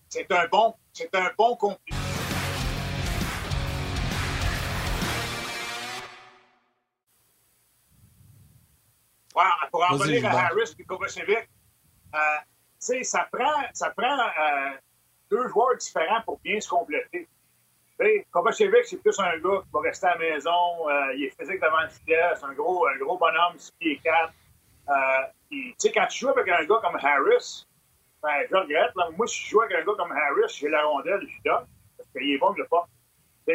c'est 0.08 0.30
un 0.30 0.46
bon, 0.48 0.74
c'est 0.92 1.12
un 1.14 1.30
bon 1.36 1.56
complice. 1.56 2.13
Pour 9.74 9.82
en 9.90 9.96
venir 9.96 10.24
à 10.24 10.46
Harris 10.46 10.72
et 10.78 10.84
Kovacevic, 10.84 11.48
euh, 12.14 13.02
ça 13.02 13.28
prend, 13.32 13.60
ça 13.72 13.90
prend 13.90 14.20
euh, 14.20 14.70
deux 15.28 15.48
joueurs 15.48 15.76
différents 15.76 16.20
pour 16.24 16.38
bien 16.38 16.60
se 16.60 16.68
compléter. 16.68 17.28
Kovacevic, 18.30 18.84
c'est 18.84 19.02
plus 19.02 19.18
un 19.18 19.36
gars 19.38 19.62
qui 19.62 19.70
va 19.72 19.80
rester 19.80 20.06
à 20.06 20.16
la 20.16 20.18
maison. 20.18 20.88
Euh, 20.88 21.14
il 21.16 21.24
est 21.24 21.30
physique 21.30 21.60
devant 21.60 21.80
le 21.82 21.88
filet. 21.88 22.22
C'est 22.36 22.44
un 22.44 22.52
gros, 22.52 22.86
un 22.86 22.96
gros 22.98 23.18
bonhomme, 23.18 23.58
6 23.58 23.72
pieds 23.80 24.00
4. 24.04 24.32
Euh, 24.90 24.92
quand 25.92 26.06
tu 26.06 26.18
joues 26.20 26.28
avec 26.28 26.48
un 26.48 26.64
gars 26.66 26.80
comme 26.80 26.96
Harris, 27.02 27.66
ben, 28.22 28.46
je 28.48 28.54
regrette. 28.54 28.92
moi, 29.16 29.26
si 29.26 29.42
je 29.42 29.50
joue 29.50 29.62
avec 29.62 29.76
un 29.76 29.84
gars 29.84 29.94
comme 29.96 30.12
Harris, 30.12 30.54
j'ai 30.56 30.68
la 30.68 30.84
rondelle, 30.84 31.26
je 31.26 31.50
donne. 31.50 31.66
Parce 31.96 32.08
qu'il 32.10 32.32
est 32.32 32.38
bon, 32.38 32.54
je 32.54 32.62
le 32.62 32.68
pas. 32.68 32.86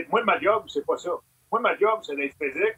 Moi, 0.09 0.21
ma 0.25 0.37
job, 0.37 0.65
c'est 0.67 0.85
pas 0.85 0.97
ça. 0.97 1.11
Moi, 1.49 1.61
ma 1.61 1.77
job, 1.77 2.01
c'est 2.03 2.17
d'être 2.17 2.35
physique, 2.35 2.75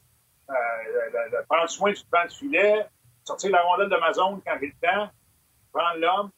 euh, 0.47 0.54
de, 0.54 1.38
de, 1.38 1.43
prendre 1.49 1.67
soin 1.67 1.91
du 1.91 2.04
plan 2.06 2.25
de 2.25 2.32
filet, 2.32 2.86
sortir 3.32 3.52
la 3.52 3.62
rondelle 3.62 3.89
de 3.89 3.98
ma 3.98 4.13
zone 4.13 4.41
quand 4.46 4.58
j'ai 4.60 4.67
le 4.67 4.88
temps, 4.88 5.10
prendre 5.72 6.00
l'homme, 6.00 6.32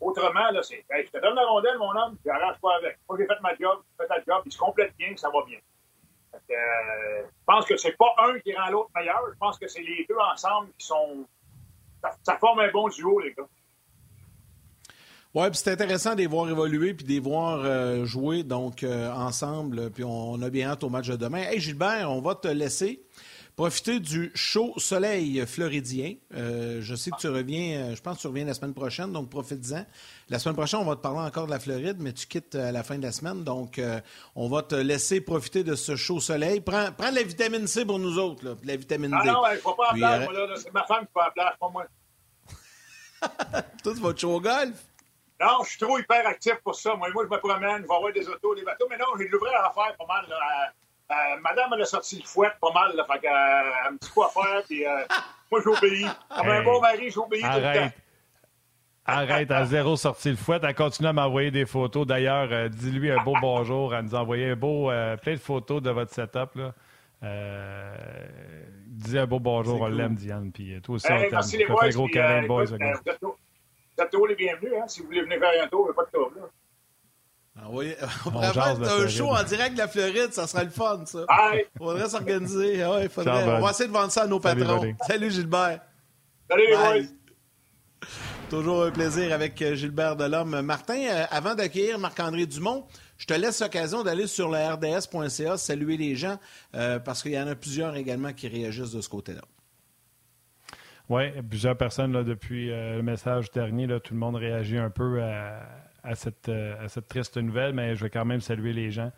Autrement, 0.00 0.50
là, 0.50 0.62
c'est 0.62 0.84
je 0.90 1.10
te 1.10 1.22
donne 1.22 1.34
la 1.34 1.46
rondelle, 1.46 1.78
mon 1.78 1.90
homme, 1.96 2.18
j'arrange 2.24 2.56
pas 2.60 2.76
avec. 2.76 2.98
Moi, 3.08 3.18
j'ai 3.18 3.26
fait 3.26 3.40
ma 3.42 3.54
job, 3.56 3.80
fait 3.96 4.06
ta 4.06 4.16
job, 4.16 4.42
il 4.44 4.52
se 4.52 4.58
complète 4.58 4.94
bien, 4.98 5.16
ça 5.16 5.30
va 5.30 5.42
bien. 5.46 5.58
Euh, 6.34 7.22
je 7.24 7.44
pense 7.46 7.64
que 7.64 7.76
c'est 7.78 7.96
pas 7.96 8.14
un 8.18 8.38
qui 8.40 8.54
rend 8.54 8.68
l'autre 8.68 8.90
meilleur. 8.94 9.22
Je 9.32 9.38
pense 9.38 9.58
que 9.58 9.66
c'est 9.68 9.80
les 9.80 10.04
deux 10.06 10.18
ensemble 10.32 10.68
qui 10.78 10.86
sont. 10.86 11.26
Ça, 12.22 12.36
forme 12.36 12.60
un 12.60 12.70
bon 12.70 12.88
duo, 12.88 13.20
les 13.20 13.32
gars. 13.32 13.48
Oui, 15.34 15.48
puis 15.48 15.58
c'est 15.58 15.72
intéressant 15.72 16.12
de 16.12 16.18
les 16.18 16.26
voir 16.26 16.48
évoluer 16.48 16.94
puis 16.94 17.04
de 17.04 17.10
les 17.10 17.20
voir 17.20 17.60
euh, 17.64 18.04
jouer 18.04 18.42
donc 18.42 18.82
euh, 18.82 19.10
ensemble. 19.12 19.90
Puis 19.90 20.04
on, 20.04 20.40
a 20.42 20.50
bien 20.50 20.68
hâte 20.70 20.84
au 20.84 20.90
match 20.90 21.08
de 21.08 21.16
demain. 21.16 21.40
Hey 21.40 21.58
Gilbert, 21.58 22.10
on 22.10 22.20
va 22.20 22.34
te 22.34 22.48
laisser. 22.48 23.02
Profiter 23.56 24.00
du 24.00 24.30
chaud 24.34 24.74
soleil 24.76 25.42
floridien. 25.46 26.12
Euh, 26.34 26.80
je 26.82 26.94
sais 26.94 27.10
que 27.10 27.16
tu 27.16 27.28
reviens, 27.28 27.78
euh, 27.78 27.96
je 27.96 28.02
pense 28.02 28.18
que 28.18 28.20
tu 28.20 28.26
reviens 28.26 28.44
la 28.44 28.52
semaine 28.52 28.74
prochaine, 28.74 29.14
donc 29.14 29.30
profites-en. 29.30 29.86
La 30.28 30.38
semaine 30.38 30.56
prochaine, 30.56 30.80
on 30.80 30.84
va 30.84 30.94
te 30.94 31.00
parler 31.00 31.20
encore 31.20 31.46
de 31.46 31.52
la 31.52 31.58
Floride, 31.58 31.96
mais 31.98 32.12
tu 32.12 32.26
quittes 32.26 32.54
à 32.54 32.70
la 32.70 32.82
fin 32.82 32.98
de 32.98 33.02
la 33.02 33.12
semaine, 33.12 33.44
donc 33.44 33.78
euh, 33.78 33.98
on 34.34 34.50
va 34.50 34.60
te 34.60 34.74
laisser 34.74 35.22
profiter 35.22 35.64
de 35.64 35.74
ce 35.74 35.96
chaud 35.96 36.20
soleil. 36.20 36.60
Prends, 36.60 36.92
prends 36.92 37.10
de 37.10 37.14
la 37.14 37.22
vitamine 37.22 37.66
C 37.66 37.86
pour 37.86 37.98
nous 37.98 38.18
autres, 38.18 38.44
là, 38.44 38.56
de 38.56 38.66
la 38.66 38.76
vitamine 38.76 39.10
D. 39.10 39.16
Ah 39.22 39.24
non, 39.24 39.42
il 39.50 39.54
ne 39.54 39.60
faut 39.60 39.72
pas 39.72 39.92
en 39.92 39.94
plage, 39.94 40.24
moi, 40.24 40.32
là. 40.34 40.54
C'est 40.56 40.74
ma 40.74 40.84
femme 40.84 41.06
qui 41.06 41.12
va 41.14 41.28
en 41.28 41.30
plage, 41.30 41.54
pas 41.58 41.68
moi. 41.70 41.86
Toi, 43.82 43.94
tu 43.94 44.00
vas 44.02 44.12
te 44.12 44.26
au 44.26 44.38
golf? 44.38 44.84
Non, 45.40 45.64
je 45.64 45.70
suis 45.70 45.78
trop 45.78 45.98
hyper 45.98 46.26
actif 46.26 46.56
pour 46.62 46.74
ça. 46.74 46.94
Moi, 46.94 47.08
moi 47.14 47.24
je 47.24 47.34
me 47.34 47.40
promène, 47.40 47.76
je 47.76 47.80
vais 47.80 47.86
voir 47.86 48.12
des 48.12 48.28
autos, 48.28 48.54
des 48.54 48.64
bateaux, 48.64 48.86
mais 48.90 48.98
non, 48.98 49.06
j'ai 49.18 49.24
de 49.24 49.30
l'ouvrir 49.30 49.54
à 49.64 49.72
faire 49.72 49.96
pas 49.96 50.06
mal. 50.06 50.26
Là, 50.28 50.74
euh, 51.10 51.40
madame, 51.40 51.70
elle 51.74 51.82
a 51.82 51.84
sorti 51.84 52.18
le 52.18 52.24
fouet 52.24 52.50
pas 52.60 52.72
mal, 52.72 52.96
là, 52.96 53.04
fait 53.04 53.20
qu'elle 53.20 53.30
euh, 53.30 53.92
me 53.92 53.98
dit 53.98 54.10
quoi 54.10 54.28
faire, 54.28 54.62
puis 54.68 54.84
euh, 54.84 55.04
moi, 55.52 55.60
j'obéis. 55.64 56.06
Comme 56.34 56.48
un 56.48 56.62
bon 56.62 56.80
mari, 56.80 57.10
j'obéis 57.10 57.42
tout 57.42 57.48
le 57.48 57.74
temps. 57.74 57.94
Arrête, 59.08 59.52
à 59.52 59.64
zéro 59.66 59.96
sorti 59.96 60.30
le 60.30 60.36
fouet. 60.36 60.58
Elle 60.60 60.74
continue 60.74 61.08
à 61.08 61.12
m'envoyer 61.12 61.52
des 61.52 61.64
photos. 61.64 62.04
D'ailleurs, 62.08 62.68
dis-lui 62.70 63.12
un 63.12 63.22
beau 63.22 63.34
bonjour. 63.40 63.94
Elle 63.94 64.06
nous 64.06 64.16
a 64.16 64.20
envoyé 64.22 64.50
un 64.50 64.56
beau, 64.56 64.90
plein 65.22 65.34
de 65.34 65.38
photos 65.38 65.80
de 65.80 65.90
votre 65.90 66.12
setup. 66.12 66.56
Là. 66.56 66.74
dis 68.88 69.16
un 69.16 69.26
beau 69.26 69.38
bonjour, 69.38 69.80
on 69.80 69.86
l'aime, 69.86 70.16
Diane. 70.16 70.50
Puis 70.50 70.80
toi 70.82 70.96
aussi, 70.96 71.06
hey, 71.06 71.28
on 71.28 71.30
merci 71.30 71.56
les 71.56 71.66
boys. 71.66 71.84
Un 71.84 71.90
gros 71.90 72.08
câlin, 72.08 72.46
boys. 72.48 72.64
Vous 72.64 74.02
êtes 74.02 74.10
tous 74.10 74.26
les 74.26 74.34
bienvenus. 74.34 74.72
Hein, 74.76 74.88
si 74.88 75.02
vous 75.02 75.06
voulez 75.06 75.22
venir 75.22 75.38
faire 75.38 75.64
un 75.64 75.68
tour, 75.68 75.88
pas 75.94 76.04
de 76.04 76.10
trouble. 76.10 76.40
Ah 77.58 77.68
oui, 77.70 77.94
on 78.26 78.30
pourrait 78.30 78.52
faire 78.52 78.82
un 78.82 79.08
show 79.08 79.28
en 79.28 79.42
direct 79.42 79.72
de 79.72 79.78
la 79.78 79.88
Floride, 79.88 80.32
ça 80.32 80.46
serait 80.46 80.64
le 80.64 80.70
fun, 80.70 81.04
ça. 81.06 81.24
Il 81.54 81.78
faudrait 81.78 82.08
s'organiser. 82.08 82.82
Ah 82.82 82.92
ouais, 82.92 83.08
faudrait... 83.08 83.44
On 83.44 83.60
va 83.60 83.70
essayer 83.70 83.88
de 83.88 83.94
vendre 83.94 84.12
ça 84.12 84.22
à 84.22 84.26
nos 84.26 84.40
patrons. 84.40 84.94
Salut, 85.06 85.30
Gilbert. 85.30 85.80
Salut 86.50 86.66
les 86.68 86.76
boys. 86.76 87.08
Toujours 88.50 88.84
un 88.84 88.90
plaisir 88.92 89.32
avec 89.32 89.60
euh, 89.62 89.74
Gilbert 89.74 90.14
Delhomme. 90.14 90.60
Martin, 90.60 90.98
euh, 90.98 91.24
avant 91.30 91.56
d'accueillir 91.56 91.98
Marc-André 91.98 92.46
Dumont, 92.46 92.86
je 93.18 93.26
te 93.26 93.34
laisse 93.34 93.60
l'occasion 93.60 94.04
d'aller 94.04 94.28
sur 94.28 94.48
le 94.48 94.58
rds.ca, 94.58 95.56
saluer 95.56 95.96
les 95.96 96.14
gens, 96.14 96.38
euh, 96.74 97.00
parce 97.00 97.22
qu'il 97.22 97.32
y 97.32 97.40
en 97.40 97.48
a 97.48 97.56
plusieurs 97.56 97.96
également 97.96 98.32
qui 98.32 98.46
réagissent 98.46 98.92
de 98.92 99.00
ce 99.00 99.08
côté-là. 99.08 99.42
Oui, 101.08 101.24
plusieurs 101.48 101.76
personnes 101.76 102.12
là, 102.12 102.22
depuis 102.22 102.68
le 102.68 103.02
message 103.02 103.50
dernier, 103.50 103.86
là, 103.86 103.98
tout 103.98 104.14
le 104.14 104.20
monde 104.20 104.36
réagit 104.36 104.76
un 104.76 104.90
peu 104.90 105.22
à, 105.22 105.60
à 106.06 106.14
cette, 106.14 106.48
euh, 106.48 106.84
à 106.84 106.88
cette 106.88 107.08
triste 107.08 107.36
nouvelle, 107.36 107.74
mais 107.74 107.96
je 107.96 108.04
vais 108.04 108.10
quand 108.10 108.24
même 108.24 108.40
saluer 108.40 108.72
les 108.72 108.90
gens. 108.90 109.10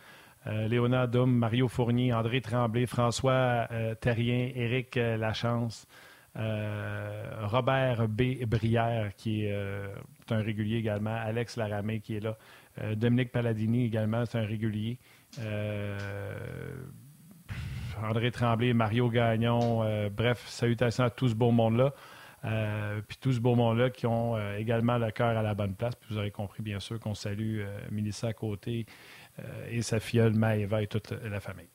Euh, 0.46 0.66
Léonard 0.68 1.08
Dum, 1.08 1.30
Mario 1.30 1.68
Fournier, 1.68 2.12
André 2.12 2.40
Tremblay, 2.40 2.86
François 2.86 3.68
euh, 3.70 3.94
Terrien, 3.94 4.50
Éric 4.54 4.96
Lachance, 4.96 5.86
Robert 6.34 8.08
B. 8.08 8.44
Brière, 8.46 9.10
qui 9.16 9.44
est, 9.44 9.52
un 10.30 10.40
régulier 10.40 10.76
également, 10.76 11.14
Alex 11.14 11.56
Laramé, 11.56 11.98
qui 12.00 12.16
est 12.16 12.20
là, 12.20 12.36
Dominique 12.94 13.32
Palladini 13.32 13.86
également, 13.86 14.24
c'est 14.24 14.38
un 14.38 14.46
régulier. 14.46 14.98
André 18.00 18.30
Tremblay, 18.30 18.72
Mario 18.72 19.08
Gagnon, 19.08 20.08
bref, 20.10 20.46
salutations 20.46 21.04
à 21.04 21.10
tout 21.10 21.28
ce 21.28 21.34
beau 21.34 21.50
monde-là. 21.50 21.92
Euh, 22.44 23.00
puis 23.06 23.16
tout 23.20 23.32
ce 23.32 23.40
beau 23.40 23.54
monde-là 23.54 23.90
qui 23.90 24.06
ont 24.06 24.36
euh, 24.36 24.56
également 24.58 24.98
le 24.98 25.10
cœur 25.10 25.36
à 25.36 25.42
la 25.42 25.54
bonne 25.54 25.74
place. 25.74 25.94
Puis 25.96 26.08
vous 26.10 26.18
aurez 26.18 26.30
compris, 26.30 26.62
bien 26.62 26.80
sûr, 26.80 27.00
qu'on 27.00 27.14
salue 27.14 27.60
euh, 27.60 27.80
Mélissa 27.90 28.28
à 28.28 28.32
côté 28.32 28.86
et 29.70 29.82
sa 29.82 30.00
filleule 30.00 30.34
Maëva 30.34 30.82
et 30.82 30.88
toute 30.88 31.12
la 31.12 31.38
famille. 31.38 31.68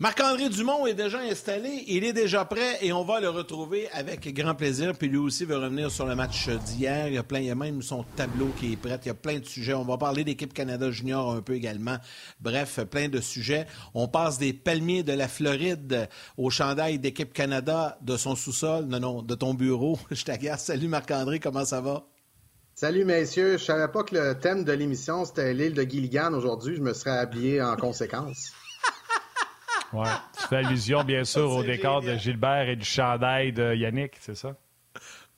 Marc-André 0.00 0.48
Dumont 0.48 0.88
est 0.88 0.94
déjà 0.94 1.20
installé, 1.20 1.84
il 1.86 2.02
est 2.02 2.12
déjà 2.12 2.44
prêt 2.44 2.78
et 2.80 2.92
on 2.92 3.04
va 3.04 3.20
le 3.20 3.28
retrouver 3.28 3.88
avec 3.92 4.26
grand 4.34 4.56
plaisir. 4.56 4.92
Puis 4.98 5.06
lui 5.06 5.18
aussi 5.18 5.44
veut 5.44 5.56
revenir 5.56 5.88
sur 5.88 6.04
le 6.04 6.16
match 6.16 6.48
d'hier. 6.48 7.06
Il 7.06 7.14
y 7.14 7.18
a 7.18 7.22
plein, 7.22 7.38
il 7.38 7.46
y 7.46 7.54
même 7.54 7.80
son 7.80 8.02
tableau 8.16 8.48
qui 8.58 8.72
est 8.72 8.76
prêt. 8.76 8.98
Il 9.04 9.06
y 9.06 9.10
a 9.10 9.14
plein 9.14 9.38
de 9.38 9.44
sujets. 9.44 9.72
On 9.72 9.84
va 9.84 9.96
parler 9.96 10.24
d'équipe 10.24 10.52
Canada 10.52 10.90
Junior 10.90 11.30
un 11.30 11.42
peu 11.42 11.54
également. 11.54 11.98
Bref, 12.40 12.80
plein 12.90 13.08
de 13.08 13.20
sujets. 13.20 13.68
On 13.94 14.08
passe 14.08 14.36
des 14.36 14.52
palmiers 14.52 15.04
de 15.04 15.12
la 15.12 15.28
Floride 15.28 16.08
au 16.36 16.50
chandail 16.50 16.98
d'équipe 16.98 17.32
Canada 17.32 17.96
de 18.02 18.16
son 18.16 18.34
sous-sol, 18.34 18.86
non, 18.86 18.98
non, 18.98 19.22
de 19.22 19.36
ton 19.36 19.54
bureau. 19.54 19.96
Je 20.10 20.24
t'agace. 20.24 20.64
Salut 20.64 20.88
Marc-André, 20.88 21.38
comment 21.38 21.64
ça 21.64 21.80
va? 21.80 22.04
Salut 22.74 23.04
messieurs, 23.04 23.56
je 23.58 23.62
savais 23.62 23.86
pas 23.86 24.02
que 24.02 24.16
le 24.16 24.34
thème 24.34 24.64
de 24.64 24.72
l'émission 24.72 25.24
c'était 25.24 25.54
l'île 25.54 25.74
de 25.74 25.82
Gilligan 25.84 26.34
aujourd'hui. 26.34 26.74
Je 26.74 26.80
me 26.80 26.92
serais 26.92 27.16
habillé 27.16 27.62
en 27.62 27.76
conséquence. 27.76 28.50
Ouais. 29.94 30.08
Tu 30.38 30.48
fais 30.48 30.56
allusion, 30.56 31.04
bien 31.04 31.24
sûr, 31.24 31.50
au 31.50 31.62
décor 31.62 32.02
de 32.02 32.14
Gilbert 32.16 32.68
et 32.68 32.76
du 32.76 32.84
chandail 32.84 33.52
de 33.52 33.74
Yannick, 33.74 34.12
c'est 34.20 34.34
ça? 34.34 34.56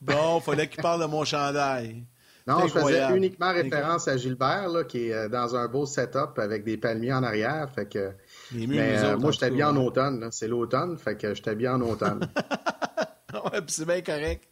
Bon, 0.01 0.39
il 0.39 0.43
fallait 0.43 0.69
qu'il 0.69 0.83
parle 0.83 1.03
de 1.03 1.07
mon 1.07 1.25
chandail. 1.25 2.05
Non, 2.47 2.67
je 2.67 2.73
faisais 2.73 3.17
uniquement 3.17 3.53
référence 3.53 4.07
à 4.07 4.17
Gilbert, 4.17 4.69
là, 4.69 4.85
qui 4.85 5.09
est 5.09 5.13
euh, 5.13 5.29
dans 5.29 5.57
un 5.57 5.67
beau 5.67 5.85
setup 5.85 6.39
avec 6.39 6.63
des 6.63 6.77
palmiers 6.77 7.13
en 7.13 7.25
arrière. 7.25 7.69
Fait 7.75 7.89
que, 7.89 8.13
mais, 8.53 8.99
euh, 8.99 9.19
moi, 9.19 9.33
j'étais 9.33 9.51
bien 9.51 9.71
en 9.71 9.77
automne. 9.77 10.29
C'est 10.31 10.47
l'automne, 10.47 10.97
fait 10.97 11.17
que 11.17 11.35
j'étais 11.35 11.57
bien 11.57 11.75
en 11.75 11.81
automne. 11.81 12.21
ouais, 13.35 13.61
c'est 13.67 13.85
bien 13.85 14.01
correct. 14.01 14.45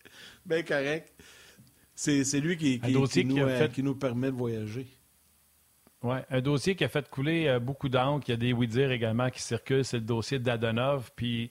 Bien 0.44 0.62
correct. 0.64 1.12
C'est 1.94 2.40
lui 2.40 2.56
qui, 2.56 2.80
qui, 2.80 2.92
nous, 2.92 3.38
euh, 3.38 3.68
qui 3.68 3.82
nous 3.84 3.94
permet 3.94 4.32
de 4.32 4.36
voyager. 4.36 4.88
Oui, 6.04 6.16
un 6.30 6.40
dossier 6.42 6.76
qui 6.76 6.84
a 6.84 6.88
fait 6.88 7.08
couler 7.08 7.48
euh, 7.48 7.58
beaucoup 7.58 7.88
d'encre. 7.88 8.26
Il 8.28 8.32
y 8.32 8.34
a 8.34 8.36
des 8.36 8.52
oui-dire 8.52 8.92
également 8.92 9.30
qui 9.30 9.40
circulent. 9.40 9.86
C'est 9.86 9.96
le 9.96 10.02
dossier 10.02 10.38
d'Adonov. 10.38 11.10
Puis, 11.16 11.50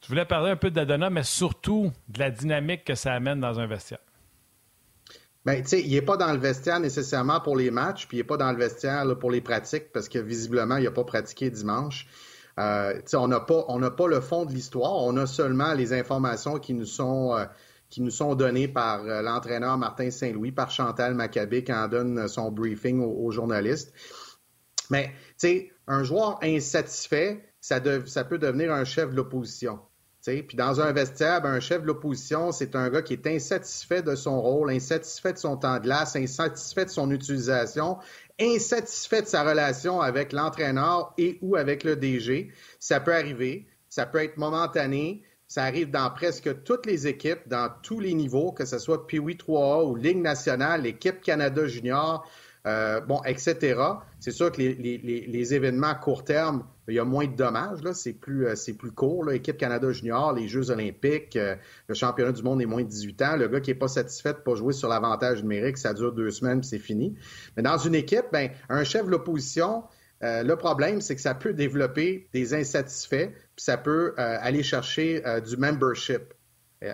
tu 0.00 0.08
voulais 0.08 0.24
parler 0.24 0.50
un 0.50 0.56
peu 0.56 0.72
d'Adonov, 0.72 1.12
mais 1.12 1.22
surtout 1.22 1.92
de 2.08 2.18
la 2.18 2.32
dynamique 2.32 2.82
que 2.84 2.96
ça 2.96 3.12
amène 3.12 3.38
dans 3.38 3.60
un 3.60 3.66
vestiaire. 3.68 4.00
Bien, 5.44 5.62
tu 5.62 5.68
sais, 5.68 5.80
il 5.80 5.92
n'est 5.92 6.02
pas 6.02 6.16
dans 6.16 6.32
le 6.32 6.40
vestiaire 6.40 6.80
nécessairement 6.80 7.40
pour 7.40 7.56
les 7.56 7.70
matchs, 7.70 8.08
puis 8.08 8.16
il 8.16 8.20
n'est 8.20 8.26
pas 8.26 8.36
dans 8.36 8.50
le 8.50 8.58
vestiaire 8.58 9.04
pour 9.16 9.30
les 9.30 9.40
pratiques, 9.40 9.92
parce 9.92 10.08
que 10.08 10.18
visiblement, 10.18 10.76
il 10.78 10.84
n'a 10.84 10.90
pas 10.90 11.04
pratiqué 11.04 11.48
dimanche. 11.48 12.08
Euh, 12.58 13.00
on 13.14 13.28
n'a 13.28 13.38
pas, 13.38 13.64
pas 13.96 14.08
le 14.08 14.20
fond 14.20 14.44
de 14.44 14.52
l'histoire, 14.52 14.96
on 14.96 15.16
a 15.16 15.26
seulement 15.26 15.72
les 15.72 15.92
informations 15.92 16.58
qui 16.58 16.74
nous 16.74 16.86
sont 16.86 17.36
euh, 17.36 17.44
qui 17.88 18.02
nous 18.02 18.10
sont 18.10 18.34
donnés 18.34 18.68
par 18.68 19.04
euh, 19.04 19.22
l'entraîneur 19.22 19.78
Martin 19.78 20.10
Saint-Louis, 20.10 20.52
par 20.52 20.70
Chantal 20.70 21.14
Maccabé, 21.14 21.64
en 21.68 21.88
donne 21.88 22.28
son 22.28 22.50
briefing 22.50 23.00
aux, 23.00 23.30
journalistes. 23.30 23.92
Mais, 24.90 25.06
tu 25.06 25.48
sais, 25.48 25.72
un 25.86 26.02
joueur 26.02 26.38
insatisfait, 26.42 27.52
ça, 27.60 27.80
peut 27.80 28.38
devenir 28.38 28.72
un 28.72 28.84
chef 28.84 29.10
de 29.10 29.16
l'opposition. 29.16 29.80
Puis 30.22 30.56
dans 30.56 30.80
un 30.80 30.92
vestiaire, 30.92 31.44
un 31.44 31.60
chef 31.60 31.82
de 31.82 31.86
l'opposition, 31.86 32.50
c'est 32.50 32.74
un 32.74 32.90
gars 32.90 33.02
qui 33.02 33.12
est 33.12 33.26
insatisfait 33.28 34.02
de 34.02 34.16
son 34.16 34.40
rôle, 34.40 34.70
insatisfait 34.70 35.32
de 35.32 35.38
son 35.38 35.56
temps 35.56 35.76
de 35.76 35.84
glace, 35.84 36.16
insatisfait 36.16 36.84
de 36.84 36.90
son 36.90 37.12
utilisation, 37.12 37.98
insatisfait 38.40 39.22
de 39.22 39.28
sa 39.28 39.44
relation 39.44 40.00
avec 40.00 40.32
l'entraîneur 40.32 41.14
et 41.16 41.38
ou 41.42 41.54
avec 41.54 41.84
le 41.84 41.94
DG. 41.94 42.50
Ça 42.80 42.98
peut 42.98 43.14
arriver, 43.14 43.68
ça 43.88 44.04
peut 44.04 44.18
être 44.18 44.36
momentané, 44.36 45.22
ça 45.48 45.64
arrive 45.64 45.90
dans 45.90 46.10
presque 46.10 46.62
toutes 46.64 46.86
les 46.86 47.06
équipes, 47.06 47.46
dans 47.46 47.70
tous 47.82 48.00
les 48.00 48.14
niveaux, 48.14 48.52
que 48.52 48.64
ce 48.64 48.78
soit 48.78 49.06
Pee-Wee 49.06 49.36
3A 49.36 49.88
ou 49.88 49.94
Ligue 49.94 50.18
nationale, 50.18 50.82
l'équipe 50.82 51.20
Canada 51.20 51.66
Junior, 51.66 52.28
euh, 52.66 53.00
bon, 53.00 53.22
etc. 53.24 53.80
C'est 54.18 54.32
sûr 54.32 54.50
que 54.50 54.60
les, 54.60 55.54
événements 55.54 55.86
à 55.86 55.94
court 55.94 56.24
terme, 56.24 56.64
il 56.88 56.94
y 56.94 56.98
a 56.98 57.04
moins 57.04 57.26
de 57.26 57.36
dommages, 57.36 57.80
là, 57.82 57.94
c'est 57.94 58.12
plus, 58.12 58.48
euh, 58.48 58.56
c'est 58.56 58.72
plus 58.72 58.90
court. 58.90 59.24
Là. 59.24 59.34
Équipe 59.34 59.56
Canada 59.56 59.92
Junior, 59.92 60.32
les 60.32 60.48
Jeux 60.48 60.70
olympiques, 60.70 61.36
euh, 61.36 61.54
le 61.86 61.94
championnat 61.94 62.32
du 62.32 62.42
monde 62.42 62.60
est 62.60 62.66
moins 62.66 62.82
de 62.82 62.88
18 62.88 63.22
ans. 63.22 63.36
Le 63.36 63.46
gars 63.46 63.60
qui 63.60 63.70
n'est 63.70 63.78
pas 63.78 63.86
satisfait 63.86 64.32
de 64.32 64.38
pas 64.38 64.56
jouer 64.56 64.72
sur 64.72 64.88
l'avantage 64.88 65.42
numérique, 65.42 65.78
ça 65.78 65.94
dure 65.94 66.12
deux 66.12 66.30
semaines 66.32 66.58
puis 66.60 66.68
c'est 66.68 66.80
fini. 66.80 67.14
Mais 67.56 67.62
dans 67.62 67.78
une 67.78 67.94
équipe, 67.94 68.26
ben, 68.32 68.50
un 68.68 68.82
chef 68.82 69.06
de 69.06 69.10
l'opposition, 69.10 69.84
le 70.22 70.54
problème, 70.54 71.00
c'est 71.00 71.14
que 71.14 71.20
ça 71.20 71.34
peut 71.34 71.52
développer 71.52 72.28
des 72.32 72.54
insatisfaits, 72.54 73.30
ça 73.56 73.76
peut 73.76 74.14
aller 74.16 74.62
chercher 74.62 75.22
du 75.46 75.56
membership. 75.56 76.34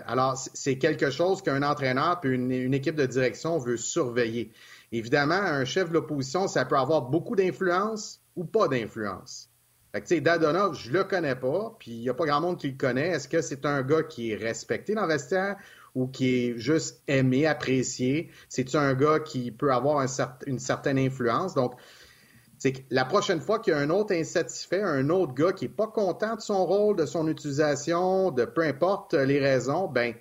Alors, 0.05 0.37
c'est 0.53 0.77
quelque 0.77 1.09
chose 1.09 1.41
qu'un 1.41 1.61
entraîneur 1.61 2.19
puis 2.21 2.33
une, 2.33 2.73
équipe 2.73 2.95
de 2.95 3.05
direction 3.05 3.57
veut 3.57 3.77
surveiller. 3.77 4.51
Évidemment, 4.91 5.35
un 5.35 5.65
chef 5.65 5.89
de 5.89 5.93
l'opposition, 5.93 6.47
ça 6.47 6.65
peut 6.65 6.77
avoir 6.77 7.03
beaucoup 7.03 7.35
d'influence 7.35 8.21
ou 8.35 8.45
pas 8.45 8.67
d'influence. 8.67 9.49
Fait 9.91 10.01
que, 10.01 10.07
tu 10.07 10.15
sais, 10.15 10.21
Dadonov, 10.21 10.75
je 10.75 10.91
le 10.91 11.03
connais 11.03 11.35
pas, 11.35 11.75
puis 11.77 11.91
il 11.91 12.01
n'y 12.01 12.09
a 12.09 12.13
pas 12.13 12.25
grand 12.25 12.41
monde 12.41 12.57
qui 12.57 12.69
le 12.69 12.77
connaît. 12.77 13.09
Est-ce 13.09 13.27
que 13.27 13.41
c'est 13.41 13.65
un 13.65 13.83
gars 13.83 14.01
qui 14.01 14.31
est 14.31 14.35
respecté 14.35 14.95
dans 14.95 15.03
le 15.03 15.09
vestiaire 15.09 15.57
ou 15.93 16.07
qui 16.07 16.35
est 16.35 16.57
juste 16.57 17.03
aimé, 17.07 17.45
apprécié? 17.45 18.31
C'est-tu 18.49 18.77
un 18.77 18.95
gars 18.95 19.19
qui 19.19 19.51
peut 19.51 19.71
avoir 19.71 20.03
une 20.47 20.59
certaine 20.59 20.97
influence? 20.97 21.53
Donc, 21.53 21.75
c'est 22.63 22.71
que 22.71 22.79
la 22.91 23.03
prochaine 23.03 23.41
fois 23.41 23.59
qu'il 23.59 23.73
y 23.73 23.75
a 23.75 23.79
un 23.79 23.89
autre 23.89 24.13
insatisfait, 24.13 24.81
un 24.81 25.09
autre 25.09 25.33
gars 25.33 25.51
qui 25.51 25.65
n'est 25.65 25.71
pas 25.73 25.87
content 25.87 26.37
de 26.37 26.39
son 26.39 26.65
rôle, 26.65 26.95
de 26.95 27.05
son 27.05 27.27
utilisation, 27.27 28.31
de 28.31 28.45
peu 28.45 28.61
importe 28.61 29.15
les 29.15 29.37
raisons, 29.37 29.89
ben 29.89 30.15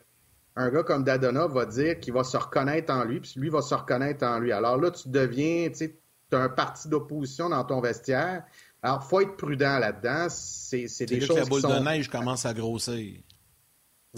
un 0.56 0.68
gars 0.70 0.82
comme 0.82 1.04
Dadona 1.04 1.46
va 1.46 1.66
dire 1.66 2.00
qu'il 2.00 2.12
va 2.12 2.24
se 2.24 2.36
reconnaître 2.36 2.92
en 2.92 3.04
lui, 3.04 3.20
puis 3.20 3.34
lui 3.36 3.48
va 3.48 3.62
se 3.62 3.72
reconnaître 3.72 4.26
en 4.26 4.40
lui. 4.40 4.50
Alors 4.50 4.76
là, 4.76 4.90
tu 4.90 5.08
deviens, 5.08 5.68
tu 5.68 5.74
sais, 5.76 6.00
as 6.32 6.38
un 6.38 6.48
parti 6.48 6.88
d'opposition 6.88 7.48
dans 7.48 7.62
ton 7.62 7.80
vestiaire. 7.80 8.42
Alors, 8.82 9.04
faut 9.04 9.20
être 9.20 9.36
prudent 9.36 9.78
là-dedans. 9.78 10.26
C'est 10.28 11.06
des 11.06 11.20
choses 11.20 11.36
que 11.36 11.42
la 11.42 11.46
boule 11.46 11.62
de 11.62 11.84
neige 11.84 12.10
commence 12.10 12.44
à 12.44 12.52
grossir. 12.52 13.20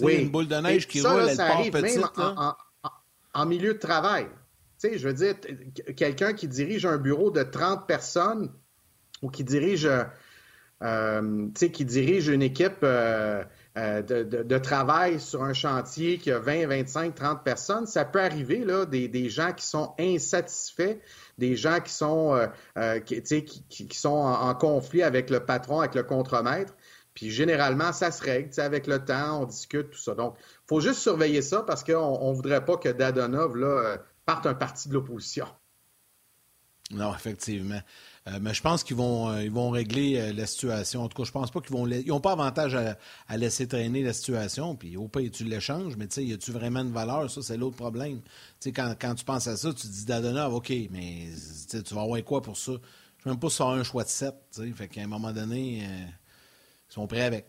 Oui. 0.01 0.15
Une 0.15 0.31
boule 0.31 0.49
de 0.49 0.57
neige 0.57 0.89
qui 0.89 1.03
roule, 1.03 1.27
elle 1.29 1.37
part 1.37 1.61
petite. 1.71 2.19
en, 2.19 2.55
en, 3.35 3.45
milieu 3.45 3.75
de 3.75 3.79
travail. 3.79 4.29
Sais, 4.79 4.99
je 4.99 5.09
veux 5.09 5.15
dire, 5.15 5.35
quelqu'un 5.97 6.33
qui 6.33 6.49
dirige 6.49 6.87
un 6.87 6.99
bureau 6.99 7.31
de 7.31 7.43
30 7.43 7.87
personnes 7.87 8.53
ou 9.23 9.31
qui 9.31 9.45
dirige, 9.45 9.89
euh, 10.83 11.49
sais, 11.55 11.71
qui 11.71 11.85
dirige 11.85 12.29
une 12.29 12.43
équipe... 12.43 12.79
Euh, 12.83 13.43
euh, 13.77 14.03
de, 14.03 14.59
travail 14.59 15.19
sur 15.19 15.43
un 15.43 15.53
chantier 15.53 16.19
qui 16.19 16.31
a 16.31 16.39
20, 16.39 16.69
25, 16.69 17.13
30 17.13 17.43
personnes, 17.43 17.87
ça 17.87 18.05
peut 18.05 18.21
arriver, 18.21 18.65
là, 18.65 18.87
des, 18.87 19.29
gens 19.29 19.53
qui 19.53 19.67
sont 19.67 19.95
insatisfaits, 19.99 21.01
des 21.39 21.57
gens 21.57 21.81
qui 21.81 21.93
sont, 21.93 22.37
euh, 22.37 22.47
euh, 22.79 23.01
qui, 23.01 23.89
sont 23.93 24.11
en, 24.11 24.55
conflit 24.55 25.03
avec 25.03 25.29
le 25.29 25.41
patron, 25.41 25.81
avec 25.81 25.97
le 25.97 26.05
contremaître. 26.05 26.73
Puis 27.15 27.31
généralement, 27.31 27.93
ça 27.93 28.13
se 28.13 28.23
règle, 28.23 28.49
avec 28.61 28.87
le 28.87 29.05
temps, 29.05 29.43
on 29.43 29.45
discute, 29.45 29.91
tout 29.91 29.99
ça. 29.99 30.15
Donc, 30.15 30.37
il 30.39 30.69
faut 30.69 30.81
juste 30.81 31.01
surveiller 31.01 31.43
ça 31.43 31.63
parce 31.63 31.83
qu'on 31.83 32.31
ne 32.31 32.37
voudrait 32.37 32.65
pas 32.65 32.77
que 32.77 32.91
Dadonov 32.91 33.57
là, 33.57 33.97
parte 34.27 34.47
un 34.47 34.55
parti 34.55 34.89
de 34.89 34.95
l'opposition. 34.95 35.47
Non, 36.91 37.15
effectivement. 37.15 37.81
Euh, 38.27 38.39
mais 38.41 38.53
je 38.53 38.63
pense 38.63 38.85
qu'ils 38.85 38.97
vont, 38.97 39.31
euh, 39.31 39.43
ils 39.43 39.51
vont 39.51 39.71
régler 39.71 40.19
euh, 40.19 40.33
la 40.33 40.47
situation. 40.47 41.03
En 41.03 41.09
tout 41.09 41.17
cas, 41.17 41.27
je 41.27 41.33
pense 41.33 41.51
pas 41.51 41.61
qu'ils 41.61 41.75
vont. 41.75 41.87
Ils 41.87 42.07
n'ont 42.09 42.21
pas 42.21 42.33
avantage 42.33 42.75
à, 42.75 43.37
laisser 43.37 43.67
traîner 43.67 44.03
la 44.03 44.13
situation. 44.13 44.77
Puis 44.77 44.97
au 44.97 45.09
pays, 45.09 45.31
tu 45.31 45.45
l'échanges, 45.45 45.97
mais 45.97 46.07
tu 46.07 46.15
sais, 46.15 46.25
y 46.25 46.33
a-tu 46.33 46.53
vraiment 46.53 46.81
une 46.81 46.93
valeur? 46.93 47.31
Ça, 47.31 47.43
c'est 47.43 47.57
l'autre 47.57 47.77
problème. 47.77 48.21
Tu 48.21 48.31
sais, 48.61 48.73
quand, 48.73 48.95
quand, 49.01 49.15
tu 49.15 49.25
penses 49.25 49.47
à 49.47 49.57
ça, 49.57 49.73
tu 49.73 49.83
te 49.83 49.93
dis 49.93 50.05
Dadonov, 50.05 50.55
OK, 50.55 50.73
mais 50.91 51.29
tu 51.71 51.95
vas 51.95 52.03
avoir 52.03 52.23
quoi 52.23 52.43
pour 52.43 52.57
ça? 52.57 52.73
Je 52.73 52.77
ne 52.77 52.79
sais 52.79 53.31
même 53.31 53.41
pas 53.41 53.49
si 53.49 53.57
ça 53.57 53.65
un 53.65 53.83
choix 53.83 54.05
de 54.05 54.09
7. 54.09 54.35
Fait 54.75 54.89
qu'à 54.89 55.01
un 55.01 55.07
moment 55.07 55.33
donné, 55.33 55.79
ils 55.79 56.93
sont 56.93 57.07
prêts 57.07 57.23
avec. 57.23 57.47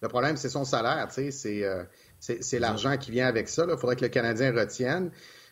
Le 0.00 0.08
problème, 0.08 0.36
c'est 0.38 0.48
son 0.48 0.64
salaire. 0.64 1.08
C'est 1.10 1.64
l'argent 2.58 2.96
qui 2.96 3.10
vient 3.10 3.26
avec 3.26 3.48
ça. 3.48 3.66
Il 3.68 3.76
faudrait 3.76 3.96
que 3.96 4.04
le 4.04 4.08
Canadien 4.08 4.52
retienne. 4.52 5.10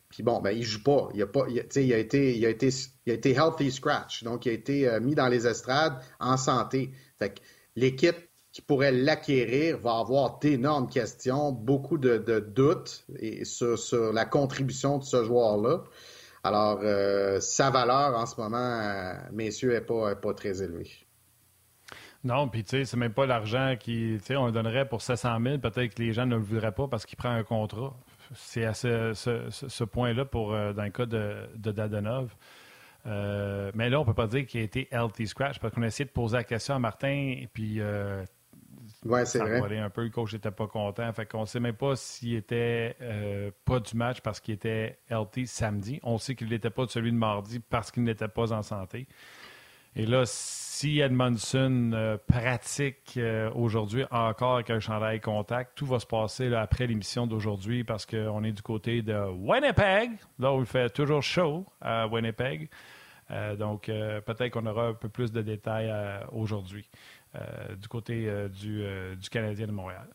Puis 0.08 0.22
bon, 0.22 0.40
ben, 0.40 0.50
il 0.50 0.62
joue 0.62 0.82
pas. 0.82 1.08
Il 1.14 1.22
a, 1.22 1.26
pas, 1.26 1.46
il, 1.48 1.64
il 1.76 1.92
a, 1.92 1.98
été, 1.98 2.36
il, 2.36 2.46
a 2.46 2.48
été, 2.48 2.68
il 3.06 3.12
a 3.12 3.14
été 3.14 3.32
healthy 3.32 3.72
scratch. 3.72 4.22
Donc, 4.22 4.46
il 4.46 4.50
a 4.50 4.52
été 4.52 4.88
euh, 4.88 5.00
mis 5.00 5.14
dans 5.14 5.28
les 5.28 5.46
estrades 5.46 5.98
en 6.20 6.36
santé. 6.36 6.92
Fait 7.18 7.34
que 7.34 7.40
l'équipe 7.74 8.16
qui 8.52 8.62
pourrait 8.62 8.92
l'acquérir 8.92 9.78
va 9.78 9.98
avoir 9.98 10.38
d'énormes 10.38 10.88
questions, 10.88 11.50
beaucoup 11.50 11.98
de, 11.98 12.18
doutes 12.38 13.04
et 13.18 13.44
sur, 13.44 13.76
la 14.12 14.24
contribution 14.24 14.98
de 14.98 15.04
ce 15.04 15.24
joueur-là. 15.24 15.82
Alors, 16.44 16.78
euh, 16.84 17.40
sa 17.40 17.70
valeur 17.70 18.16
en 18.16 18.26
ce 18.26 18.40
moment, 18.40 18.56
euh, 18.58 19.14
messieurs, 19.32 19.72
n'est 19.72 19.80
pas, 19.80 20.14
pas 20.14 20.34
très 20.34 20.62
élevée. 20.62 21.03
Non, 22.24 22.48
puis 22.48 22.64
tu 22.64 22.70
sais, 22.70 22.84
c'est 22.86 22.96
même 22.96 23.12
pas 23.12 23.26
l'argent 23.26 23.76
qui, 23.78 24.16
tu 24.18 24.24
sais, 24.24 24.36
on 24.36 24.46
le 24.46 24.52
donnerait 24.52 24.88
pour 24.88 25.02
700 25.02 25.38
000. 25.42 25.58
Peut-être 25.58 25.94
que 25.94 26.02
les 26.02 26.12
gens 26.12 26.24
ne 26.24 26.36
le 26.36 26.42
voudraient 26.42 26.72
pas 26.72 26.88
parce 26.88 27.04
qu'il 27.04 27.16
prend 27.18 27.30
un 27.30 27.44
contrat 27.44 27.94
c'est 28.34 28.64
à 28.64 28.74
ce, 28.74 29.84
point-là 29.84 30.24
pour 30.24 30.52
euh, 30.52 30.72
dans 30.72 30.84
le 30.84 30.90
cas 30.90 31.06
de, 31.06 31.48
de 31.56 31.72
Dadonov. 31.72 32.34
Euh, 33.06 33.70
mais 33.74 33.90
là, 33.90 33.98
on 33.98 34.02
ne 34.02 34.06
peut 34.06 34.14
pas 34.14 34.26
dire 34.26 34.46
qu'il 34.46 34.60
a 34.60 34.64
été 34.64 34.88
healthy 34.90 35.26
scratch 35.26 35.58
parce 35.58 35.74
qu'on 35.74 35.82
a 35.82 35.86
essayé 35.86 36.06
de 36.06 36.10
poser 36.10 36.38
la 36.38 36.44
question 36.44 36.74
à 36.74 36.78
Martin 36.78 37.34
et 37.38 37.48
puis 37.52 37.76
euh, 37.80 38.24
ouais, 39.04 39.26
c'est 39.26 39.40
vrai. 39.40 39.78
un 39.78 39.90
peu. 39.90 40.04
Le 40.04 40.10
coach 40.10 40.32
n'était 40.32 40.50
pas 40.50 40.66
content. 40.66 41.12
Fait 41.12 41.26
qu'on 41.26 41.42
ne 41.42 41.46
sait 41.46 41.60
même 41.60 41.74
pas 41.74 41.96
s'il 41.96 42.34
était 42.34 42.96
pas 43.66 43.80
du 43.80 43.94
match 43.96 44.20
parce 44.22 44.40
qu'il 44.40 44.54
était 44.54 44.98
healthy 45.10 45.46
samedi. 45.46 46.00
On 46.02 46.16
sait 46.16 46.34
qu'il 46.34 46.48
n'était 46.48 46.70
pas 46.70 46.86
de 46.86 46.90
celui 46.90 47.12
de 47.12 47.16
mardi 47.16 47.60
parce 47.60 47.90
qu'il 47.90 48.04
n'était 48.04 48.28
pas 48.28 48.52
en 48.52 48.62
santé. 48.62 49.06
Et 49.96 50.06
là, 50.06 50.24
si 50.74 50.98
Edmondson 50.98 51.92
euh, 51.94 52.16
pratique 52.26 53.14
euh, 53.16 53.48
aujourd'hui 53.54 54.04
encore 54.10 54.56
avec 54.56 54.70
un 54.70 54.80
chandail 54.80 55.20
contact, 55.20 55.70
tout 55.76 55.86
va 55.86 56.00
se 56.00 56.06
passer 56.06 56.52
après 56.52 56.88
l'émission 56.88 57.28
d'aujourd'hui 57.28 57.84
parce 57.84 58.04
qu'on 58.04 58.42
est 58.42 58.50
du 58.50 58.60
côté 58.60 59.00
de 59.00 59.14
Winnipeg, 59.14 60.10
là 60.40 60.52
où 60.52 60.58
il 60.58 60.66
fait 60.66 60.90
toujours 60.90 61.22
chaud 61.22 61.64
à 61.80 62.08
Winnipeg. 62.08 62.68
Euh, 63.30 63.54
donc, 63.54 63.86
peut-être 63.86 64.50
qu'on 64.50 64.66
aura 64.66 64.88
un 64.88 64.94
peu 64.94 65.08
plus 65.08 65.30
de 65.30 65.42
détails 65.42 65.94
aujourd'hui 66.32 66.88
du 67.80 67.88
côté 67.88 68.28
du, 68.48 68.84
du, 69.16 69.30
Canadien 69.30 69.66
de 69.66 69.72
Montréal. 69.72 70.08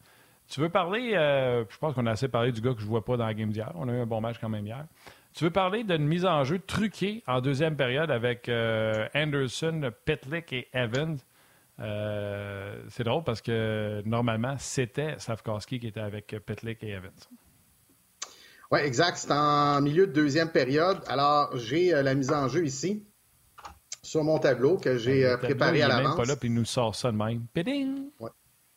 Tu 0.49 0.59
veux 0.59 0.69
parler, 0.69 1.11
je 1.13 1.77
pense 1.77 1.93
qu'on 1.93 2.05
a 2.05 2.11
assez 2.11 2.27
parlé 2.27 2.51
du 2.51 2.59
gars 2.59 2.73
que 2.73 2.79
je 2.79 2.85
ne 2.85 2.89
vois 2.89 3.03
pas 3.03 3.17
dans 3.17 3.25
la 3.25 3.33
game 3.33 3.49
d'hier. 3.49 3.71
On 3.75 3.87
a 3.87 3.93
eu 3.93 3.99
un 3.99 4.05
bon 4.05 4.21
match 4.21 4.37
quand 4.39 4.49
même 4.49 4.65
hier. 4.65 4.85
Tu 5.33 5.43
veux 5.43 5.51
parler 5.51 5.83
d'une 5.83 6.07
mise 6.07 6.25
en 6.25 6.43
jeu 6.43 6.59
truquée 6.59 7.23
en 7.27 7.39
deuxième 7.39 7.75
période 7.75 8.11
avec 8.11 8.49
euh, 8.49 9.07
Anderson, 9.13 9.91
Petlick 10.05 10.51
et 10.53 10.67
Evans? 10.73 11.17
Euh, 11.79 12.81
c'est 12.89 13.03
drôle 13.03 13.23
parce 13.23 13.41
que 13.41 14.01
normalement, 14.05 14.55
c'était 14.59 15.15
Safkowski 15.17 15.79
qui 15.79 15.87
était 15.87 15.99
avec 15.99 16.35
Petlick 16.45 16.83
et 16.83 16.89
Evans. 16.89 17.11
Oui, 18.71 18.79
exact. 18.79 19.17
C'est 19.17 19.31
en 19.31 19.81
milieu 19.81 20.07
de 20.07 20.11
deuxième 20.11 20.49
période. 20.49 21.01
Alors, 21.07 21.55
j'ai 21.57 21.93
euh, 21.93 22.01
la 22.01 22.15
mise 22.15 22.31
en 22.31 22.47
jeu 22.47 22.65
ici 22.65 23.05
sur 24.01 24.23
mon 24.23 24.39
tableau 24.39 24.77
que 24.77 24.97
j'ai 24.97 25.35
préparé 25.37 25.81
à 25.83 25.87
l'avance. 25.87 26.17
pas 26.17 26.25
là, 26.25 26.35
puis 26.35 26.49
il 26.49 26.55
nous 26.55 26.65
sort 26.65 26.95
ça 26.95 27.11
de 27.11 27.17
même. 27.17 27.45
Ouais, 28.19 28.29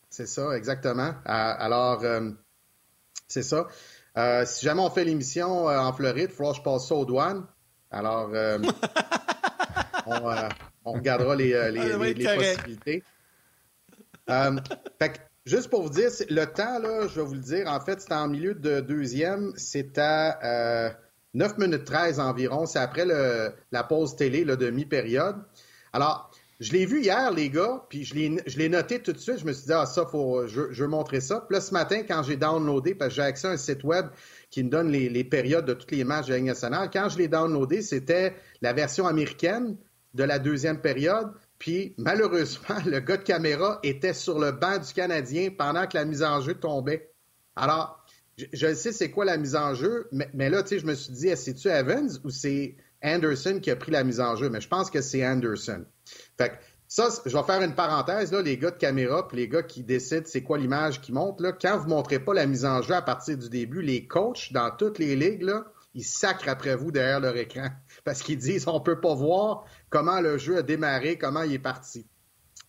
c'est 0.09 0.27
ça, 0.27 0.55
exactement. 0.55 1.13
alors, 1.25 2.03
c'est 3.27 3.41
ça. 3.41 3.67
Euh, 4.17 4.45
si 4.45 4.65
jamais 4.65 4.81
on 4.81 4.89
fait 4.89 5.03
l'émission 5.03 5.69
euh, 5.69 5.79
en 5.79 5.91
Floride, 5.93 6.29
il 6.29 6.35
faudra 6.35 6.51
que 6.51 6.59
je 6.59 6.63
passe 6.63 6.87
ça 6.87 6.95
aux 6.95 7.05
douanes. 7.05 7.45
Alors, 7.89 8.29
euh, 8.33 8.59
on, 10.85 10.91
regardera 10.91 11.35
les, 11.35 11.53
possibilités. 12.35 13.03
fait 14.99 15.21
juste 15.45 15.69
pour 15.69 15.83
vous 15.83 15.89
dire, 15.89 16.09
le 16.29 16.45
temps, 16.45 16.79
là, 16.79 17.07
je 17.07 17.19
vais 17.19 17.25
vous 17.25 17.33
le 17.33 17.41
dire, 17.41 17.67
en 17.67 17.79
fait, 17.79 18.01
c'est 18.01 18.13
en 18.13 18.27
milieu 18.27 18.53
de 18.53 18.81
deuxième. 18.81 19.53
C'est 19.55 19.97
à 19.97 20.95
9 21.33 21.57
minutes 21.57 21.85
13 21.85 22.19
environ. 22.19 22.65
C'est 22.65 22.79
après 22.79 23.05
la 23.05 23.83
pause 23.83 24.15
télé 24.15 24.45
de 24.45 24.69
mi-période. 24.69 25.37
Alors, 25.91 26.31
je 26.59 26.71
l'ai 26.71 26.85
vu 26.85 27.01
hier, 27.01 27.31
les 27.31 27.49
gars, 27.49 27.85
puis 27.89 28.03
je 28.05 28.15
l'ai 28.15 28.69
noté 28.69 28.99
tout 28.99 29.11
de 29.11 29.17
suite. 29.17 29.39
Je 29.39 29.45
me 29.45 29.53
suis 29.53 29.65
dit, 29.65 29.73
ah, 29.73 29.85
ça, 29.85 30.05
faut, 30.05 30.47
je, 30.47 30.61
veux 30.61 30.87
montrer 30.87 31.19
ça. 31.19 31.41
Puis 31.41 31.55
là, 31.55 31.61
ce 31.61 31.73
matin, 31.73 32.03
quand 32.07 32.23
j'ai 32.23 32.37
downloadé, 32.37 32.95
parce 32.95 33.09
que 33.09 33.15
j'ai 33.15 33.21
accès 33.21 33.47
à 33.47 33.51
un 33.51 33.57
site 33.57 33.83
web 33.83 34.07
qui 34.49 34.63
me 34.63 34.69
donne 34.69 34.89
les, 34.91 35.23
périodes 35.23 35.65
de 35.65 35.73
tous 35.73 35.93
les 35.93 36.03
matchs 36.03 36.27
de 36.27 36.33
la 36.33 36.41
nationale, 36.41 36.89
quand 36.91 37.09
je 37.09 37.17
l'ai 37.17 37.27
downloadé, 37.27 37.81
c'était 37.81 38.35
la 38.61 38.73
version 38.73 39.07
américaine 39.07 39.77
de 40.13 40.23
la 40.23 40.39
deuxième 40.39 40.79
période. 40.79 41.31
Puis 41.59 41.95
malheureusement, 41.97 42.75
le 42.85 42.99
gars 42.99 43.17
de 43.17 43.23
caméra 43.23 43.79
était 43.83 44.13
sur 44.13 44.39
le 44.39 44.51
banc 44.51 44.77
du 44.77 44.93
Canadien 44.93 45.49
pendant 45.49 45.87
que 45.87 45.97
la 45.97 46.05
mise 46.05 46.23
en 46.23 46.39
jeu 46.41 46.53
tombait. 46.53 47.11
Alors, 47.55 48.03
je, 48.37 48.73
sais 48.73 48.91
c'est 48.91 49.11
quoi 49.11 49.25
la 49.25 49.37
mise 49.37 49.55
en 49.55 49.75
jeu, 49.75 50.07
mais, 50.11 50.49
là, 50.49 50.63
tu 50.63 50.69
sais, 50.69 50.79
je 50.79 50.85
me 50.85 50.95
suis 50.95 51.13
dit, 51.13 51.29
c'est-tu 51.35 51.67
Evans 51.67 52.09
ou 52.23 52.29
c'est 52.29 52.75
Anderson 53.03 53.59
qui 53.61 53.69
a 53.71 53.75
pris 53.75 53.91
la 53.91 54.03
mise 54.03 54.19
en 54.19 54.35
jeu? 54.35 54.49
Mais 54.49 54.61
je 54.61 54.67
pense 54.67 54.89
que 54.89 55.01
c'est 55.01 55.25
Anderson. 55.25 55.85
Fait 56.37 56.49
que 56.49 56.55
ça, 56.87 57.09
je 57.25 57.35
vais 57.35 57.43
faire 57.43 57.61
une 57.61 57.73
parenthèse, 57.73 58.31
là, 58.31 58.41
les 58.41 58.57
gars 58.57 58.71
de 58.71 58.77
caméra, 58.77 59.27
puis 59.27 59.37
les 59.37 59.47
gars 59.47 59.63
qui 59.63 59.83
décident 59.83 60.25
c'est 60.25 60.43
quoi 60.43 60.57
l'image 60.57 61.01
qui 61.01 61.11
monte, 61.11 61.41
là, 61.41 61.51
quand 61.51 61.77
vous 61.77 61.85
ne 61.85 61.89
montrez 61.89 62.19
pas 62.19 62.33
la 62.33 62.45
mise 62.45 62.65
en 62.65 62.81
jeu 62.81 62.93
à 62.93 63.01
partir 63.01 63.37
du 63.37 63.49
début, 63.49 63.81
les 63.81 64.05
coachs 64.05 64.53
dans 64.53 64.69
toutes 64.69 64.99
les 64.99 65.15
ligues, 65.15 65.41
là, 65.41 65.65
ils 65.95 66.03
sacrent 66.03 66.49
après 66.49 66.75
vous 66.75 66.91
derrière 66.91 67.19
leur 67.19 67.35
écran 67.35 67.67
parce 68.03 68.21
qu'ils 68.21 68.37
disent 68.37 68.67
on 68.67 68.79
peut 68.79 68.99
pas 68.99 69.13
voir 69.15 69.65
comment 69.89 70.21
le 70.21 70.37
jeu 70.37 70.57
a 70.57 70.61
démarré, 70.61 71.17
comment 71.17 71.41
il 71.41 71.53
est 71.53 71.59
parti. 71.59 72.05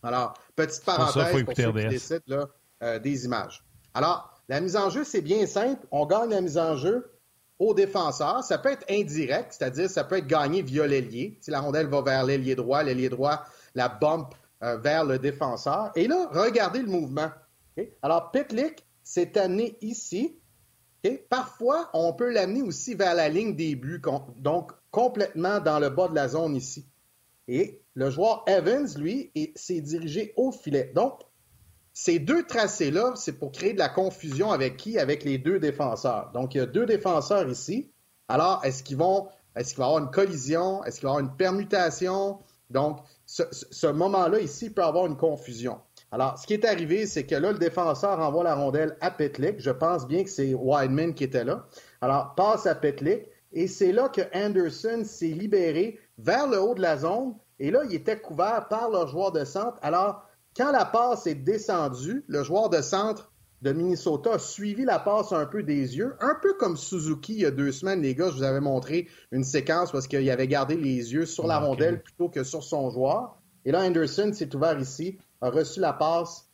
Alors, 0.02 0.34
petite 0.56 0.84
parenthèse 0.84 1.44
pour, 1.44 1.56
ceux 1.56 1.72
qui 1.72 1.88
décident 1.88 2.20
là, 2.26 2.48
euh, 2.82 2.98
des 2.98 3.24
images. 3.24 3.64
Alors, 3.94 4.30
la 4.48 4.60
mise 4.60 4.76
en 4.76 4.90
jeu, 4.90 5.04
c'est 5.04 5.22
bien 5.22 5.46
simple. 5.46 5.86
On 5.90 6.04
gagne 6.04 6.30
la 6.30 6.40
mise 6.40 6.58
en 6.58 6.76
jeu 6.76 7.13
au 7.58 7.74
défenseur. 7.74 8.42
Ça 8.42 8.58
peut 8.58 8.70
être 8.70 8.84
indirect, 8.90 9.54
c'est-à-dire 9.56 9.88
ça 9.88 10.04
peut 10.04 10.18
être 10.18 10.26
gagné 10.26 10.62
via 10.62 10.86
l'ailier. 10.86 11.38
Si 11.40 11.50
la 11.50 11.60
rondelle 11.60 11.86
va 11.86 12.02
vers 12.02 12.24
l'ailier 12.24 12.54
droit, 12.54 12.82
l'ailier 12.82 13.08
droit 13.08 13.44
la 13.74 13.88
bump 13.88 14.34
euh, 14.62 14.76
vers 14.78 15.04
le 15.04 15.18
défenseur. 15.18 15.90
Et 15.94 16.06
là, 16.06 16.28
regardez 16.32 16.80
le 16.80 16.88
mouvement. 16.88 17.30
Alors, 18.02 18.30
Pitlick 18.30 18.86
s'est 19.02 19.36
amené 19.38 19.76
ici. 19.80 20.38
Parfois, 21.28 21.90
on 21.92 22.14
peut 22.14 22.32
l'amener 22.32 22.62
aussi 22.62 22.94
vers 22.94 23.14
la 23.14 23.28
ligne 23.28 23.54
des 23.54 23.74
buts, 23.74 24.00
donc 24.36 24.72
complètement 24.90 25.60
dans 25.60 25.78
le 25.78 25.90
bas 25.90 26.08
de 26.08 26.14
la 26.14 26.28
zone 26.28 26.56
ici. 26.56 26.86
Et 27.46 27.82
le 27.94 28.08
joueur 28.08 28.42
Evans, 28.46 28.88
lui, 28.96 29.30
s'est 29.54 29.82
dirigé 29.82 30.32
au 30.36 30.50
filet. 30.50 30.92
Donc, 30.94 31.20
ces 31.96 32.18
deux 32.18 32.44
tracés-là, 32.44 33.12
c'est 33.14 33.38
pour 33.38 33.52
créer 33.52 33.72
de 33.72 33.78
la 33.78 33.88
confusion 33.88 34.50
avec 34.50 34.76
qui? 34.76 34.98
Avec 34.98 35.22
les 35.22 35.38
deux 35.38 35.60
défenseurs. 35.60 36.32
Donc, 36.34 36.54
il 36.54 36.58
y 36.58 36.60
a 36.60 36.66
deux 36.66 36.86
défenseurs 36.86 37.48
ici. 37.48 37.92
Alors, 38.26 38.60
est-ce 38.64 38.82
qu'ils 38.82 38.96
vont, 38.96 39.28
est-ce 39.54 39.70
qu'il 39.70 39.78
va 39.78 39.84
y 39.84 39.86
avoir 39.86 40.02
une 40.02 40.10
collision? 40.10 40.84
Est-ce 40.84 40.98
qu'il 40.98 41.06
va 41.06 41.14
y 41.14 41.16
avoir 41.16 41.30
une 41.30 41.36
permutation? 41.36 42.40
Donc, 42.68 42.98
ce, 43.26 43.86
moment-là, 43.86 44.40
ici, 44.40 44.70
peut 44.70 44.82
avoir 44.82 45.06
une 45.06 45.16
confusion. 45.16 45.78
Alors, 46.10 46.36
ce 46.36 46.48
qui 46.48 46.54
est 46.54 46.64
arrivé, 46.64 47.06
c'est 47.06 47.26
que 47.26 47.36
là, 47.36 47.52
le 47.52 47.58
défenseur 47.58 48.18
envoie 48.18 48.42
la 48.42 48.56
rondelle 48.56 48.96
à 49.00 49.12
Petlick. 49.12 49.60
Je 49.60 49.70
pense 49.70 50.08
bien 50.08 50.24
que 50.24 50.30
c'est 50.30 50.52
Wideman 50.52 51.14
qui 51.14 51.22
était 51.22 51.44
là. 51.44 51.64
Alors, 52.00 52.34
passe 52.34 52.66
à 52.66 52.74
Petlick. 52.74 53.28
Et 53.52 53.68
c'est 53.68 53.92
là 53.92 54.08
que 54.08 54.22
Anderson 54.34 55.04
s'est 55.04 55.26
libéré 55.26 56.00
vers 56.18 56.48
le 56.48 56.60
haut 56.60 56.74
de 56.74 56.82
la 56.82 56.96
zone. 56.96 57.36
Et 57.60 57.70
là, 57.70 57.82
il 57.84 57.94
était 57.94 58.20
couvert 58.20 58.66
par 58.68 58.90
le 58.90 59.06
joueur 59.06 59.30
de 59.30 59.44
centre. 59.44 59.78
Alors, 59.80 60.23
quand 60.56 60.70
la 60.70 60.84
passe 60.84 61.26
est 61.26 61.34
descendue, 61.34 62.24
le 62.28 62.42
joueur 62.44 62.70
de 62.70 62.80
centre 62.80 63.32
de 63.62 63.72
Minnesota 63.72 64.34
a 64.34 64.38
suivi 64.38 64.84
la 64.84 64.98
passe 64.98 65.32
un 65.32 65.46
peu 65.46 65.62
des 65.62 65.96
yeux, 65.96 66.14
un 66.20 66.36
peu 66.40 66.54
comme 66.54 66.76
Suzuki 66.76 67.32
il 67.32 67.40
y 67.40 67.46
a 67.46 67.50
deux 67.50 67.72
semaines, 67.72 68.02
les 68.02 68.14
gars, 68.14 68.28
je 68.28 68.36
vous 68.36 68.42
avais 68.42 68.60
montré 68.60 69.08
une 69.32 69.42
séquence 69.42 69.90
parce 69.90 70.06
qu'il 70.06 70.28
avait 70.30 70.46
gardé 70.46 70.76
les 70.76 71.12
yeux 71.12 71.26
sur 71.26 71.46
la 71.46 71.58
rondelle 71.58 72.02
plutôt 72.02 72.28
que 72.28 72.44
sur 72.44 72.62
son 72.62 72.90
joueur. 72.90 73.38
Et 73.64 73.72
là, 73.72 73.80
Anderson 73.80 74.32
s'est 74.34 74.54
ouvert 74.54 74.78
ici, 74.78 75.18
a 75.40 75.48
reçu 75.48 75.80
la 75.80 75.94
passe 75.94 76.46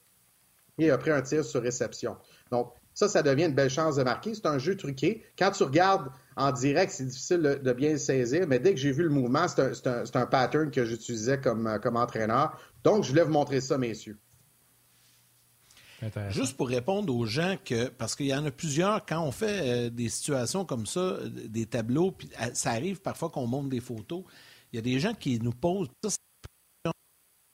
et 0.78 0.90
a 0.90 0.98
pris 0.98 1.11
un 1.11 1.20
tir 1.20 1.44
sur 1.44 1.61
réception. 1.61 2.16
Donc, 2.53 2.72
ça, 2.95 3.09
ça 3.09 3.22
devient 3.22 3.45
une 3.45 3.55
belle 3.55 3.70
chance 3.70 3.97
de 3.97 4.03
marquer. 4.03 4.34
C'est 4.34 4.47
un 4.47 4.59
jeu 4.59 4.76
truqué. 4.76 5.24
Quand 5.38 5.51
tu 5.51 5.62
regardes 5.62 6.11
en 6.36 6.53
direct, 6.53 6.93
c'est 6.93 7.07
difficile 7.07 7.61
de, 7.62 7.72
bien 7.72 7.93
le 7.93 7.99
saisir, 7.99 8.47
mais 8.47 8.59
dès 8.59 8.74
que 8.74 8.80
j'ai 8.80 8.93
vu 8.93 9.05
le 9.05 9.11
mouvement, 9.11 9.47
c'est 9.49 10.16
un, 10.16 10.26
pattern 10.26 10.70
que 10.70 10.84
j'utilisais 10.84 11.41
comme, 11.41 11.78
comme 11.82 11.97
entraîneur. 11.97 12.59
Donc, 12.84 13.05
je 13.05 13.11
voulais 13.11 13.24
vous 13.24 13.32
montrer 13.32 13.61
ça, 13.61 13.78
messieurs. 13.78 14.18
Juste 16.30 16.57
pour 16.57 16.68
répondre 16.68 17.14
aux 17.14 17.26
gens 17.26 17.57
que, 17.62 17.88
parce 17.88 18.16
qu'il 18.16 18.26
y 18.26 18.34
en 18.34 18.45
a 18.47 18.51
plusieurs, 18.51 19.05
quand 19.05 19.22
on 19.22 19.32
fait 19.32 19.61
euh, 19.61 19.91
des 19.91 20.09
situations 20.09 20.64
comme 20.64 20.86
ça, 20.86 21.18
des 21.26 21.66
tableaux, 21.66 22.12
puis 22.12 22.30
euh, 22.41 22.47
ça 22.55 22.70
arrive 22.70 23.03
parfois 23.03 23.28
qu'on 23.28 23.47
montre 23.47 23.68
des 23.68 23.80
photos, 23.80 24.24
il 24.72 24.76
y 24.76 24.78
a 24.78 24.82
des 24.82 24.99
gens 24.99 25.12
qui 25.12 25.38
nous 25.41 25.53
posent, 25.53 25.88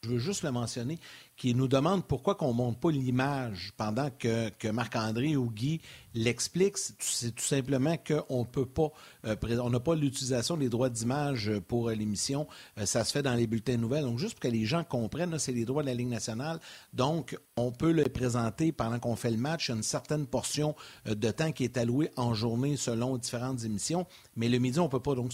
je 0.07 0.13
veux 0.13 0.19
juste 0.19 0.45
le 0.45 0.53
mentionner, 0.53 0.99
qui 1.37 1.55
nous 1.55 1.69
demande 1.69 2.05
pourquoi 2.05 2.37
qu'on 2.37 2.49
ne 2.49 2.57
montre 2.57 2.79
pas 2.79 2.91
l'image 2.91 3.73
pendant 3.77 4.09
que, 4.11 4.71
Marc-André 4.71 5.37
ou 5.37 5.51
Guy 5.51 5.81
l'explique. 6.15 6.77
C'est 6.99 7.35
tout 7.35 7.45
simplement 7.45 7.97
qu'on 7.97 8.45
peut 8.45 8.67
pas, 8.67 8.91
euh, 9.27 9.69
n'a 9.69 9.81
pas 9.81 9.95
l'utilisation 9.95 10.57
des 10.57 10.69
droits 10.69 10.89
d'image 10.89 11.51
pour 11.67 11.91
l'émission. 11.91 12.47
Euh, 12.79 12.87
ça 12.87 13.05
se 13.05 13.13
fait 13.13 13.23
dans 13.23 13.35
les 13.35 13.47
bulletins 13.47 13.75
de 13.75 13.81
nouvelles. 13.81 14.05
Donc, 14.05 14.19
juste 14.19 14.35
pour 14.35 14.41
que 14.41 14.49
les 14.49 14.65
gens 14.65 14.85
comprennent, 14.85 15.39
c'est 15.39 15.53
les 15.53 15.65
droits 15.65 15.83
de 15.83 15.89
la 15.89 15.95
Ligue 15.95 16.09
nationale. 16.09 16.61
Donc, 16.93 17.37
on 17.57 17.73
peut 17.73 17.93
le 17.93 18.05
présenter 18.05 18.73
pendant 18.73 18.99
qu'on 18.99 19.17
fait 19.17 19.31
le 19.31 19.37
match. 19.39 19.71
Une 19.71 19.83
certaine 19.83 20.27
portion 20.27 20.75
euh, 21.09 21.15
de 21.15 21.31
temps 21.31 21.53
qui 21.53 21.65
est 21.65 21.77
allouée 21.77 22.11
en 22.17 22.33
journée 22.35 22.77
selon 22.77 23.17
différentes 23.19 23.65
émissions. 23.65 24.07
Mais 24.37 24.49
le 24.49 24.59
midi, 24.59 24.79
on 24.79 24.85
ne 24.85 24.91
peut 24.91 25.01
pas. 25.01 25.15
Donc, 25.15 25.33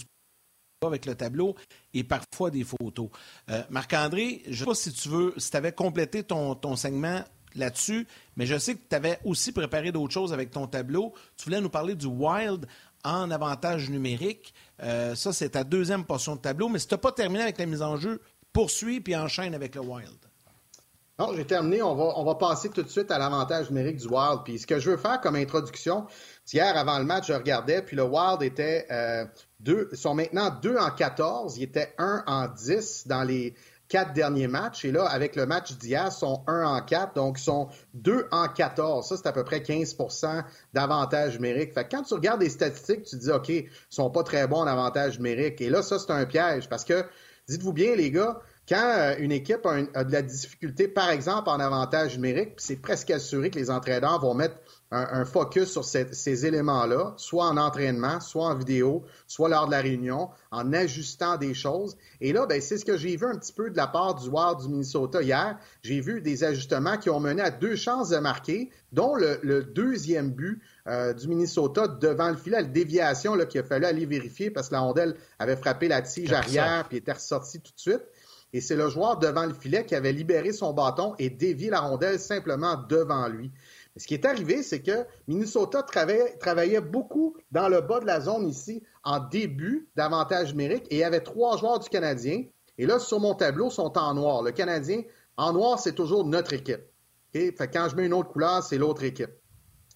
avec 0.87 1.05
le 1.05 1.15
tableau 1.15 1.55
et 1.93 2.03
parfois 2.03 2.49
des 2.49 2.63
photos. 2.63 3.09
Euh, 3.49 3.61
Marc-André, 3.69 4.41
je 4.45 4.51
ne 4.51 4.55
sais 4.55 4.65
pas 4.65 4.75
si 4.75 4.93
tu 4.93 5.09
veux, 5.09 5.33
si 5.37 5.51
tu 5.51 5.57
avais 5.57 5.71
complété 5.71 6.23
ton, 6.23 6.75
segment 6.75 7.23
là-dessus, 7.55 8.07
mais 8.35 8.45
je 8.45 8.57
sais 8.57 8.75
que 8.75 8.81
tu 8.89 8.95
avais 8.95 9.19
aussi 9.25 9.51
préparé 9.51 9.91
d'autres 9.91 10.13
choses 10.13 10.33
avec 10.33 10.51
ton 10.51 10.67
tableau. 10.67 11.13
Tu 11.37 11.45
voulais 11.45 11.61
nous 11.61 11.69
parler 11.69 11.95
du 11.95 12.07
Wild 12.07 12.65
en 13.03 13.29
avantage 13.29 13.89
numérique. 13.89 14.53
Euh, 14.81 15.13
ça, 15.13 15.33
c'est 15.33 15.49
ta 15.49 15.63
deuxième 15.63 16.05
portion 16.05 16.35
de 16.35 16.41
tableau, 16.41 16.69
mais 16.69 16.79
si 16.79 16.87
tu 16.87 16.93
n'as 16.93 16.99
pas 16.99 17.11
terminé 17.11 17.43
avec 17.43 17.57
la 17.57 17.65
mise 17.65 17.81
en 17.81 17.97
jeu, 17.97 18.21
poursuis 18.53 19.01
puis 19.01 19.15
enchaîne 19.15 19.53
avec 19.53 19.75
le 19.75 19.81
Wild. 19.81 20.22
Non, 21.19 21.31
j'ai 21.35 21.45
terminé. 21.45 21.83
On 21.83 21.93
va, 21.93 22.13
on 22.15 22.25
va 22.25 22.35
passer 22.35 22.69
tout 22.69 22.81
de 22.81 22.89
suite 22.89 23.11
à 23.11 23.19
l'avantage 23.19 23.69
numérique 23.69 23.97
du 23.97 24.07
Wild. 24.07 24.39
Puis 24.43 24.59
ce 24.59 24.67
que 24.67 24.79
je 24.79 24.91
veux 24.91 24.97
faire 24.97 25.21
comme 25.21 25.35
introduction, 25.35 26.07
hier 26.51 26.75
avant 26.75 26.97
le 26.97 27.05
match, 27.05 27.27
je 27.27 27.33
regardais, 27.33 27.83
puis 27.83 27.95
le 27.95 28.03
Wild 28.03 28.41
était 28.41 28.87
euh, 28.89 29.25
deux, 29.59 29.89
sont 29.93 30.15
maintenant 30.15 30.49
2 30.61 30.75
en 30.77 30.89
14. 30.89 31.57
Ils 31.57 31.63
étaient 31.63 31.93
1 31.99 32.23
en 32.25 32.47
10 32.47 33.07
dans 33.07 33.23
les 33.23 33.53
quatre 33.89 34.13
derniers 34.13 34.47
matchs. 34.47 34.85
Et 34.85 34.91
là, 34.91 35.05
avec 35.05 35.35
le 35.35 35.45
match 35.45 35.73
d'hier, 35.73 36.11
sont 36.11 36.43
1 36.47 36.65
en 36.65 36.81
4, 36.81 37.13
donc 37.13 37.39
ils 37.39 37.43
sont 37.43 37.67
2 37.93 38.27
en 38.31 38.47
14. 38.47 39.07
Ça, 39.07 39.15
c'est 39.15 39.27
à 39.27 39.31
peu 39.31 39.43
près 39.43 39.59
15% 39.59 40.43
d'avantage 40.73 41.35
numérique. 41.35 41.75
Fait 41.75 41.83
que 41.83 41.95
quand 41.95 42.01
tu 42.01 42.15
regardes 42.15 42.41
les 42.41 42.49
statistiques, 42.49 43.03
tu 43.03 43.17
te 43.17 43.21
dis, 43.21 43.29
OK, 43.29 43.49
ils 43.49 43.69
sont 43.91 44.09
pas 44.09 44.23
très 44.23 44.47
bons 44.47 44.61
en 44.61 44.67
avantage 44.67 45.17
numérique. 45.17 45.61
Et 45.61 45.69
là, 45.69 45.83
ça, 45.83 45.99
c'est 45.99 46.11
un 46.11 46.25
piège 46.25 46.67
parce 46.69 46.85
que, 46.85 47.05
dites-vous 47.47 47.73
bien, 47.73 47.95
les 47.95 48.09
gars, 48.09 48.39
quand 48.67 48.95
euh, 48.97 49.15
une 49.19 49.31
équipe 49.31 49.65
a, 49.65 50.03
de 50.03 50.11
la 50.11 50.21
difficulté, 50.21 50.87
par 50.87 51.09
exemple, 51.09 51.49
en 51.49 51.59
avantage 51.59 52.15
numérique, 52.15 52.53
c'est 52.57 52.77
presque 52.77 53.11
assuré 53.11 53.49
que 53.49 53.59
les 53.59 53.69
entraîneurs 53.69 54.19
vont 54.21 54.33
mettre 54.33 54.55
un, 54.93 55.25
focus 55.25 55.71
sur 55.71 55.83
ces, 55.83 56.45
éléments-là, 56.45 57.15
soit 57.17 57.45
en 57.45 57.57
entraînement, 57.57 58.19
soit 58.19 58.45
en 58.45 58.55
vidéo, 58.55 59.03
soit 59.25 59.49
lors 59.49 59.65
de 59.65 59.71
la 59.71 59.81
réunion, 59.81 60.29
en 60.51 60.71
ajustant 60.71 61.37
des 61.37 61.55
choses. 61.55 61.97
Et 62.21 62.31
là, 62.31 62.45
ben, 62.45 62.61
c'est 62.61 62.77
ce 62.77 62.85
que 62.85 62.95
j'ai 62.95 63.15
vu 63.17 63.25
un 63.25 63.35
petit 63.35 63.53
peu 63.53 63.71
de 63.71 63.77
la 63.77 63.87
part 63.87 64.15
du 64.15 64.29
Wild 64.29 64.59
du 64.61 64.67
Minnesota 64.67 65.21
hier. 65.21 65.57
J'ai 65.81 65.99
vu 65.99 66.21
des 66.21 66.43
ajustements 66.43 66.97
qui 66.97 67.09
ont 67.09 67.19
mené 67.19 67.41
à 67.41 67.49
deux 67.49 67.75
chances 67.75 68.09
de 68.09 68.17
marquer, 68.17 68.69
dont 68.91 69.15
le, 69.15 69.63
deuxième 69.63 70.29
but 70.29 70.61
euh, 70.87 71.13
du 71.13 71.27
Minnesota 71.27 71.87
devant 71.87 72.29
le 72.29 72.37
filet, 72.37 72.57
la 72.57 72.63
déviation 72.63 73.35
qu'il 73.47 73.61
a 73.61 73.63
fallu 73.63 73.85
aller 73.85 74.05
vérifier 74.05 74.51
parce 74.51 74.69
que 74.69 74.75
la 74.75 74.81
rondelle 74.81 75.15
avait 75.39 75.55
frappé 75.55 75.87
la 75.87 76.01
tige 76.01 76.31
arrière 76.31 76.85
puis 76.87 76.97
était 76.97 77.13
ressortie 77.13 77.59
tout 77.59 77.71
de 77.73 77.79
suite. 77.79 78.03
Et 78.53 78.61
c'est 78.61 78.75
le 78.75 78.87
joueur 78.87 79.17
devant 79.17 79.45
le 79.45 79.53
filet 79.53 79.83
qui 79.85 79.95
avait 79.95 80.11
libéré 80.11 80.53
son 80.53 80.73
bâton 80.73 81.15
et 81.17 81.29
dévié 81.29 81.71
la 81.71 81.81
rondelle 81.81 82.19
simplement 82.19 82.77
devant 82.87 83.27
lui. 83.27 83.51
Ce 83.97 84.07
qui 84.07 84.13
est 84.13 84.25
arrivé, 84.25 84.63
c'est 84.63 84.81
que 84.81 85.05
Minnesota 85.27 85.83
travaillait, 85.83 86.81
beaucoup 86.81 87.35
dans 87.51 87.67
le 87.67 87.81
bas 87.81 87.99
de 87.99 88.05
la 88.05 88.21
zone 88.21 88.47
ici 88.47 88.83
en 89.03 89.19
début 89.19 89.89
d'avantage 89.95 90.51
numérique 90.51 90.85
et 90.89 90.95
il 90.95 90.99
y 90.99 91.03
avait 91.03 91.21
trois 91.21 91.57
joueurs 91.57 91.79
du 91.79 91.89
Canadien. 91.89 92.43
Et 92.77 92.85
là, 92.85 92.99
sur 92.99 93.19
mon 93.19 93.35
tableau, 93.35 93.69
sont 93.69 93.97
en 93.97 94.13
noir. 94.13 94.41
Le 94.41 94.51
Canadien, 94.51 95.01
en 95.37 95.53
noir, 95.53 95.79
c'est 95.79 95.93
toujours 95.93 96.25
notre 96.25 96.53
équipe. 96.53 96.81
Quand 97.33 97.87
je 97.89 97.95
mets 97.95 98.05
une 98.05 98.13
autre 98.13 98.29
couleur, 98.29 98.63
c'est 98.63 98.77
l'autre 98.77 99.03
équipe. 99.03 99.31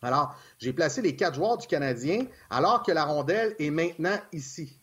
Alors, 0.02 0.36
j'ai 0.60 0.74
placé 0.74 1.02
les 1.02 1.16
quatre 1.16 1.36
joueurs 1.36 1.58
du 1.58 1.68
Canadien 1.68 2.26
alors 2.50 2.84
que 2.84 2.92
la 2.92 3.06
rondelle 3.06 3.56
est 3.60 3.72
maintenant 3.72 4.18
ici. 4.32 4.80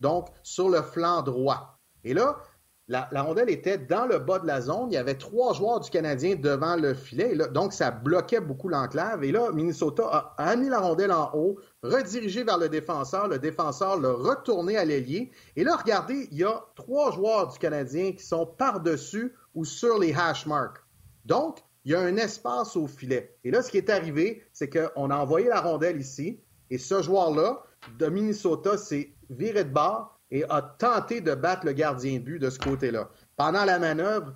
Donc, 0.00 0.28
sur 0.42 0.68
le 0.68 0.82
flanc 0.82 1.22
droit. 1.22 1.73
Et 2.04 2.14
là, 2.14 2.38
la, 2.86 3.08
rondelle 3.22 3.48
était 3.48 3.78
dans 3.78 4.04
le 4.04 4.18
bas 4.18 4.38
de 4.38 4.46
la 4.46 4.60
zone. 4.60 4.88
Il 4.90 4.94
y 4.94 4.98
avait 4.98 5.14
trois 5.14 5.54
joueurs 5.54 5.80
du 5.80 5.88
Canadien 5.88 6.36
devant 6.36 6.76
le 6.76 6.92
filet. 6.92 7.34
donc, 7.52 7.72
ça 7.72 7.90
bloquait 7.90 8.40
beaucoup 8.40 8.68
l'enclave. 8.68 9.24
Et 9.24 9.32
là, 9.32 9.50
Minnesota 9.52 10.34
a 10.36 10.50
amené 10.50 10.68
la 10.68 10.80
rondelle 10.80 11.12
en 11.12 11.30
haut, 11.32 11.58
redirigé 11.82 12.44
vers 12.44 12.58
le 12.58 12.68
défenseur. 12.68 13.28
Le 13.28 13.38
défenseur 13.38 13.98
l'a 13.98 14.12
retourné 14.12 14.76
à 14.76 14.84
l'ailier. 14.84 15.30
Et 15.56 15.64
là, 15.64 15.76
regardez, 15.76 16.28
il 16.30 16.38
y 16.38 16.44
a 16.44 16.62
trois 16.74 17.10
joueurs 17.12 17.48
du 17.48 17.58
Canadien 17.58 18.12
qui 18.12 18.24
sont 18.24 18.44
par-dessus 18.44 19.34
ou 19.54 19.64
sur 19.64 19.98
les 19.98 20.12
hash 20.12 20.44
marks. 20.44 20.82
Donc, 21.24 21.60
il 21.86 21.92
y 21.92 21.94
a 21.94 22.00
un 22.00 22.16
espace 22.16 22.76
au 22.76 22.86
filet. 22.86 23.34
Et 23.44 23.50
là, 23.50 23.62
ce 23.62 23.70
qui 23.70 23.78
est 23.78 23.88
arrivé, 23.88 24.42
c'est 24.52 24.68
qu'on 24.68 25.10
a 25.10 25.16
envoyé 25.16 25.48
la 25.48 25.60
rondelle 25.62 26.00
ici. 26.00 26.40
Et 26.68 26.76
ce 26.76 27.00
joueur-là, 27.00 27.62
de 27.98 28.06
Minnesota, 28.06 28.76
s'est 28.76 29.14
viré 29.30 29.64
de 29.64 29.70
bord 29.70 30.13
et 30.30 30.44
a 30.48 30.62
tenté 30.62 31.20
de 31.20 31.34
battre 31.34 31.66
le 31.66 31.72
gardien 31.72 32.14
de 32.14 32.24
but 32.24 32.38
de 32.38 32.50
ce 32.50 32.58
côté-là. 32.58 33.08
pendant 33.36 33.64
la 33.64 33.78
manœuvre, 33.78 34.34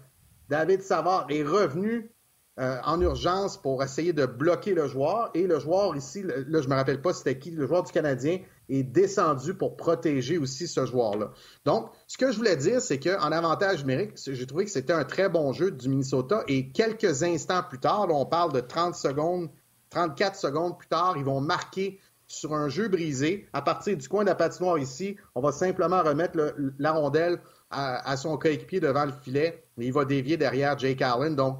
David 0.48 0.82
Savard 0.82 1.26
est 1.28 1.42
revenu 1.42 2.10
euh, 2.58 2.80
en 2.84 3.00
urgence 3.00 3.56
pour 3.56 3.84
essayer 3.84 4.12
de 4.12 4.26
bloquer 4.26 4.74
le 4.74 4.88
joueur. 4.88 5.30
Et 5.34 5.46
le 5.46 5.60
joueur 5.60 5.94
ici, 5.94 6.24
là, 6.24 6.60
je 6.60 6.68
me 6.68 6.74
rappelle 6.74 7.00
pas 7.00 7.12
c'était 7.12 7.38
qui, 7.38 7.52
le 7.52 7.68
joueur 7.68 7.84
du 7.84 7.92
Canadien 7.92 8.40
est 8.68 8.82
descendu 8.82 9.54
pour 9.54 9.76
protéger 9.76 10.38
aussi 10.38 10.66
ce 10.66 10.84
joueur-là. 10.84 11.30
Donc, 11.64 11.90
ce 12.08 12.18
que 12.18 12.32
je 12.32 12.36
voulais 12.36 12.56
dire, 12.56 12.80
c'est 12.80 12.98
qu'en 12.98 13.30
avantage 13.30 13.82
numérique, 13.82 14.14
j'ai 14.26 14.44
trouvé 14.44 14.64
que 14.64 14.72
c'était 14.72 14.92
un 14.92 15.04
très 15.04 15.28
bon 15.28 15.52
jeu 15.52 15.70
du 15.70 15.88
Minnesota. 15.88 16.42
Et 16.48 16.72
quelques 16.72 17.22
instants 17.22 17.62
plus 17.62 17.78
tard, 17.78 18.08
on 18.10 18.26
parle 18.26 18.52
de 18.52 18.60
30 18.60 18.96
secondes, 18.96 19.50
34 19.90 20.34
secondes 20.34 20.76
plus 20.76 20.88
tard, 20.88 21.14
ils 21.16 21.24
vont 21.24 21.40
marquer 21.40 22.00
sur 22.28 22.54
un 22.54 22.68
jeu 22.68 22.88
brisé. 22.88 23.48
À 23.52 23.62
partir 23.62 23.96
du 23.96 24.06
coin 24.08 24.22
de 24.22 24.28
la 24.28 24.34
patinoire 24.34 24.78
ici, 24.78 25.16
on 25.34 25.40
va 25.40 25.50
simplement 25.50 26.02
remettre 26.02 26.54
la 26.78 26.92
rondelle 26.92 27.40
à, 27.70 28.16
son 28.16 28.36
coéquipier 28.36 28.80
devant 28.80 29.06
le 29.06 29.12
filet. 29.12 29.64
Mais 29.76 29.86
il 29.86 29.92
va 29.92 30.04
dévier 30.04 30.36
derrière 30.36 30.78
Jake 30.78 31.02
Allen. 31.02 31.34
Donc, 31.34 31.58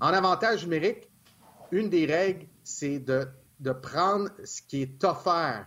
en 0.00 0.08
avantage 0.08 0.64
numérique, 0.64 1.10
une 1.70 1.88
des 1.88 2.06
règles, 2.06 2.46
c'est 2.62 2.98
de, 2.98 3.26
prendre 3.82 4.28
ce 4.44 4.60
qui 4.62 4.82
est 4.82 5.02
offert 5.04 5.66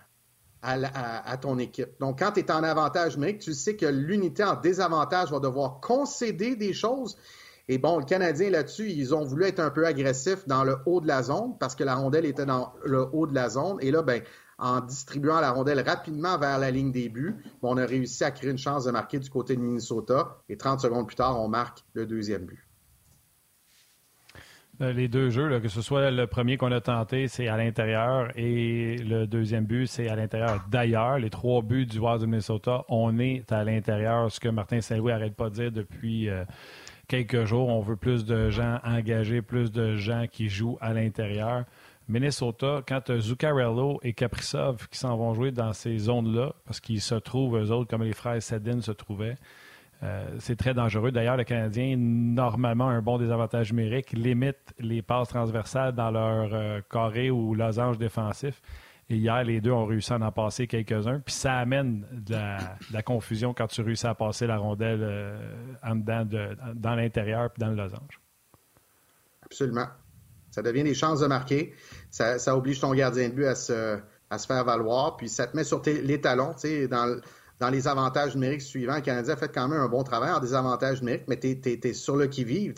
à, 0.61 1.37
ton 1.37 1.59
équipe. 1.59 1.99
Donc, 1.99 2.19
quand 2.19 2.31
tu 2.31 2.39
es 2.39 2.51
en 2.51 2.63
avantage 2.63 3.17
numérique, 3.17 3.39
tu 3.39 3.53
sais 3.53 3.75
que 3.75 3.85
l'unité 3.85 4.43
en 4.43 4.55
désavantage 4.55 5.31
va 5.31 5.39
devoir 5.39 5.79
concéder 5.79 6.55
des 6.55 6.73
choses. 6.73 7.17
Et 7.67 7.77
bon, 7.77 7.97
le 7.97 8.05
Canadien 8.05 8.51
là-dessus, 8.51 8.91
ils 8.91 9.15
ont 9.15 9.23
voulu 9.23 9.45
être 9.45 9.59
un 9.59 9.71
peu 9.71 9.85
agressifs 9.87 10.47
dans 10.47 10.63
le 10.63 10.77
haut 10.85 11.01
de 11.01 11.07
la 11.07 11.23
zone 11.23 11.57
parce 11.59 11.75
que 11.75 11.83
la 11.83 11.95
rondelle 11.95 12.25
était 12.25 12.45
dans 12.45 12.73
le 12.83 13.07
haut 13.11 13.25
de 13.25 13.33
la 13.33 13.49
zone. 13.49 13.77
Et 13.81 13.89
là, 13.91 14.03
ben, 14.03 14.21
en 14.57 14.81
distribuant 14.81 15.39
la 15.39 15.51
rondelle 15.51 15.81
rapidement 15.81 16.37
vers 16.37 16.59
la 16.59 16.71
ligne 16.71 16.91
des 16.91 17.09
buts, 17.09 17.35
on 17.61 17.77
a 17.77 17.85
réussi 17.85 18.23
à 18.23 18.31
créer 18.31 18.51
une 18.51 18.57
chance 18.57 18.85
de 18.85 18.91
marquer 18.91 19.19
du 19.19 19.29
côté 19.29 19.55
de 19.55 19.61
Minnesota. 19.61 20.37
Et 20.47 20.57
30 20.57 20.79
secondes 20.79 21.07
plus 21.07 21.15
tard, 21.15 21.41
on 21.41 21.47
marque 21.47 21.79
le 21.93 22.05
deuxième 22.05 22.45
but. 22.45 22.65
Euh, 24.81 24.91
les 24.91 25.07
deux 25.07 25.29
jeux, 25.29 25.59
que 25.61 25.69
ce 25.69 25.81
soit 25.81 26.11
le 26.11 26.27
premier 26.27 26.57
qu'on 26.57 26.71
a 26.71 26.81
tenté, 26.81 27.29
c'est 27.29 27.47
à 27.47 27.55
l'intérieur 27.55 28.29
et 28.35 28.97
le 28.97 29.25
deuxième 29.25 29.65
but, 29.65 29.87
c'est 29.87 30.09
à 30.09 30.17
l'intérieur 30.17 30.65
d'ailleurs. 30.69 31.17
Les 31.17 31.29
trois 31.29 31.61
buts 31.61 31.85
du 31.85 31.97
Wild 31.97 32.19
du 32.19 32.27
Minnesota, 32.27 32.83
on 32.89 33.17
est 33.17 33.49
à 33.53 33.63
l'intérieur, 33.63 34.29
ce 34.29 34.39
que 34.39 34.49
Martin 34.49 34.81
Saint-Louis 34.81 35.13
n'arrête 35.13 35.35
pas 35.35 35.49
de 35.49 35.55
dire 35.55 35.71
depuis 35.71 36.29
euh, 36.29 36.43
quelques 37.07 37.45
jours. 37.45 37.69
On 37.69 37.81
veut 37.81 37.95
plus 37.95 38.25
de 38.25 38.49
gens 38.49 38.79
engagés, 38.83 39.41
plus 39.41 39.71
de 39.71 39.95
gens 39.95 40.25
qui 40.31 40.49
jouent 40.49 40.77
à 40.81 40.93
l'intérieur. 40.93 41.65
Minnesota, 42.07 42.83
quand 42.87 43.17
Zuccarello 43.19 43.99
et 44.03 44.13
Kaprizov 44.13 44.87
qui 44.89 44.99
s'en 44.99 45.17
vont 45.17 45.33
jouer 45.33 45.51
dans 45.51 45.73
ces 45.73 45.97
zones-là, 45.97 46.53
parce 46.65 46.79
qu'ils 46.79 47.01
se 47.01 47.15
trouvent, 47.15 47.57
eux 47.57 47.71
autres, 47.71 47.89
comme 47.89 48.03
les 48.03 48.13
frères 48.13 48.41
Sedin 48.41 48.79
se 48.81 48.91
trouvaient, 48.91 49.35
euh, 50.03 50.27
c'est 50.39 50.55
très 50.55 50.73
dangereux. 50.73 51.11
D'ailleurs, 51.11 51.37
le 51.37 51.45
Canadien, 51.45 51.95
normalement, 51.97 52.89
un 52.89 53.01
bon 53.01 53.17
désavantage 53.17 53.71
numérique, 53.73 54.11
limite 54.11 54.73
les 54.77 55.01
passes 55.01 55.29
transversales 55.29 55.93
dans 55.95 56.11
leur 56.11 56.53
euh, 56.53 56.81
carré 56.89 57.31
ou 57.31 57.55
losange 57.55 57.97
défensif. 57.97 58.61
Et 59.09 59.17
hier, 59.17 59.43
les 59.43 59.61
deux 59.61 59.71
ont 59.71 59.85
réussi 59.85 60.13
à 60.13 60.17
en 60.17 60.31
passer 60.31 60.65
quelques-uns. 60.65 61.19
Puis 61.19 61.35
ça 61.35 61.57
amène 61.57 62.05
de 62.11 62.35
la, 62.91 63.03
confusion 63.03 63.53
quand 63.53 63.67
tu 63.67 63.81
réussis 63.81 64.07
à 64.07 64.15
passer 64.15 64.47
la 64.47 64.57
rondelle 64.57 65.03
euh, 65.03 65.75
en 65.83 65.95
dedans 65.95 66.27
dans 66.73 66.95
l'intérieur 66.95 67.51
puis 67.51 67.61
dans 67.61 67.69
le 67.69 67.75
losange. 67.75 68.19
Absolument. 69.43 69.87
Ça 70.49 70.63
devient 70.63 70.83
des 70.83 70.95
chances 70.95 71.19
de 71.19 71.27
marquer. 71.27 71.73
Ça, 72.09 72.57
oblige 72.57 72.79
ton 72.79 72.93
gardien 72.93 73.29
de 73.29 73.33
but 73.33 73.45
à 73.45 73.55
se, 73.55 73.99
faire 74.47 74.63
valoir. 74.63 75.17
Puis 75.17 75.29
ça 75.29 75.45
te 75.45 75.55
met 75.55 75.63
sur 75.63 75.83
les 75.85 76.19
talons. 76.19 76.53
Tu 76.53 76.61
sais, 76.61 76.87
dans 76.87 77.19
dans 77.59 77.69
les 77.69 77.87
avantages 77.87 78.35
numériques 78.35 78.61
suivants, 78.61 78.95
le 78.95 79.01
Canadien 79.01 79.33
a 79.33 79.37
fait 79.37 79.47
quand 79.47 79.67
même 79.67 79.79
un 79.79 79.87
bon 79.87 80.03
travail 80.03 80.31
en 80.31 80.39
désavantages 80.39 81.01
numériques, 81.01 81.25
mais 81.27 81.39
tu 81.39 81.47
es, 81.47 81.93
sur 81.93 82.17
le 82.17 82.27
qui-vive. 82.27 82.73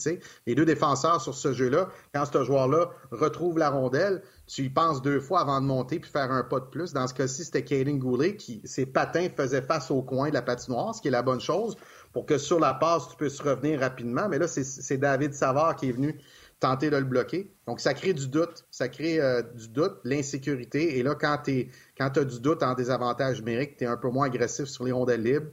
Les 0.46 0.56
deux 0.56 0.66
défenseurs 0.66 1.22
sur 1.22 1.34
ce 1.34 1.54
jeu-là, 1.54 1.90
quand 2.14 2.26
ce 2.26 2.44
joueur-là 2.44 2.92
retrouve 3.12 3.58
la 3.58 3.70
rondelle, 3.70 4.22
tu 4.46 4.64
y 4.64 4.70
penses 4.70 5.02
deux 5.02 5.20
fois 5.20 5.42
avant 5.42 5.60
de 5.62 5.66
monter 5.66 6.00
puis 6.00 6.12
faire 6.12 6.32
un 6.32 6.44
pas 6.44 6.60
de 6.60 6.66
plus. 6.66 6.94
Dans 6.94 7.08
ce 7.08 7.14
cas-ci, 7.14 7.44
c'était 7.44 7.64
Kaden 7.64 7.98
Goulet 7.98 8.36
qui, 8.36 8.62
ses 8.66 8.86
patins 8.86 9.28
faisaient 9.36 9.62
face 9.62 9.92
au 9.92 10.02
coin 10.02 10.30
de 10.30 10.34
la 10.34 10.42
patinoire, 10.42 10.94
ce 10.94 11.02
qui 11.02 11.08
est 11.08 11.12
la 11.12 11.24
bonne 11.24 11.42
chose 11.42 11.76
pour 12.18 12.26
que 12.26 12.40
sur 12.40 12.60
la 12.60 12.74
passe, 12.74 13.10
tu 13.10 13.16
puisses 13.16 13.40
revenir 13.40 13.80
rapidement. 13.80 14.28
Mais 14.28 14.40
là, 14.40 14.48
c'est 14.48 14.98
David 14.98 15.36
Savard 15.36 15.76
qui 15.76 15.90
est 15.90 15.92
venu 15.92 16.20
tenter 16.60 16.90
de 16.90 16.98
le 16.98 17.04
bloquer. 17.04 17.54
Donc, 17.68 17.80
ça 17.80 17.94
crée 17.94 18.14
du 18.14 18.28
doute. 18.28 18.66
Ça 18.72 18.90
crée 18.90 19.20
euh, 19.20 19.42
du 19.42 19.70
doute, 19.70 20.00
l'insécurité. 20.04 20.98
Et 20.98 21.04
là, 21.04 21.16
quand 21.16 21.38
tu 21.44 21.70
as 22.00 22.26
du 22.26 22.40
doute 22.40 22.64
en 22.64 22.74
désavantage 22.74 23.40
numérique, 23.40 23.78
tu 23.78 23.84
es 23.84 23.88
un 23.88 23.98
peu 23.98 24.10
moins 24.10 24.28
agressif 24.28 24.66
sur 24.66 24.86
les 24.86 24.92
rondelles 24.92 25.24
libres. 25.24 25.52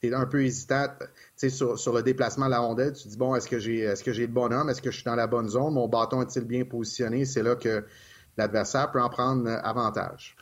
Tu 0.00 0.14
un 0.14 0.26
peu 0.26 0.44
hésitant 0.44 0.86
sur, 1.36 1.78
sur 1.78 1.94
le 1.94 2.02
déplacement 2.02 2.46
de 2.46 2.50
la 2.50 2.58
rondelle. 2.58 2.92
Tu 2.92 3.08
dis, 3.08 3.16
bon, 3.16 3.34
est-ce 3.34 3.48
que 3.48 3.58
j'ai 3.58 3.78
est-ce 3.78 4.04
que 4.04 4.12
j'ai 4.12 4.26
le 4.26 4.32
bon 4.32 4.52
homme? 4.52 4.68
Est-ce 4.68 4.82
que 4.82 4.90
je 4.90 4.96
suis 4.96 5.04
dans 5.04 5.14
la 5.14 5.26
bonne 5.26 5.48
zone? 5.48 5.72
Mon 5.72 5.88
bâton 5.88 6.20
est-il 6.20 6.44
bien 6.44 6.64
positionné? 6.64 7.24
C'est 7.24 7.42
là 7.42 7.56
que 7.56 7.84
l'adversaire 8.36 8.92
peut 8.92 9.00
en 9.00 9.08
prendre 9.08 9.48
avantage. 9.48 10.36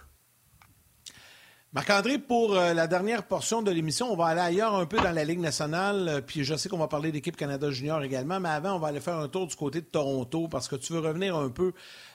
Marc-André, 1.75 2.19
pour 2.19 2.55
euh, 2.55 2.75
la 2.75 2.87
dernière 2.87 3.23
portion 3.23 3.63
de 3.63 3.71
l'émission, 3.71 4.13
on 4.13 4.15
va 4.15 4.27
aller 4.27 4.43
ailleurs 4.43 4.75
un 4.75 4.85
peu 4.85 4.99
dans 4.99 5.11
la 5.11 5.25
Ligue 5.25 5.39
nationale, 5.39 6.07
euh, 6.07 6.21
puis 6.21 6.45
je 6.45 6.55
sais 6.55 6.69
qu'on 6.69 6.77
va 6.77 6.87
parler 6.87 7.13
d'équipe 7.13 7.35
Canada 7.35 7.71
Junior 7.71 8.03
également, 8.03 8.39
mais 8.41 8.51
avant, 8.51 8.75
on 8.75 8.79
va 8.79 8.89
aller 8.89 9.01
faire 9.01 9.17
un 9.17 9.27
tour 9.29 9.47
du 9.47 9.57
côté 9.57 9.81
de 9.81 9.87
Toronto 9.87 10.49
parce 10.49 10.69
que 10.69 10.77
tu 10.77 10.93
veux 10.93 10.99
revenir 10.99 11.35
un 11.35 11.49
peu 11.49 11.73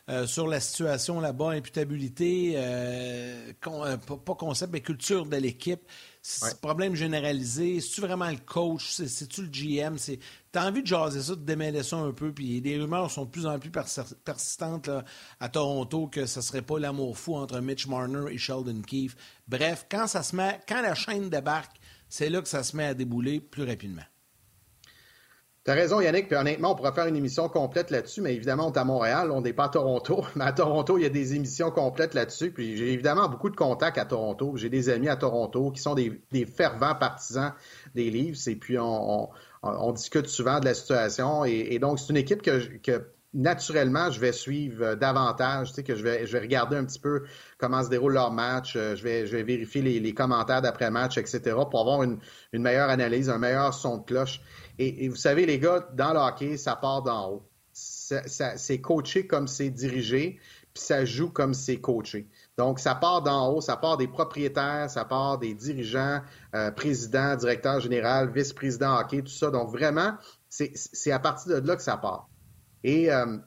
euh, 0.09 0.27
sur 0.27 0.47
la 0.47 0.59
situation 0.59 1.19
là-bas, 1.19 1.53
imputabilité, 1.53 2.55
pas 3.59 4.35
concept, 4.35 4.71
mais 4.71 4.81
culture 4.81 5.25
de 5.25 5.37
l'équipe. 5.37 5.81
Problème 6.61 6.95
généralisé. 6.95 7.79
C'est-tu 7.79 8.01
vraiment 8.01 8.29
le 8.29 8.37
coach? 8.37 8.91
C'est-tu 8.91 9.43
le 9.43 9.47
GM? 9.47 9.97
T'as 10.51 10.67
envie 10.67 10.81
de 10.81 10.87
jaser 10.87 11.21
ça, 11.21 11.35
de 11.35 11.41
démêler 11.43 11.83
ça 11.83 11.97
un 11.97 12.11
peu, 12.11 12.31
puis 12.31 12.59
les 12.59 12.79
rumeurs 12.79 13.11
sont 13.11 13.25
de 13.25 13.29
plus 13.29 13.45
en 13.45 13.59
plus 13.59 13.71
persistantes 13.71 14.89
à 15.39 15.49
Toronto 15.49 16.07
que 16.07 16.25
ce 16.25 16.41
serait 16.41 16.61
pas 16.61 16.79
l'amour 16.79 17.17
fou 17.17 17.35
entre 17.35 17.59
Mitch 17.59 17.87
Marner 17.87 18.31
et 18.31 18.37
Sheldon 18.37 18.81
Keefe. 18.81 19.15
Bref, 19.47 19.85
quand 19.89 20.07
ça 20.07 20.23
se 20.23 20.35
met, 20.35 20.59
quand 20.67 20.81
la 20.81 20.95
chaîne 20.95 21.29
débarque, 21.29 21.77
c'est 22.09 22.29
là 22.29 22.41
que 22.41 22.47
ça 22.47 22.63
se 22.63 22.75
met 22.75 22.85
à 22.85 22.93
débouler 22.93 23.39
plus 23.39 23.63
rapidement. 23.63 24.03
T'as 25.67 25.73
raison, 25.73 25.99
Yannick. 25.99 26.29
Puis 26.29 26.37
honnêtement, 26.37 26.71
on 26.71 26.75
pourrait 26.75 26.93
faire 26.93 27.07
une 27.07 27.17
émission 27.17 27.49
complète 27.49 27.91
là-dessus, 27.91 28.21
mais 28.21 28.33
évidemment, 28.33 28.67
on 28.67 28.71
est 28.71 28.77
à 28.77 28.85
Montréal, 28.85 29.31
on 29.31 29.41
n'est 29.41 29.51
pas 29.51 29.65
à 29.65 29.69
Toronto. 29.69 30.23
Mais 30.37 30.45
à 30.45 30.53
Toronto, 30.53 30.97
il 30.97 31.03
y 31.03 31.05
a 31.05 31.09
des 31.09 31.35
émissions 31.35 31.71
complètes 31.71 32.13
là-dessus. 32.13 32.51
Puis 32.51 32.77
j'ai 32.77 32.93
évidemment 32.93 33.27
beaucoup 33.27 33.49
de 33.49 33.55
contacts 33.57 33.97
à 33.97 34.05
Toronto. 34.05 34.53
J'ai 34.55 34.69
des 34.69 34.87
amis 34.87 35.09
à 35.09 35.17
Toronto 35.17 35.71
qui 35.71 35.81
sont 35.81 35.93
des, 35.93 36.21
fervents 36.45 36.95
partisans 36.95 37.51
des 37.95 38.09
livres. 38.09 38.37
Et 38.47 38.55
puis 38.55 38.77
on, 38.79 39.29
discute 39.91 40.27
souvent 40.27 40.61
de 40.61 40.65
la 40.65 40.73
situation. 40.73 41.43
Et, 41.43 41.77
donc, 41.79 41.99
c'est 41.99 42.11
une 42.11 42.17
équipe 42.17 42.41
que, 42.41 43.09
naturellement, 43.33 44.09
je 44.09 44.19
vais 44.19 44.31
suivre 44.31 44.83
euh, 44.83 44.95
davantage, 44.95 45.69
tu 45.69 45.75
sais, 45.75 45.83
que 45.83 45.95
je 45.95 46.03
vais, 46.03 46.25
je 46.25 46.31
vais 46.31 46.39
regarder 46.39 46.75
un 46.77 46.85
petit 46.85 46.99
peu 46.99 47.23
comment 47.57 47.83
se 47.83 47.89
déroule 47.89 48.13
leur 48.13 48.31
match, 48.31 48.75
euh, 48.75 48.95
je 48.95 49.03
vais, 49.03 49.27
je 49.27 49.35
vais 49.35 49.43
vérifier 49.43 49.81
les, 49.81 50.13
commentaires 50.13 50.61
d'après-match, 50.61 51.17
etc., 51.17 51.55
pour 51.69 51.81
avoir 51.81 52.03
une, 52.03 52.19
une, 52.53 52.61
meilleure 52.61 52.89
analyse, 52.89 53.29
un 53.29 53.37
meilleur 53.37 53.73
son 53.73 53.97
de 53.97 54.03
cloche. 54.05 54.41
Et, 54.79 55.09
vous 55.09 55.15
savez, 55.15 55.45
les 55.45 55.59
gars, 55.59 55.87
dans 55.93 56.13
le 56.13 56.19
hockey, 56.19 56.57
ça 56.57 56.75
part 56.75 57.01
d'en 57.01 57.31
haut. 57.31 57.49
C'est 57.73 58.81
coaché 58.81 59.27
comme 59.27 59.47
c'est 59.47 59.69
dirigé, 59.69 60.39
puis 60.73 60.83
ça 60.83 61.05
joue 61.05 61.29
comme 61.29 61.53
c'est 61.53 61.77
coaché. 61.77 62.27
Donc, 62.57 62.79
ça 62.79 62.95
part 62.95 63.21
d'en 63.21 63.51
haut, 63.51 63.61
ça 63.61 63.77
part 63.77 63.97
des 63.97 64.07
propriétaires, 64.07 64.89
ça 64.89 65.05
part 65.05 65.37
des 65.37 65.53
dirigeants, 65.53 66.21
euh, 66.55 66.71
présidents, 66.71 67.35
directeurs 67.35 67.79
général, 67.79 68.31
vice-président 68.31 68.99
hockey, 68.99 69.21
tout 69.21 69.27
ça. 69.27 69.51
Donc, 69.51 69.69
vraiment, 69.69 70.13
c'est 70.49 71.11
à 71.11 71.19
partir 71.19 71.61
de 71.61 71.67
là 71.67 71.75
que 71.75 71.83
ça 71.83 71.97
part. 71.97 72.29
Et 72.83 73.11
euh, 73.11 73.37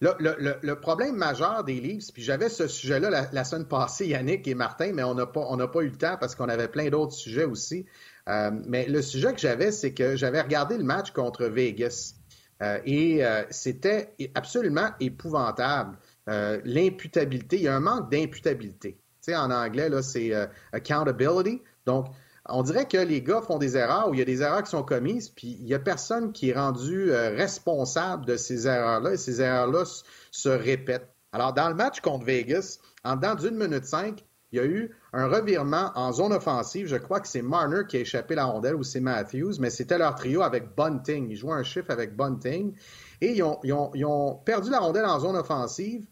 le, 0.00 0.74
problème 0.74 1.16
majeur 1.16 1.64
des 1.64 1.80
livres, 1.80 2.04
puis 2.12 2.22
j'avais 2.22 2.48
ce 2.48 2.66
sujet-là 2.66 3.28
la, 3.32 3.44
semaine 3.44 3.66
passée, 3.66 4.08
Yannick 4.08 4.46
et 4.48 4.54
Martin, 4.54 4.92
mais 4.92 5.02
on 5.02 5.14
n'a 5.14 5.26
pas, 5.26 5.56
pas 5.68 5.80
eu 5.82 5.88
le 5.88 5.96
temps 5.96 6.16
parce 6.18 6.34
qu'on 6.34 6.48
avait 6.48 6.68
plein 6.68 6.88
d'autres 6.88 7.12
sujets 7.12 7.44
aussi. 7.44 7.86
Euh, 8.28 8.50
mais 8.66 8.86
le 8.86 9.02
sujet 9.02 9.32
que 9.32 9.40
j'avais, 9.40 9.72
c'est 9.72 9.92
que 9.92 10.16
j'avais 10.16 10.40
regardé 10.40 10.76
le 10.76 10.84
match 10.84 11.10
contre 11.12 11.46
Vegas 11.46 12.14
euh, 12.62 12.78
et 12.84 13.22
c'était 13.50 14.14
absolument 14.34 14.90
épouvantable. 15.00 15.98
L'imputabilité, 16.26 17.56
il 17.56 17.62
y 17.62 17.68
a 17.68 17.74
un 17.74 17.80
manque 17.80 18.10
d'imputabilité. 18.10 18.92
Tu 19.22 19.32
sais, 19.32 19.36
en 19.36 19.50
anglais, 19.50 19.88
là, 19.88 20.00
c'est 20.00 20.32
accountability. 20.72 21.62
Donc, 21.86 22.06
on 22.50 22.62
dirait 22.62 22.86
que 22.86 22.98
les 22.98 23.22
gars 23.22 23.40
font 23.40 23.58
des 23.58 23.76
erreurs 23.76 24.08
ou 24.08 24.14
il 24.14 24.18
y 24.18 24.22
a 24.22 24.26
des 24.26 24.42
erreurs 24.42 24.62
qui 24.62 24.70
sont 24.70 24.82
commises, 24.82 25.30
puis 25.30 25.56
il 25.60 25.64
n'y 25.64 25.74
a 25.74 25.78
personne 25.78 26.32
qui 26.32 26.50
est 26.50 26.54
rendu 26.54 27.10
responsable 27.12 28.26
de 28.26 28.36
ces 28.36 28.66
erreurs-là 28.66 29.12
et 29.12 29.16
ces 29.16 29.40
erreurs-là 29.40 29.84
se 30.30 30.48
répètent. 30.48 31.08
Alors, 31.32 31.52
dans 31.52 31.68
le 31.68 31.74
match 31.74 32.00
contre 32.00 32.24
Vegas, 32.24 32.78
en 33.04 33.16
dedans 33.16 33.34
d'une 33.34 33.56
minute 33.56 33.84
cinq, 33.84 34.24
il 34.52 34.56
y 34.56 34.60
a 34.60 34.64
eu 34.64 34.96
un 35.12 35.28
revirement 35.28 35.92
en 35.94 36.12
zone 36.12 36.32
offensive. 36.32 36.88
Je 36.88 36.96
crois 36.96 37.20
que 37.20 37.28
c'est 37.28 37.42
Marner 37.42 37.82
qui 37.88 37.96
a 37.98 38.00
échappé 38.00 38.34
la 38.34 38.46
rondelle 38.46 38.74
ou 38.74 38.82
c'est 38.82 39.00
Matthews, 39.00 39.54
mais 39.60 39.70
c'était 39.70 39.98
leur 39.98 40.16
trio 40.16 40.42
avec 40.42 40.74
Bunting. 40.74 41.30
Ils 41.30 41.36
jouaient 41.36 41.54
un 41.54 41.62
chiffre 41.62 41.90
avec 41.90 42.16
Bunting. 42.16 42.74
Et 43.20 43.32
ils 43.32 43.42
ont, 43.42 44.40
perdu 44.44 44.70
la 44.70 44.80
rondelle 44.80 45.06
en 45.06 45.20
zone 45.20 45.36
offensive. 45.36 46.04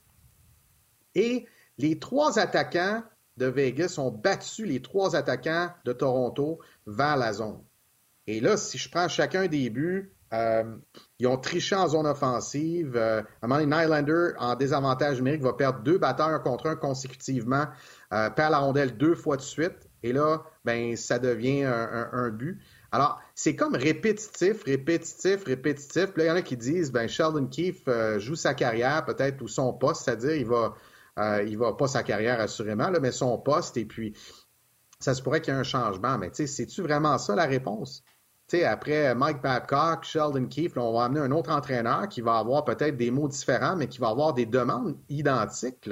Et 1.17 1.47
les 1.79 1.99
trois 1.99 2.39
attaquants 2.39 3.03
de 3.39 3.47
Vegas 3.47 3.95
ont 3.99 4.11
battu 4.11 4.67
les 4.67 4.83
trois 4.83 5.17
attaquants 5.17 5.71
de 5.85 5.93
Toronto 5.93 6.59
vers 6.87 7.17
la 7.17 7.33
zone. 7.33 7.63
Et 8.27 8.41
là, 8.41 8.59
si 8.59 8.77
je 8.77 8.91
prends 8.91 9.09
chacun 9.09 9.47
des 9.47 9.71
buts, 9.71 10.13
euh, 10.35 10.77
ils 11.19 11.27
ont 11.27 11.39
triché 11.39 11.75
en 11.75 11.89
zone 11.89 12.07
offensive. 12.07 12.95
Euh, 12.97 13.23
à 13.23 13.47
un 13.47 13.49
moment 13.49 13.61
donné, 13.61 13.75
Nylander, 13.75 14.33
en 14.39 14.55
désavantage 14.55 15.17
numérique, 15.17 15.43
va 15.43 15.55
perdre 15.55 15.81
deux 15.81 15.99
batteurs 15.99 16.43
contre 16.43 16.67
un 16.67 16.77
consécutivement, 16.77 17.67
euh, 18.13 18.29
perd 18.31 18.53
la 18.53 18.59
rondelle 18.59 18.97
deux 18.97 19.15
fois 19.15 19.37
de 19.37 19.43
suite. 19.43 19.89
Et 20.03 20.13
là, 20.13 20.43
ben, 20.65 20.95
ça 20.97 21.19
devient 21.19 21.65
un, 21.65 22.29
but. 22.29 22.61
Alors, 22.93 23.21
c'est 23.35 23.57
comme 23.57 23.75
répétitif, 23.75 24.63
répétitif, 24.63 25.45
répétitif. 25.45 26.13
Puis 26.13 26.19
là, 26.19 26.25
il 26.25 26.29
y 26.29 26.31
en 26.31 26.37
a 26.37 26.43
qui 26.43 26.57
disent, 26.57 26.93
ben, 26.93 27.09
Sheldon 27.09 27.47
Keefe 27.47 27.89
joue 28.19 28.37
sa 28.37 28.55
carrière 28.55 29.05
peut-être 29.05 29.43
ou 29.43 29.49
son 29.49 29.73
poste, 29.73 30.05
c'est-à-dire 30.05 30.35
il 30.37 30.47
va, 30.47 30.75
il 31.47 31.59
va 31.59 31.73
pas 31.75 31.89
sa 31.89 32.03
carrière 32.03 32.41
assurément, 32.41 32.91
mais 33.01 33.13
son 33.13 33.39
poste. 33.39 33.77
Et 33.77 33.85
puis, 33.85 34.15
ça 35.01 35.15
se 35.15 35.23
pourrait 35.23 35.41
qu'il 35.41 35.55
y 35.55 35.57
ait 35.57 35.61
un 35.61 35.65
changement. 35.65 36.19
Mais 36.19 36.31
tu 36.31 36.37
sais, 36.37 36.47
c'est-tu 36.47 36.83
vraiment 36.83 37.19
ça 37.19 37.35
la 37.35 37.47
réponse? 37.47 38.03
après 38.65 39.15
Mike 39.15 39.43
Babcock, 39.43 40.05
Sheldon 40.05 40.47
Keefe, 40.47 40.79
on 40.79 40.95
va 40.95 41.05
amener 41.05 41.21
un 41.21 41.33
autre 41.33 41.51
entraîneur 41.51 42.09
qui 42.09 42.23
va 42.23 42.39
avoir 42.39 42.65
peut-être 42.65 42.97
des 42.97 43.11
mots 43.11 43.29
différents, 43.29 43.77
mais 43.77 43.89
qui 43.89 43.99
va 43.99 44.09
avoir 44.09 44.33
des 44.33 44.47
demandes 44.47 44.97
identiques. 45.11 45.91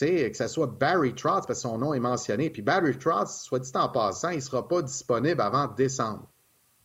Que 0.00 0.32
ce 0.32 0.48
soit 0.48 0.66
Barry 0.66 1.14
Trotz, 1.14 1.46
parce 1.46 1.60
que 1.60 1.68
son 1.68 1.78
nom 1.78 1.92
est 1.92 2.00
mentionné. 2.00 2.48
Puis 2.48 2.62
Barry 2.62 2.98
Trotz, 2.98 3.42
soit 3.42 3.58
dit 3.58 3.70
en 3.74 3.90
passant, 3.90 4.30
il 4.30 4.36
ne 4.36 4.40
sera 4.40 4.66
pas 4.66 4.80
disponible 4.82 5.40
avant 5.40 5.68
décembre. 5.68 6.26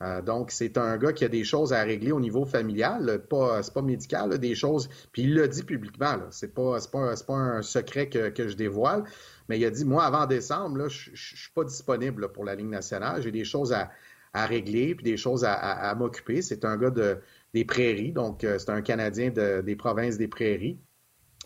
Euh, 0.02 0.22
donc, 0.22 0.52
c'est 0.52 0.78
un 0.78 0.98
gars 0.98 1.12
qui 1.12 1.26
a 1.26 1.28
des 1.28 1.44
choses 1.44 1.74
à 1.74 1.84
régler 1.84 2.12
au 2.12 2.22
niveau 2.22 2.46
familial, 2.46 3.22
pas, 3.30 3.62
c'est 3.64 3.74
pas 3.74 3.82
médical, 3.82 4.38
des 4.40 4.56
choses. 4.56 4.90
Puis 5.12 5.24
il 5.24 5.36
l'a 5.36 5.48
dit 5.48 5.64
publiquement, 5.64 6.18
c'est 6.32 6.54
pas, 6.54 6.78
pas, 6.92 7.14
pas, 7.16 7.34
un 7.34 7.62
secret 7.62 8.08
que, 8.10 8.48
je 8.48 8.56
dévoile, 8.56 9.04
mais 9.50 9.60
il 9.60 9.66
a 9.66 9.70
dit 9.72 9.84
Moi, 9.84 10.04
avant 10.04 10.26
décembre, 10.26 10.78
là, 10.78 10.88
je 10.88 11.12
suis 11.14 11.52
pas 11.54 11.66
disponible 11.66 12.32
pour 12.32 12.46
la 12.46 12.56
Ligue 12.56 12.70
nationale, 12.70 13.22
j'ai 13.22 13.32
des 13.32 13.44
choses 13.44 13.74
à, 13.74 13.92
à 14.34 14.46
régler, 14.46 14.96
puis 14.96 15.04
des 15.04 15.18
choses 15.18 15.44
à, 15.46 15.94
m'occuper. 15.96 16.42
C'est 16.42 16.64
un 16.66 16.78
gars 16.78 16.92
de, 16.92 17.18
des 17.54 17.66
prairies, 17.66 18.14
donc 18.14 18.44
euh, 18.44 18.58
c'est 18.58 18.70
un 18.70 18.82
Canadien 18.82 19.32
des 19.32 19.76
provinces 19.76 20.18
des 20.18 20.28
prairies 20.28 20.80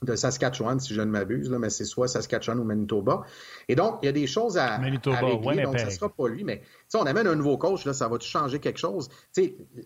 de 0.04 0.16
Saskatchewan, 0.16 0.80
si 0.80 0.94
je 0.94 1.02
ne 1.02 1.06
m'abuse, 1.06 1.50
mais 1.50 1.70
c'est 1.70 1.86
soit 1.86 2.08
Saskatchewan 2.08 2.60
ou 2.60 2.64
Manitoba. 2.64 3.24
Et 3.68 3.76
donc, 3.76 4.00
il 4.02 4.06
y 4.06 4.10
a 4.10 4.12
des 4.12 4.28
choses 4.28 4.58
à, 4.58 4.78
Manitoba, 4.78 5.20
régler, 5.20 5.64
donc 5.64 5.80
ça 5.80 5.86
ne 5.86 5.92
sera 5.92 6.10
pas 6.10 6.28
lui. 6.28 6.44
Mais 6.44 6.62
on 6.94 7.06
amène 7.06 7.28
un 7.28 7.36
nouveau 7.36 7.58
coach, 7.58 7.86
là, 7.86 7.94
ça 7.94 8.08
va-tu 8.08 8.28
changer 8.28 8.60
quelque 8.60 8.80
chose? 8.80 9.10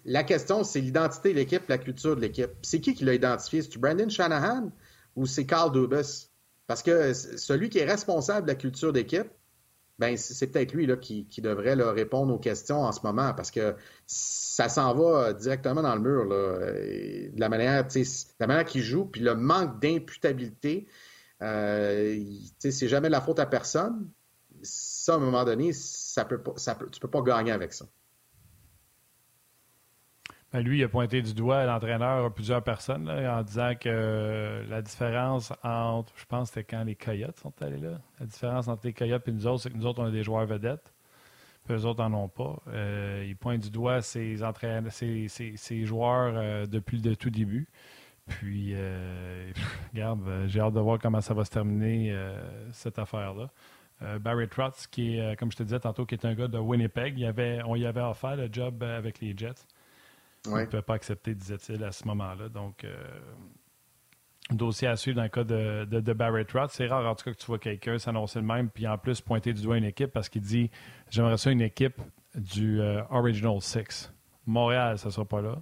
la 0.06 0.24
question, 0.24 0.64
c'est 0.64 0.82
l'identité 0.82 1.32
de 1.32 1.36
l'équipe, 1.36 1.64
la 1.68 1.78
culture 1.78 2.16
de 2.16 2.22
l'équipe. 2.22 2.52
C'est 2.62 2.82
qui 2.82 2.94
qui 2.94 3.06
l'a 3.06 3.14
identifié? 3.14 3.62
C'est-tu 3.62 3.80
Brandon 3.80 4.10
Shanahan 4.10 4.72
ou 5.16 5.26
c'est 5.26 5.46
Carl 5.46 5.72
Dubas? 5.72 6.28
Parce 6.68 6.84
que 6.84 7.14
celui 7.14 7.70
qui 7.70 7.80
est 7.80 7.86
responsable 7.86 8.46
de 8.46 8.52
la 8.52 8.56
culture 8.56 8.92
d'équipe, 8.92 9.28
ben 10.00 10.16
c'est 10.16 10.48
peut-être 10.48 10.74
lui 10.74 10.86
là, 10.86 10.96
qui, 10.96 11.26
devrait 11.42 11.74
répondre 11.74 12.34
aux 12.34 12.40
questions 12.40 12.82
en 12.82 12.92
ce 12.92 13.00
moment 13.04 13.34
parce 13.34 13.50
que 13.52 13.76
ça 14.06 14.70
s'en 14.70 14.94
va 14.94 15.34
directement 15.34 15.82
dans 15.82 15.96
le 15.96 16.02
mur. 16.02 16.26
Là, 16.26 16.72
de 17.32 17.40
la 17.40 17.50
manière, 17.50 17.88
manière 18.40 18.66
qu'il 18.66 18.84
joue, 18.84 19.06
puis 19.06 19.22
le 19.22 19.36
manque 19.36 19.82
d'imputabilité, 19.82 20.88
euh, 21.42 22.24
c'est 22.60 22.88
jamais 22.88 23.10
la 23.10 23.22
faute 23.22 23.40
à 23.40 23.46
personne. 23.46 24.10
Ça, 24.62 25.14
à 25.14 25.18
un 25.18 25.20
moment 25.20 25.46
donné, 25.46 25.74
ça 25.74 26.26
peut 26.26 26.42
pas, 26.42 26.54
ça 26.58 26.76
peut, 26.76 26.90
peux 27.00 27.10
pas 27.10 27.22
gagner 27.22 27.52
avec 27.52 27.74
ça. 27.74 27.86
Lui, 30.62 30.80
il 30.80 30.84
a 30.84 30.88
pointé 30.88 31.22
du 31.22 31.34
doigt 31.34 31.66
l'entraîneur 31.66 32.26
à 32.26 32.30
plusieurs 32.34 32.64
personnes 32.64 33.10
en 33.10 33.44
disant 33.44 33.74
que 33.80 34.64
la 34.70 34.82
différence 34.82 35.52
entre, 35.64 36.14
je 36.16 36.26
pense 36.26 36.50
c'était 36.50 36.64
quand 36.64 36.84
les 36.84 36.96
Coyotes 36.96 37.38
sont 37.40 37.54
allés 37.62 37.78
là, 37.78 38.00
la 38.20 38.26
différence 38.26 38.68
entre 38.68 38.86
les 38.86 38.94
Coyotes 38.94 39.28
et 39.28 39.32
nous 39.32 39.48
autres, 39.48 39.64
c'est 39.64 39.70
que 39.70 39.78
nous 39.78 39.86
autres, 39.86 40.02
on 40.02 40.06
a 40.06 40.12
des 40.12 40.24
joueurs 40.24 40.46
vedettes, 40.46 40.94
puis 41.66 41.76
eux 41.76 41.86
autres 41.86 42.08
n'en 42.08 42.24
ont 42.24 42.28
pas. 42.30 42.62
Euh, 42.70 43.26
il 43.28 43.36
pointe 43.36 43.62
du 43.62 43.70
doigt 43.70 44.02
ses, 44.02 44.44
entraîneurs, 44.44 44.92
ses, 44.92 45.86
joueurs 45.86 46.34
euh, 46.36 46.66
depuis 46.66 47.00
le 47.00 47.16
tout 47.16 47.30
début. 47.30 47.68
Puis, 48.28 48.72
euh, 48.74 49.52
regarde, 49.94 50.22
j'ai 50.48 50.60
hâte 50.60 50.74
de 50.74 50.80
voir 50.80 51.00
comment 51.00 51.22
ça 51.22 51.34
va 51.34 51.46
se 51.46 51.52
terminer, 51.52 52.16
cette 52.72 53.00
affaire-là. 53.00 53.50
Barry 54.20 54.48
Trotz, 54.48 54.88
qui 54.88 55.18
est, 55.18 55.36
comme 55.38 55.52
je 55.52 55.58
te 55.58 55.64
disais 55.64 55.80
tantôt, 55.80 56.06
qui 56.06 56.16
est 56.16 56.26
un 56.26 56.36
gars 56.36 56.48
de 56.48 56.60
Winnipeg, 56.60 57.18
il 57.18 57.26
avait, 57.26 57.62
on 57.66 57.76
y 57.76 57.86
avait 57.86 58.02
offert 58.02 58.36
le 58.36 58.48
job 58.52 58.84
avec 58.84 59.20
les 59.20 59.36
Jets. 59.36 59.66
Il 60.46 60.54
ne 60.54 60.66
pouvait 60.66 60.82
pas 60.82 60.94
accepter, 60.94 61.36
disait-il, 61.36 61.84
à 61.84 61.92
ce 61.92 62.06
moment-là. 62.06 62.50
Donc, 62.50 62.84
euh, 62.84 62.96
dossier 64.52 64.88
à 64.88 64.96
suivre 64.96 65.18
dans 65.18 65.24
le 65.24 65.30
cas 65.30 65.44
de, 65.44 65.86
de, 65.86 66.14
Barrett 66.14 66.52
Roth. 66.52 66.72
C'est 66.72 66.88
rare, 66.88 67.06
en 67.06 67.16
tout 67.16 67.26
cas, 67.26 67.34
que 67.34 67.38
tu 67.38 67.46
vois 67.48 67.60
quelqu'un 67.60 67.98
s'annoncer 67.98 68.40
le 68.40 68.46
même, 68.46 68.70
puis 68.70 68.88
en 68.88 68.98
plus 68.98 69.22
pointer 69.22 69.54
du 69.54 69.62
doigt 69.62 69.78
une 69.78 69.84
équipe 69.84 70.12
parce 70.12 70.30
qu'il 70.30 70.42
dit 70.42 70.70
J'aimerais 71.10 71.38
ça 71.38 71.52
une 71.52 71.62
équipe 71.62 72.00
du 72.36 72.82
euh, 72.82 73.02
Original 73.10 73.62
Six. 73.62 74.12
Montréal, 74.46 74.98
ça 74.98 75.08
ne 75.08 75.12
sera 75.12 75.26
pas 75.26 75.42
là. 75.42 75.62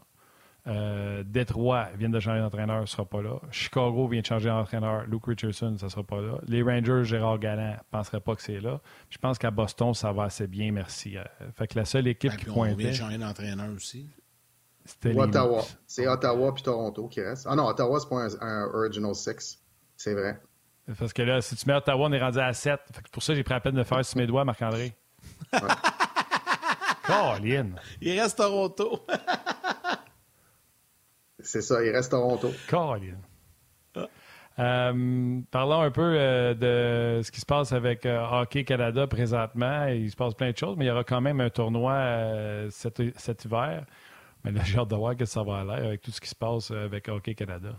Euh, 0.68 1.24
Détroit 1.24 1.90
vient 1.96 2.10
de 2.10 2.20
changer 2.20 2.40
d'entraîneur, 2.40 2.82
ne 2.82 2.86
sera 2.86 3.06
pas 3.06 3.22
là. 3.22 3.40
Chicago 3.52 4.08
vient 4.08 4.22
de 4.22 4.26
changer 4.26 4.50
d'entraîneur, 4.50 5.06
Luke 5.06 5.26
Richardson, 5.28 5.76
ça 5.78 5.86
ne 5.86 5.92
sera 5.92 6.04
pas 6.04 6.22
là. 6.22 6.40
Les 6.48 6.64
Rangers, 6.64 7.04
Gérard 7.04 7.38
Galland, 7.38 7.74
ne 7.74 7.78
penserait 7.92 8.20
pas 8.20 8.36
que 8.36 8.42
c'est 8.42 8.60
là. 8.60 8.82
Je 9.10 9.18
pense 9.20 9.38
qu'à 9.38 9.52
Boston, 9.52 9.94
ça 9.94 10.12
va 10.12 10.24
assez 10.24 10.48
bien, 10.48 10.72
merci. 10.72 11.18
fait 11.54 11.68
que 11.68 11.78
la 11.78 11.86
seule 11.86 12.08
équipe 12.08 12.32
ben, 12.32 12.38
qui 12.38 12.46
pointait... 12.46 12.74
On 12.74 12.78
vient 12.78 12.90
de 12.90 12.96
changer 12.96 13.18
d'entraîneur 13.20 13.70
aussi. 13.76 14.10
Ottawa. 15.16 15.64
C'est 15.88 16.08
Ottawa 16.08 16.54
puis 16.54 16.64
Toronto 16.64 17.08
qui 17.08 17.22
reste. 17.22 17.48
Ah 17.50 17.56
non, 17.56 17.66
Ottawa, 17.66 18.00
c'est 18.00 18.10
pas 18.10 18.28
un, 18.46 18.66
Original 18.74 19.16
Six. 19.16 19.60
C'est 19.98 20.14
vrai. 20.14 20.40
Parce 21.00 21.14
que 21.14 21.22
là, 21.24 21.42
si 21.42 21.56
tu 21.56 21.68
mets 21.68 21.76
Ottawa, 21.76 22.08
on 22.08 22.14
est 22.14 22.22
rendu 22.22 22.40
à 22.40 22.54
7. 22.54 22.80
pour 23.12 23.24
ça, 23.24 23.34
j'ai 23.34 23.44
pris 23.44 23.54
la 23.54 23.60
peine 23.60 23.76
de 23.76 23.84
faire 23.84 24.06
sur 24.06 24.18
mes 24.18 24.28
doigts, 24.28 24.46
Marc-André. 24.46 24.94
Colin. 27.06 27.72
Il 28.02 28.20
reste 28.20 28.38
Toronto. 28.38 29.06
c'est 31.40 31.62
ça, 31.62 31.84
il 31.84 31.92
reste 31.92 32.12
Toronto. 32.12 32.52
Colin. 32.68 33.18
Euh, 34.58 35.42
parlons 35.52 35.82
un 35.82 35.92
peu 35.92 36.16
euh, 36.16 36.54
de 36.54 37.22
ce 37.22 37.30
qui 37.30 37.42
se 37.42 37.46
passe 37.46 37.74
avec 37.74 38.06
euh, 38.06 38.26
Hockey 38.32 38.64
Canada 38.64 39.06
présentement. 39.06 39.88
Il 39.88 40.10
se 40.10 40.16
passe 40.16 40.34
plein 40.34 40.52
de 40.52 40.58
choses, 40.58 40.78
mais 40.78 40.86
il 40.86 40.88
y 40.88 40.92
aura 40.92 41.04
quand 41.04 41.20
même 41.20 41.42
un 41.42 41.50
tournoi 41.50 42.70
cet, 42.70 43.02
cet, 43.18 43.46
hiver. 43.46 43.86
Mais 44.52 44.62
j'ai 44.64 44.78
hâte 44.78 44.90
de 44.90 44.96
voir 44.96 45.16
que 45.16 45.26
ça 45.26 45.44
va 45.44 45.58
aller 45.60 45.86
avec 45.86 46.02
tout 46.02 46.12
ce 46.12 46.22
qui 46.22 46.30
se 46.30 46.36
passe 46.36 46.72
euh, 46.72 46.86
avec 46.86 47.08
Hockey 47.10 47.36
Canada. 47.36 47.76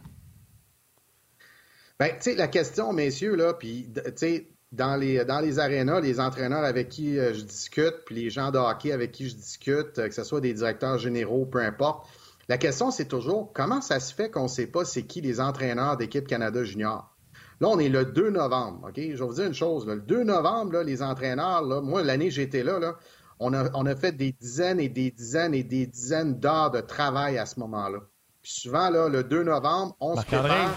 Bien, 1.98 2.08
tu 2.08 2.16
sais, 2.20 2.34
la 2.34 2.48
question, 2.48 2.92
messieurs, 2.92 3.36
là, 3.36 3.54
puis, 3.54 3.88
tu 3.94 4.02
sais, 4.16 4.48
dans 4.72 4.96
les, 4.96 5.24
dans 5.24 5.40
les 5.40 5.58
arénas, 5.58 6.00
les 6.00 6.20
entraîneurs 6.20 6.64
avec 6.64 6.88
qui 6.88 7.18
euh, 7.18 7.32
je 7.32 7.42
discute, 7.42 8.04
puis 8.04 8.16
les 8.16 8.30
gens 8.30 8.50
de 8.50 8.58
hockey 8.58 8.92
avec 8.92 9.12
qui 9.12 9.28
je 9.28 9.34
discute, 9.34 9.98
euh, 9.98 10.08
que 10.08 10.14
ce 10.14 10.24
soit 10.24 10.40
des 10.40 10.52
directeurs 10.52 10.98
généraux, 10.98 11.46
peu 11.46 11.60
importe, 11.60 12.08
la 12.48 12.58
question, 12.58 12.90
c'est 12.90 13.06
toujours 13.06 13.52
comment 13.52 13.80
ça 13.80 13.98
se 13.98 14.14
fait 14.14 14.30
qu'on 14.30 14.44
ne 14.44 14.48
sait 14.48 14.66
pas 14.66 14.84
c'est 14.84 15.02
qui 15.04 15.20
les 15.20 15.40
entraîneurs 15.40 15.96
d'équipe 15.96 16.26
Canada 16.26 16.62
Junior? 16.64 17.16
Là, 17.60 17.68
on 17.68 17.78
est 17.78 17.88
le 17.88 18.04
2 18.04 18.30
novembre, 18.30 18.88
OK? 18.88 18.96
Je 18.96 19.16
vais 19.16 19.24
vous 19.24 19.34
dire 19.34 19.46
une 19.46 19.54
chose. 19.54 19.86
le 19.86 20.00
2 20.00 20.24
novembre, 20.24 20.74
là, 20.74 20.82
les 20.82 21.02
entraîneurs, 21.02 21.62
là, 21.62 21.80
moi, 21.80 22.02
l'année 22.02 22.30
j'étais 22.30 22.62
là, 22.62 22.78
là, 22.78 22.96
on 23.38 23.52
a, 23.52 23.96
fait 23.96 24.12
des 24.12 24.32
dizaines 24.32 24.80
et 24.80 24.88
des 24.88 25.10
dizaines 25.10 25.54
et 25.54 25.62
des 25.62 25.86
dizaines 25.86 26.38
d'heures 26.38 26.70
de 26.70 26.80
travail 26.80 27.38
à 27.38 27.46
ce 27.46 27.60
moment-là. 27.60 27.98
Puis 28.42 28.52
souvent, 28.52 28.90
là, 28.90 29.08
le 29.08 29.24
2 29.24 29.42
novembre, 29.42 29.96
on 30.00 30.16
se 30.16 30.24
prépare. 30.24 30.74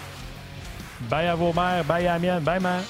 Bye 1.09 1.27
à 1.27 1.35
vos 1.35 1.53
mères, 1.53 1.85
bye 1.85 2.07
à 2.07 2.13
la 2.13 2.19
mienne, 2.19 2.43
bye, 2.43 2.61
mère. 2.61 2.83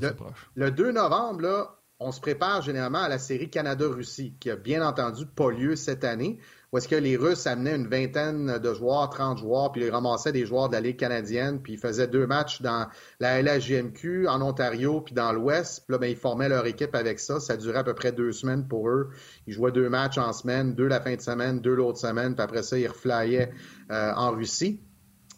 Le, 0.00 0.16
le 0.54 0.70
2 0.70 0.92
novembre, 0.92 1.42
là, 1.42 1.78
on 2.00 2.10
se 2.10 2.20
prépare 2.20 2.62
généralement 2.62 3.02
à 3.02 3.08
la 3.08 3.18
série 3.18 3.48
Canada-Russie, 3.48 4.36
qui 4.40 4.50
a 4.50 4.56
bien 4.56 4.86
entendu 4.86 5.26
pas 5.26 5.50
lieu 5.50 5.76
cette 5.76 6.04
année, 6.04 6.38
où 6.72 6.78
est-ce 6.78 6.88
que 6.88 6.96
les 6.96 7.18
Russes 7.18 7.46
amenaient 7.46 7.76
une 7.76 7.86
vingtaine 7.86 8.58
de 8.58 8.74
joueurs, 8.74 9.10
30 9.10 9.38
joueurs, 9.38 9.72
puis 9.72 9.82
ils 9.82 9.90
ramassaient 9.90 10.32
des 10.32 10.46
joueurs 10.46 10.68
de 10.68 10.72
la 10.72 10.80
Ligue 10.80 10.96
canadienne, 10.96 11.60
puis 11.60 11.74
ils 11.74 11.78
faisaient 11.78 12.08
deux 12.08 12.26
matchs 12.26 12.62
dans 12.62 12.88
la 13.20 13.42
LHJMQ, 13.42 14.26
en 14.26 14.40
Ontario, 14.40 15.02
puis 15.02 15.14
dans 15.14 15.32
l'Ouest. 15.32 15.84
Puis 15.86 15.92
là, 15.92 15.98
ben, 15.98 16.06
ils 16.06 16.16
formaient 16.16 16.48
leur 16.48 16.64
équipe 16.64 16.94
avec 16.94 17.20
ça. 17.20 17.40
Ça 17.40 17.58
durait 17.58 17.80
à 17.80 17.84
peu 17.84 17.94
près 17.94 18.12
deux 18.12 18.32
semaines 18.32 18.66
pour 18.66 18.88
eux. 18.88 19.10
Ils 19.46 19.52
jouaient 19.52 19.72
deux 19.72 19.90
matchs 19.90 20.16
en 20.16 20.32
semaine, 20.32 20.74
deux 20.74 20.86
la 20.86 21.00
fin 21.00 21.14
de 21.14 21.20
semaine, 21.20 21.60
deux 21.60 21.74
l'autre 21.74 21.98
semaine, 21.98 22.34
puis 22.34 22.42
après 22.42 22.62
ça, 22.62 22.78
ils 22.78 22.88
reflyaient 22.88 23.52
euh, 23.90 24.12
en 24.16 24.30
Russie. 24.30 24.80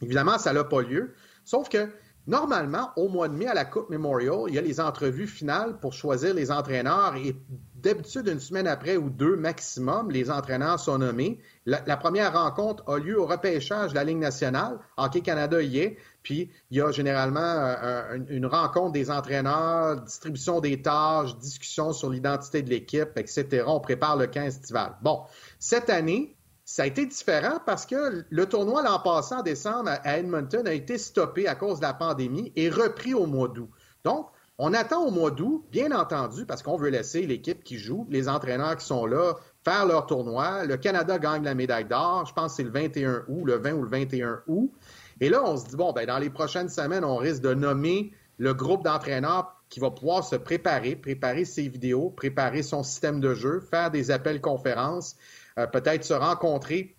Évidemment, 0.03 0.39
ça 0.39 0.53
n'a 0.53 0.63
pas 0.63 0.83
lieu. 0.83 1.15
Sauf 1.45 1.69
que 1.69 1.89
Normalement, 2.27 2.91
au 2.97 3.09
mois 3.09 3.29
de 3.29 3.35
mai, 3.35 3.47
à 3.47 3.55
la 3.55 3.67
Coupe 3.67 3.91
Memorial, 3.91 4.45
il 4.49 4.55
y 4.55 4.59
a 4.59 4.63
les 4.63 4.81
entrevues 4.81 5.27
finales 5.27 5.79
pour 5.79 5.93
choisir 5.93 6.33
les 6.33 6.51
entraîneurs 6.51 7.17
et 7.17 7.37
d'habitude, 7.85 8.27
une 8.29 8.41
semaine 8.41 8.67
après 8.67 8.97
ou 8.97 9.11
deux 9.11 9.37
maximum, 9.37 10.11
les 10.11 10.31
entraîneurs 10.31 10.81
sont 10.81 10.99
nommés. 10.99 11.39
La, 11.67 11.97
première 11.97 12.33
rencontre 12.33 12.83
a 12.89 12.99
lieu 12.99 13.21
au 13.21 13.27
repêchage 13.27 13.91
de 13.91 13.95
la 13.95 14.05
Ligue 14.05 14.19
nationale. 14.19 14.79
Hockey 14.97 15.21
Canada 15.21 15.61
y 15.61 15.79
est. 15.79 15.99
Puis, 16.23 16.51
il 16.71 16.79
y 16.79 16.81
a 16.81 16.91
généralement 16.91 17.41
euh, 17.43 18.19
une 18.31 18.47
rencontre 18.47 18.93
des 18.93 19.11
entraîneurs, 19.11 20.01
distribution 20.01 20.61
des 20.61 20.81
tâches, 20.81 21.37
discussion 21.37 21.93
sur 21.93 22.09
l'identité 22.09 22.63
de 22.63 22.71
l'équipe, 22.71 23.11
etc. 23.17 23.65
On 23.67 23.81
prépare 23.81 24.17
le 24.17 24.27
15 24.27 24.57
estival. 24.57 24.97
Bon, 25.03 25.21
cette 25.59 25.91
année, 25.91 26.34
ça 26.65 26.85
a 26.85 26.87
été 26.87 27.05
différent 27.07 27.59
parce 27.67 27.85
que 27.87 28.25
le 28.29 28.47
tournoi 28.47 28.83
l'an 28.83 28.99
passé, 29.01 29.35
en 29.35 29.43
décembre, 29.43 29.91
à 29.91 30.19
Edmonton, 30.19 30.67
a 30.67 30.73
été 30.73 30.99
stoppé 30.99 31.47
à 31.47 31.55
cause 31.55 31.79
de 31.79 31.83
la 31.85 31.95
pandémie 31.95 32.53
et 32.57 32.71
repris 32.71 33.15
au 33.15 33.27
mois 33.27 33.49
d'août. 33.49 33.71
Donc, 34.05 34.29
On 34.57 34.73
attend 34.73 35.05
au 35.05 35.11
mois 35.11 35.33
d'août, 35.33 35.65
bien 35.73 35.91
entendu, 35.91 36.47
parce 36.47 36.63
qu'on 36.63 36.77
veut 36.77 36.91
laisser 36.91 37.27
l'équipe 37.27 37.65
qui 37.65 37.77
joue, 37.77 38.07
les 38.09 38.29
entraîneurs 38.29 38.77
qui 38.77 38.87
sont 38.87 39.05
là, 39.05 39.35
faire 39.65 39.85
leur 39.85 40.07
tournoi. 40.07 40.65
Le 40.65 40.77
Canada 40.77 41.19
gagne 41.19 41.43
la 41.43 41.57
médaille 41.57 41.87
d'or. 41.87 42.25
Je 42.27 42.33
pense 42.33 42.53
que 42.53 42.57
c'est 42.59 42.63
le 42.63 42.71
21 42.71 43.25
août, 43.27 43.45
le 43.45 43.57
20 43.57 43.73
ou 43.73 43.83
le 43.83 43.89
21 43.89 44.43
août. 44.47 44.73
Et 45.21 45.29
là, 45.29 45.43
on 45.45 45.57
se 45.57 45.67
dit, 45.67 45.75
bon, 45.75 45.93
ben, 45.93 46.07
dans 46.07 46.19
les 46.19 46.31
prochaines 46.31 46.69
semaines, 46.69 47.05
on 47.05 47.17
risque 47.17 47.43
de 47.43 47.53
nommer 47.53 48.13
le 48.39 48.55
groupe 48.55 48.85
d'entraîneurs 48.85 49.57
qui 49.71 49.81
va 49.81 49.91
pouvoir 49.91 50.23
se 50.23 50.37
préparer, 50.37 50.95
préparer 50.95 51.45
ses 51.45 51.67
vidéos, 51.69 52.11
préparer 52.11 52.63
son 52.63 52.85
système 52.85 53.19
de 53.19 53.35
jeu, 53.35 53.59
faire 53.59 53.91
des 53.91 54.13
appels 54.13 54.41
conférences, 54.41 55.17
peut-être 55.57 56.05
se 56.05 56.15
rencontrer 56.15 56.97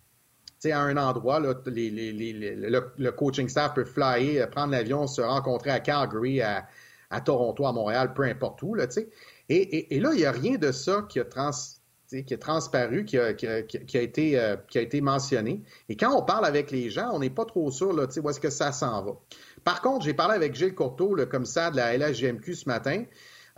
à 0.72 0.80
un 0.80 0.96
endroit, 0.96 1.40
là, 1.40 1.54
le, 1.66 3.10
coaching 3.10 3.48
staff 3.48 3.74
peut 3.74 3.84
flyer, 3.84 4.42
euh, 4.42 4.46
prendre 4.46 4.72
l'avion, 4.72 5.06
se 5.06 5.20
rencontrer 5.20 5.70
à 5.70 5.80
Calgary, 5.80 6.40
à, 6.40 6.66
Toronto, 7.24 7.66
à 7.66 7.72
Montréal, 7.72 8.14
peu 8.14 8.24
importe 8.24 8.62
où. 8.62 8.74
Là, 8.74 8.86
et, 9.48 9.96
et, 9.96 10.00
là, 10.00 10.10
il 10.12 10.18
n'y 10.18 10.24
a 10.24 10.32
rien 10.32 10.58
de 10.58 10.72
ça 10.72 11.06
qui 11.08 11.20
a, 11.20 11.24
trans, 11.24 11.50
qui 12.08 12.34
a 12.34 12.38
transparu, 12.38 13.04
qui 13.04 13.16
a, 13.16 13.30
été, 13.30 14.38
euh, 14.38 14.56
qui 14.68 14.78
a 14.78 14.80
été 14.80 15.00
mentionné. 15.00 15.62
Et 15.88 15.96
quand 15.96 16.12
on 16.16 16.22
parle 16.22 16.44
avec 16.44 16.70
les 16.70 16.90
gens, 16.90 17.10
on 17.12 17.20
n'est 17.20 17.30
pas 17.30 17.44
trop 17.44 17.70
sûr 17.70 17.92
là, 17.92 18.06
où 18.22 18.30
est-ce 18.30 18.40
que 18.40 18.50
ça 18.50 18.72
s'en 18.72 19.04
va. 19.04 19.12
Par 19.62 19.82
contre, 19.82 20.04
j'ai 20.04 20.14
parlé 20.14 20.34
avec 20.34 20.54
Gilles 20.54 20.74
Courteau, 20.74 21.14
le 21.14 21.26
commissaire 21.26 21.70
de 21.70 21.76
la 21.76 21.96
LHGMQ 21.96 22.54
ce 22.54 22.68
matin, 22.68 23.04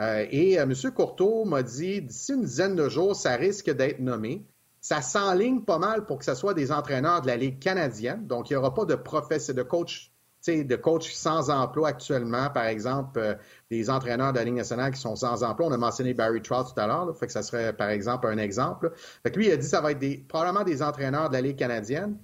euh, 0.01 0.27
et 0.31 0.55
M. 0.55 0.75
Courteau 0.95 1.45
m'a 1.45 1.63
dit 1.63 2.03
d'ici 2.03 2.33
une 2.33 2.43
dizaine 2.43 2.77
de 2.77 2.89
jours, 2.89 3.17
ça 3.17 3.35
risque 3.35 3.71
d'être 3.71 3.99
nommé 3.99 4.45
ça 4.89 5.03
s'enligne 5.03 5.61
pas 5.61 5.79
mal 5.79 6.07
pour 6.07 6.19
que 6.19 6.25
ce 6.25 6.35
soit 6.35 6.55
des 6.55 6.73
entraîneurs 6.73 7.21
de 7.21 7.27
la 7.27 7.37
Ligue 7.37 7.59
canadienne. 7.59 8.27
Donc, 8.27 8.49
il 8.49 8.55
n'y 8.55 8.57
aura 8.57 8.73
pas 8.73 8.87
de 8.87 8.95
professeur, 8.95 9.55
de 9.55 9.63
coach, 9.63 10.11
de 10.47 10.77
coach 10.77 11.13
sans 11.13 11.51
emploi 11.51 11.89
actuellement, 11.89 12.49
par 12.49 12.65
exemple, 12.65 13.19
euh, 13.19 13.35
des 13.71 13.91
entraîneurs 13.91 14.33
de 14.33 14.39
la 14.39 14.45
Ligue 14.45 14.55
nationale 14.55 14.93
qui 14.93 14.99
sont 14.99 15.15
sans 15.15 15.45
emploi. 15.45 15.67
On 15.67 15.73
a 15.73 15.77
mentionné 15.77 16.15
Barry 16.15 16.41
Trout 16.41 16.69
tout 16.75 16.81
à 16.81 16.87
l'heure, 16.87 17.15
fait 17.19 17.27
que 17.27 17.33
ça 17.33 17.43
serait, 17.43 17.75
par 17.75 17.91
exemple, 17.91 18.29
un 18.29 18.39
exemple. 18.39 18.91
Fait 19.23 19.31
que 19.31 19.39
lui, 19.39 19.49
il 19.49 19.53
a 19.53 19.59
dit 19.59 19.67
que 19.67 19.71
ça 19.71 19.83
va 19.83 19.91
être 19.91 19.99
des, 19.99 20.25
probablement 20.27 20.65
des 20.65 20.83
entraîneurs 20.83 21.29
de 21.29 21.35
la 21.35 21.43
Ligue 21.43 21.59
canadienne, 21.59 22.17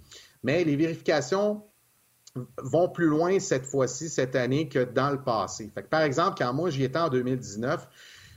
mais 0.43 0.65
les 0.65 0.77
vérifications 0.77 1.65
vont 2.63 2.89
plus 2.89 3.09
loin 3.09 3.41
cette 3.41 3.67
fois-ci, 3.67 4.09
cette 4.09 4.37
année, 4.37 4.71
que 4.71 4.85
dans 4.85 5.11
le 5.11 5.23
passé. 5.23 5.71
Fait 5.75 5.83
que, 5.83 5.89
par 5.89 6.01
exemple, 6.01 6.37
quand 6.39 6.55
moi, 6.55 6.71
j'y 6.71 6.85
étais 6.85 6.99
en 6.99 7.11
2019, 7.11 7.87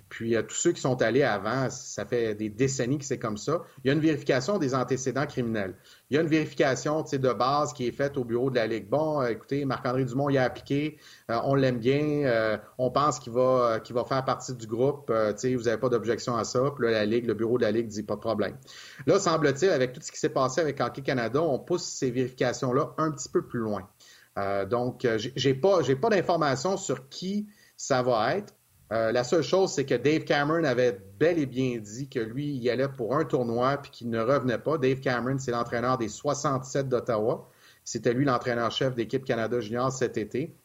puis 0.10 0.36
euh, 0.36 0.42
tous 0.42 0.56
ceux 0.56 0.72
qui 0.72 0.82
sont 0.82 1.02
allés 1.02 1.24
avant, 1.24 1.70
ça 1.70 2.06
fait 2.06 2.36
des 2.36 2.50
décennies 2.50 2.98
que 2.98 3.06
c'est 3.06 3.20
comme 3.20 3.38
ça. 3.38 3.62
Il 3.84 3.88
y 3.88 3.92
a 3.92 3.94
une 3.94 4.00
vérification 4.00 4.58
des 4.58 4.74
antécédents 4.74 5.26
criminels. 5.26 5.76
Il 6.10 6.16
y 6.16 6.18
a 6.18 6.22
une 6.22 6.28
vérification 6.28 7.02
de 7.02 7.34
base 7.34 7.74
qui 7.74 7.88
est 7.88 7.92
faite 7.92 8.18
au 8.18 8.24
bureau 8.24 8.50
de 8.50 8.56
la 8.56 8.68
Ligue. 8.68 8.88
Bon, 8.88 9.22
euh, 9.22 9.28
écoutez, 9.28 9.66
Marc-André 9.66 10.06
Dumont 10.06 10.30
y 10.30 10.38
a 10.38 10.44
appliqué, 10.44 10.98
euh, 11.30 11.40
on 11.44 11.56
l'aime 11.56 11.80
bien, 11.80 12.60
on 12.78 12.92
pense 12.92 13.20
qu'il 13.20 13.34
va, 13.34 13.82
faire 14.08 14.26
partie 14.26 14.54
du 14.54 14.68
groupe, 14.68 15.12
vous 15.12 15.64
n'avez 15.64 15.78
pas 15.78 15.90
d'objection 15.90 16.36
à 16.36 16.44
ça. 16.44 16.72
Puis 16.76 16.86
là, 16.86 16.92
la 16.92 17.06
Ligue, 17.06 17.26
le 17.26 17.34
bureau 17.34 17.58
de 17.58 17.64
la 17.64 17.72
Ligue 17.72 17.88
dit 17.88 18.04
pas 18.04 18.16
de 18.16 18.22
problème. 18.22 18.58
Là, 19.06 19.20
semble-t-il, 19.20 19.72
avec 19.72 19.94
tout 19.94 20.02
ce 20.02 20.12
qui 20.12 20.20
s'est 20.20 20.30
passé 20.30 20.62
avec 20.62 20.80
Hockey 20.80 21.02
Canada, 21.02 21.42
on 21.42 21.60
pousse 21.60 21.84
ces 21.84 22.12
vérifications-là 22.12 22.94
un 22.98 23.12
petit 23.12 23.30
peu 23.30 23.46
plus 23.46 23.60
loin. 23.60 23.88
donc, 24.70 25.08
j'ai 25.36 25.54
pas, 25.54 25.80
pas 26.02 26.10
d'informations 26.10 26.78
sur 26.78 27.10
qui 27.10 27.48
ça 27.78 28.02
va 28.02 28.36
être. 28.36 28.57
Euh, 28.94 29.12
la 29.12 29.24
seule 29.24 29.44
chose, 29.44 29.74
c'est 29.74 29.86
que 29.86 29.96
Dave 29.96 30.24
Cameron 30.24 30.64
avait 30.64 31.00
bel 31.20 31.38
et 31.40 31.46
bien 31.46 31.78
dit 31.78 32.08
que 32.08 32.20
lui, 32.20 32.56
il 32.56 32.70
allait 32.70 32.88
pour 32.88 33.16
un 33.16 33.26
tournoi 33.26 33.78
puis 33.78 33.92
qu'il 33.92 34.10
ne 34.10 34.22
revenait 34.22 34.58
pas. 34.58 34.78
Dave 34.78 35.00
Cameron, 35.00 35.38
c'est 35.40 35.52
l'entraîneur 35.52 35.98
des 35.98 36.08
67 36.08 36.88
d'Ottawa. 36.88 37.50
C'était 37.84 38.14
lui 38.14 38.26
l'entraîneur-chef 38.26 38.96
d'équipe 38.96 39.26
Canada 39.26 39.60
Junior 39.60 39.92
cet 39.92 40.18
été. 40.18 40.56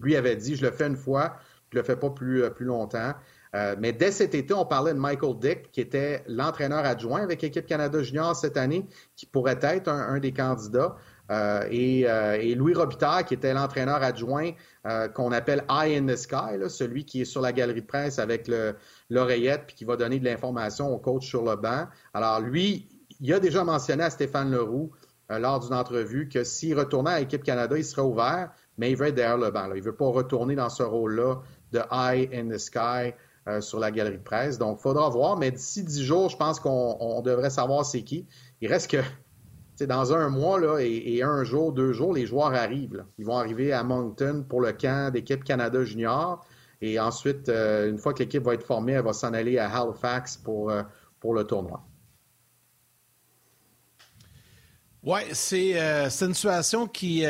Lui 0.00 0.16
avait 0.16 0.36
dit, 0.36 0.56
je 0.56 0.64
le 0.64 0.72
fais 0.72 0.86
une 0.86 0.96
fois, 0.96 1.36
je 1.72 1.78
le 1.78 1.84
fais 1.84 1.96
pas 1.96 2.10
plus, 2.10 2.42
euh, 2.42 2.50
plus 2.50 2.66
longtemps. 2.66 3.14
Euh, 3.54 3.76
mais 3.78 3.92
dès 3.92 4.12
cet 4.12 4.34
été, 4.34 4.54
on 4.54 4.64
parlait 4.64 4.94
de 4.94 4.98
Michael 4.98 5.38
Dick, 5.38 5.72
qui 5.72 5.80
était 5.80 6.22
l'entraîneur 6.26 6.84
adjoint 6.84 7.22
avec 7.22 7.42
l'équipe 7.42 7.66
Canada 7.66 8.02
Junior 8.02 8.34
cette 8.34 8.56
année, 8.56 8.86
qui 9.16 9.26
pourrait 9.26 9.58
être 9.62 9.88
un 9.88 10.18
des 10.18 10.32
candidats. 10.32 10.96
Euh, 11.30 11.62
euh, 11.70 12.38
et, 12.40 12.54
Louis 12.54 12.74
Robitaille, 12.74 13.24
qui 13.24 13.34
était 13.34 13.54
l'entraîneur 13.54 14.02
adjoint 14.02 14.50
euh, 14.86 15.08
qu'on 15.08 15.30
appelle 15.32 15.64
Eye 15.70 15.96
in 15.96 16.06
the 16.06 16.16
Sky, 16.16 16.58
celui 16.68 17.04
qui 17.04 17.22
est 17.22 17.24
sur 17.24 17.40
la 17.40 17.52
galerie 17.52 17.82
de 17.82 17.86
presse 17.86 18.18
avec 18.18 18.50
l'oreillette 19.08 19.64
puis 19.66 19.76
qui 19.76 19.84
va 19.84 19.96
donner 19.96 20.18
de 20.18 20.24
l'information 20.24 20.92
au 20.92 20.98
coach 20.98 21.26
sur 21.28 21.44
le 21.44 21.56
banc. 21.56 21.86
Alors 22.14 22.40
lui, 22.40 22.88
il 23.20 23.32
a 23.32 23.38
déjà 23.38 23.64
mentionné 23.64 24.04
à 24.04 24.10
Stéphane 24.10 24.50
Leroux 24.50 24.90
lors 25.28 25.60
d'une 25.60 25.74
entrevue 25.74 26.28
que 26.28 26.42
s'il 26.42 26.76
retournait 26.76 27.10
à 27.12 27.20
l'équipe 27.20 27.44
Canada, 27.44 27.78
il 27.78 27.84
serait 27.84 28.02
ouvert, 28.02 28.50
mais 28.78 28.90
il 28.90 28.96
veut 28.96 29.06
être 29.06 29.14
derrière 29.14 29.38
le 29.38 29.52
banc. 29.52 29.70
Il 29.72 29.78
ne 29.78 29.84
veut 29.84 29.94
pas 29.94 30.08
retourner 30.08 30.56
dans 30.56 30.70
ce 30.70 30.82
rôle-là 30.82 31.36
de 31.70 31.78
Eye 31.92 32.28
in 32.34 32.48
the 32.48 32.58
Sky 32.58 33.14
sur 33.60 33.78
la 33.78 33.92
galerie 33.92 34.18
de 34.18 34.22
presse. 34.22 34.58
Donc, 34.58 34.78
il 34.80 34.82
faudra 34.82 35.08
voir, 35.08 35.36
mais 35.36 35.52
d'ici 35.52 35.84
dix 35.84 36.02
jours, 36.02 36.30
je 36.30 36.36
pense 36.36 36.58
qu'on 36.58 37.22
devrait 37.22 37.50
savoir 37.50 37.84
c'est 37.84 38.02
qui. 38.02 38.26
Il 38.60 38.68
reste 38.68 38.90
que 38.90 38.98
dans 39.86 40.12
un 40.12 40.28
mois 40.28 40.60
là, 40.60 40.78
et, 40.80 41.22
un 41.22 41.44
jour, 41.44 41.72
deux 41.72 41.92
jours, 41.92 42.14
les 42.14 42.26
joueurs 42.26 42.54
arrivent. 42.54 43.04
Ils 43.18 43.24
vont 43.24 43.36
arriver 43.36 43.72
à 43.72 43.82
Moncton 43.82 44.44
pour 44.48 44.60
le 44.60 44.72
camp 44.72 45.12
d'équipe 45.12 45.44
Canada 45.44 45.84
Junior. 45.84 46.44
Et 46.82 46.98
ensuite, 46.98 47.48
euh, 47.48 47.90
une 47.90 47.98
fois 47.98 48.14
que 48.14 48.20
l'équipe 48.20 48.42
va 48.42 48.54
être 48.54 48.64
formée, 48.64 48.92
elle 48.92 49.04
va 49.04 49.12
s'en 49.12 49.34
aller 49.34 49.58
à 49.58 49.68
Halifax 49.68 50.38
pour, 50.38 50.70
euh, 50.70 50.82
pour 51.20 51.34
le 51.34 51.44
tournoi. 51.44 51.82
Oui, 55.02 55.20
euh, 55.22 56.10
c'est 56.10 56.26
une 56.26 56.34
situation 56.34 56.86
qui 56.86 57.24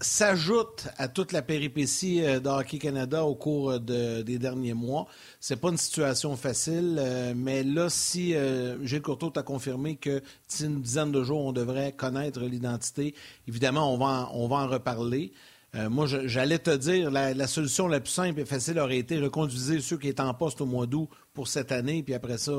s'ajoute 0.00 0.86
à 0.98 1.08
toute 1.08 1.32
la 1.32 1.42
péripétie 1.42 2.20
de 2.20 2.48
Hockey 2.48 2.78
Canada 2.78 3.24
au 3.24 3.34
cours 3.34 3.80
des 3.80 4.38
derniers 4.38 4.74
mois. 4.74 5.08
C'est 5.40 5.60
pas 5.60 5.70
une 5.70 5.76
situation 5.76 6.36
facile, 6.36 6.96
euh, 7.00 7.32
mais 7.36 7.64
là, 7.64 7.88
si 7.88 8.36
euh, 8.36 8.84
Gilles 8.84 9.02
Courteau 9.02 9.30
t'a 9.30 9.42
confirmé 9.42 9.96
que 9.96 10.22
d'ici 10.48 10.66
une 10.66 10.80
dizaine 10.80 11.10
de 11.10 11.24
jours, 11.24 11.44
on 11.44 11.52
devrait 11.52 11.90
connaître 11.90 12.40
l'identité, 12.40 13.16
évidemment, 13.48 13.92
on 13.92 13.98
va 13.98 14.28
en 14.32 14.68
reparler. 14.68 15.32
Euh, 15.74 15.90
moi, 15.90 16.06
j'allais 16.06 16.58
te 16.58 16.74
dire, 16.74 17.10
la, 17.10 17.46
solution 17.46 17.88
la 17.88 18.00
plus 18.00 18.12
simple 18.12 18.40
et 18.40 18.46
facile 18.46 18.78
aurait 18.78 18.96
été 18.96 19.18
reconduiser 19.18 19.80
ceux 19.80 19.98
qui 19.98 20.08
étaient 20.08 20.22
en 20.22 20.32
poste 20.32 20.62
au 20.62 20.66
mois 20.66 20.86
d'août 20.86 21.10
pour 21.34 21.46
cette 21.46 21.72
année, 21.72 22.02
puis 22.02 22.14
après 22.14 22.38
ça, 22.38 22.52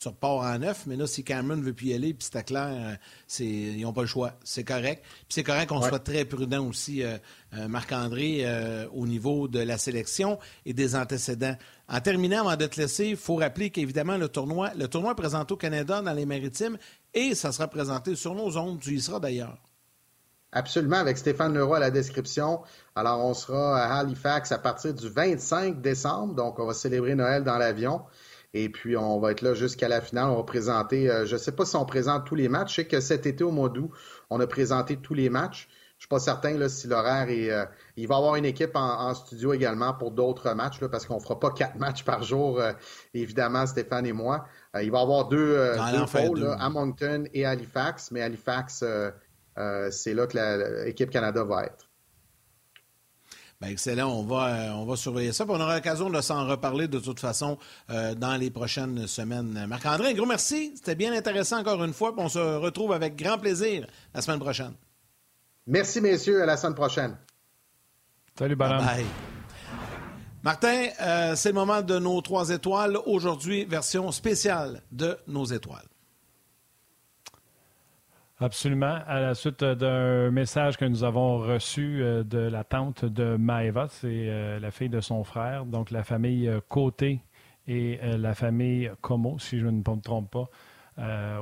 tu 0.00 0.08
repars 0.08 0.40
en 0.40 0.58
neuf. 0.58 0.84
Mais 0.86 0.96
là, 0.96 1.06
si 1.06 1.22
Cameron 1.22 1.60
veut 1.60 1.72
plus 1.72 1.86
y 1.86 1.94
aller, 1.94 2.14
puis 2.14 2.24
c'était 2.24 2.42
clair, 2.42 2.98
ils 3.38 3.80
n'ont 3.80 3.92
pas 3.92 4.00
le 4.00 4.08
choix. 4.08 4.34
C'est 4.42 4.64
correct. 4.64 5.04
Puis 5.04 5.26
c'est 5.28 5.44
correct 5.44 5.68
qu'on 5.68 5.80
soit 5.80 6.00
très 6.00 6.24
prudent 6.24 6.66
aussi, 6.66 7.02
Marc-André, 7.52 8.44
au 8.92 9.06
niveau 9.06 9.46
de 9.46 9.60
la 9.60 9.78
sélection 9.78 10.38
et 10.66 10.74
des 10.74 10.96
antécédents. 10.96 11.56
En 11.88 12.00
terminant, 12.00 12.40
avant 12.40 12.56
de 12.56 12.66
te 12.66 12.80
laisser, 12.80 13.06
il 13.10 13.16
faut 13.16 13.36
rappeler 13.36 13.70
qu'évidemment, 13.70 14.18
le 14.18 14.28
tournoi, 14.28 14.72
le 14.76 14.88
tournoi 14.88 15.12
est 15.12 15.16
présenté 15.16 15.54
au 15.54 15.56
Canada 15.56 16.02
dans 16.02 16.12
les 16.12 16.26
maritimes 16.26 16.76
et 17.14 17.34
ça 17.34 17.52
sera 17.52 17.68
présenté 17.68 18.16
sur 18.16 18.34
nos 18.34 18.56
ondes. 18.58 18.80
Tu 18.80 18.94
y 18.94 19.00
seras 19.00 19.20
d'ailleurs. 19.20 19.56
Absolument, 20.52 20.96
avec 20.96 21.18
Stéphane 21.18 21.54
Leroy 21.54 21.76
à 21.76 21.80
la 21.80 21.90
description. 21.90 22.60
Alors, 22.96 23.24
on 23.24 23.34
sera 23.34 23.78
à 23.78 23.98
Halifax 23.98 24.50
à 24.50 24.58
partir 24.58 24.94
du 24.94 25.08
25 25.08 25.80
décembre. 25.82 26.34
Donc, 26.34 26.58
on 26.58 26.66
va 26.66 26.72
célébrer 26.72 27.14
Noël 27.14 27.44
dans 27.44 27.58
l'avion. 27.58 28.02
Et 28.54 28.70
puis, 28.70 28.96
on 28.96 29.20
va 29.20 29.32
être 29.32 29.42
là 29.42 29.52
jusqu'à 29.52 29.88
la 29.88 30.00
finale. 30.00 30.30
On 30.30 30.36
va 30.36 30.44
présenter, 30.44 31.10
euh, 31.10 31.26
je 31.26 31.34
ne 31.34 31.38
sais 31.38 31.52
pas 31.52 31.66
si 31.66 31.76
on 31.76 31.84
présente 31.84 32.24
tous 32.26 32.34
les 32.34 32.48
matchs. 32.48 32.70
Je 32.70 32.74
sais 32.76 32.86
que 32.86 33.00
cet 33.00 33.26
été, 33.26 33.44
au 33.44 33.50
mois 33.50 33.68
d'août, 33.68 33.90
on 34.30 34.40
a 34.40 34.46
présenté 34.46 34.96
tous 34.96 35.14
les 35.14 35.28
matchs. 35.28 35.68
Je 35.98 36.04
suis 36.04 36.08
pas 36.08 36.20
certain 36.20 36.56
là, 36.56 36.68
si 36.68 36.86
l'horaire 36.86 37.28
est. 37.28 37.50
Euh, 37.50 37.64
il 37.96 38.06
va 38.06 38.14
y 38.14 38.18
avoir 38.18 38.36
une 38.36 38.44
équipe 38.44 38.76
en, 38.76 39.12
studio 39.14 39.52
également 39.52 39.92
pour 39.92 40.12
d'autres 40.12 40.54
matchs, 40.54 40.80
là, 40.80 40.88
parce 40.88 41.04
qu'on 41.04 41.18
fera 41.18 41.40
pas 41.40 41.50
quatre 41.50 41.74
matchs 41.74 42.04
par 42.04 42.22
jour, 42.22 42.60
euh, 42.60 42.72
évidemment, 43.14 43.66
Stéphane 43.66 44.06
et 44.06 44.12
moi. 44.12 44.46
Euh, 44.76 44.82
il 44.84 44.92
va 44.92 45.00
y 45.00 45.02
avoir 45.02 45.26
deux, 45.26 45.56
deux 45.56 46.44
là, 46.44 46.56
à 46.60 46.70
Moncton 46.70 47.24
et 47.34 47.44
Halifax, 47.44 48.12
mais 48.12 48.22
Halifax, 48.22 48.84
c'est 49.90 50.14
là 50.14 50.26
que 50.26 50.84
l'équipe 50.84 51.10
Canada 51.10 51.44
va 51.44 51.64
être. 51.64 51.88
Ben 53.60 53.68
excellent, 53.68 54.08
on 54.08 54.22
va, 54.22 54.76
on 54.76 54.84
va 54.84 54.94
surveiller 54.94 55.32
ça. 55.32 55.44
on 55.48 55.60
aura 55.60 55.74
l'occasion 55.74 56.10
de 56.10 56.20
s'en 56.20 56.46
reparler 56.46 56.86
de 56.86 57.00
toute 57.00 57.18
façon 57.18 57.58
dans 57.88 58.38
les 58.38 58.50
prochaines 58.50 59.08
semaines. 59.08 59.66
Marc-André, 59.66 60.10
un 60.10 60.14
gros 60.14 60.26
merci. 60.26 60.72
C'était 60.76 60.94
bien 60.94 61.12
intéressant 61.12 61.58
encore 61.58 61.82
une 61.82 61.92
fois. 61.92 62.14
on 62.18 62.28
se 62.28 62.38
retrouve 62.38 62.92
avec 62.92 63.16
grand 63.16 63.36
plaisir 63.36 63.88
la 64.14 64.22
semaine 64.22 64.38
prochaine. 64.38 64.74
Merci, 65.68 66.00
messieurs. 66.00 66.42
À 66.42 66.46
la 66.46 66.56
semaine 66.56 66.74
prochaine. 66.74 67.16
Salut, 68.38 68.56
Bye. 68.56 69.04
Martin, 70.42 70.86
euh, 71.00 71.34
c'est 71.36 71.50
le 71.50 71.56
moment 71.56 71.82
de 71.82 71.98
nos 71.98 72.20
trois 72.22 72.50
étoiles. 72.50 72.96
Aujourd'hui, 73.04 73.64
version 73.66 74.10
spéciale 74.12 74.82
de 74.92 75.18
nos 75.26 75.44
étoiles. 75.44 75.84
Absolument. 78.40 79.00
À 79.08 79.18
la 79.18 79.34
suite 79.34 79.64
d'un 79.64 80.30
message 80.30 80.76
que 80.76 80.84
nous 80.84 81.02
avons 81.02 81.38
reçu 81.38 82.00
euh, 82.00 82.22
de 82.22 82.38
la 82.38 82.62
tante 82.62 83.04
de 83.04 83.36
Maeva, 83.36 83.88
c'est 83.88 84.06
euh, 84.06 84.60
la 84.60 84.70
fille 84.70 84.88
de 84.88 85.00
son 85.00 85.24
frère, 85.24 85.66
donc 85.66 85.90
la 85.90 86.04
famille 86.04 86.48
Côté 86.68 87.20
et 87.66 87.98
la 88.02 88.34
famille 88.34 88.92
Como, 89.00 89.40
si 89.40 89.58
je 89.58 89.66
ne 89.66 89.78
me 89.78 90.00
trompe 90.00 90.30
pas. 90.30 90.48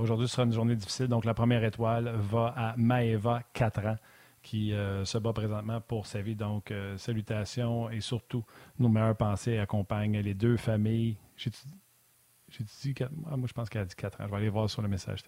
Aujourd'hui 0.01 0.26
sera 0.26 0.42
une 0.42 0.53
journée 0.53 0.74
difficile, 0.74 1.07
donc 1.07 1.24
la 1.24 1.34
première 1.34 1.62
étoile 1.62 2.12
va 2.16 2.53
à 2.57 2.74
Maeva, 2.76 3.42
4 3.53 3.86
ans 3.86 3.97
qui 4.42 4.72
se 5.05 5.18
bat 5.18 5.32
présentement 5.32 5.80
pour 5.80 6.07
sa 6.07 6.20
vie. 6.20 6.34
Donc, 6.34 6.74
salutations 6.97 7.88
et 7.90 8.01
surtout, 8.01 8.44
nos 8.80 8.88
meilleures 8.88 9.16
pensées 9.16 9.59
accompagnent 9.59 10.18
les 10.18 10.34
deux 10.34 10.57
familles. 10.57 11.16
J'ai 11.36 11.51
dit 11.51 12.94
ah, 13.03 13.36
moi, 13.36 13.47
je 13.47 13.53
pense 13.53 13.70
qu'elle 13.70 13.82
a 13.82 13.84
dit 13.84 13.94
4 13.94 14.20
ans. 14.20 14.24
Je 14.26 14.30
vais 14.32 14.36
aller 14.36 14.49
voir 14.49 14.68
sur 14.68 14.82
le 14.82 14.88
message. 14.88 15.20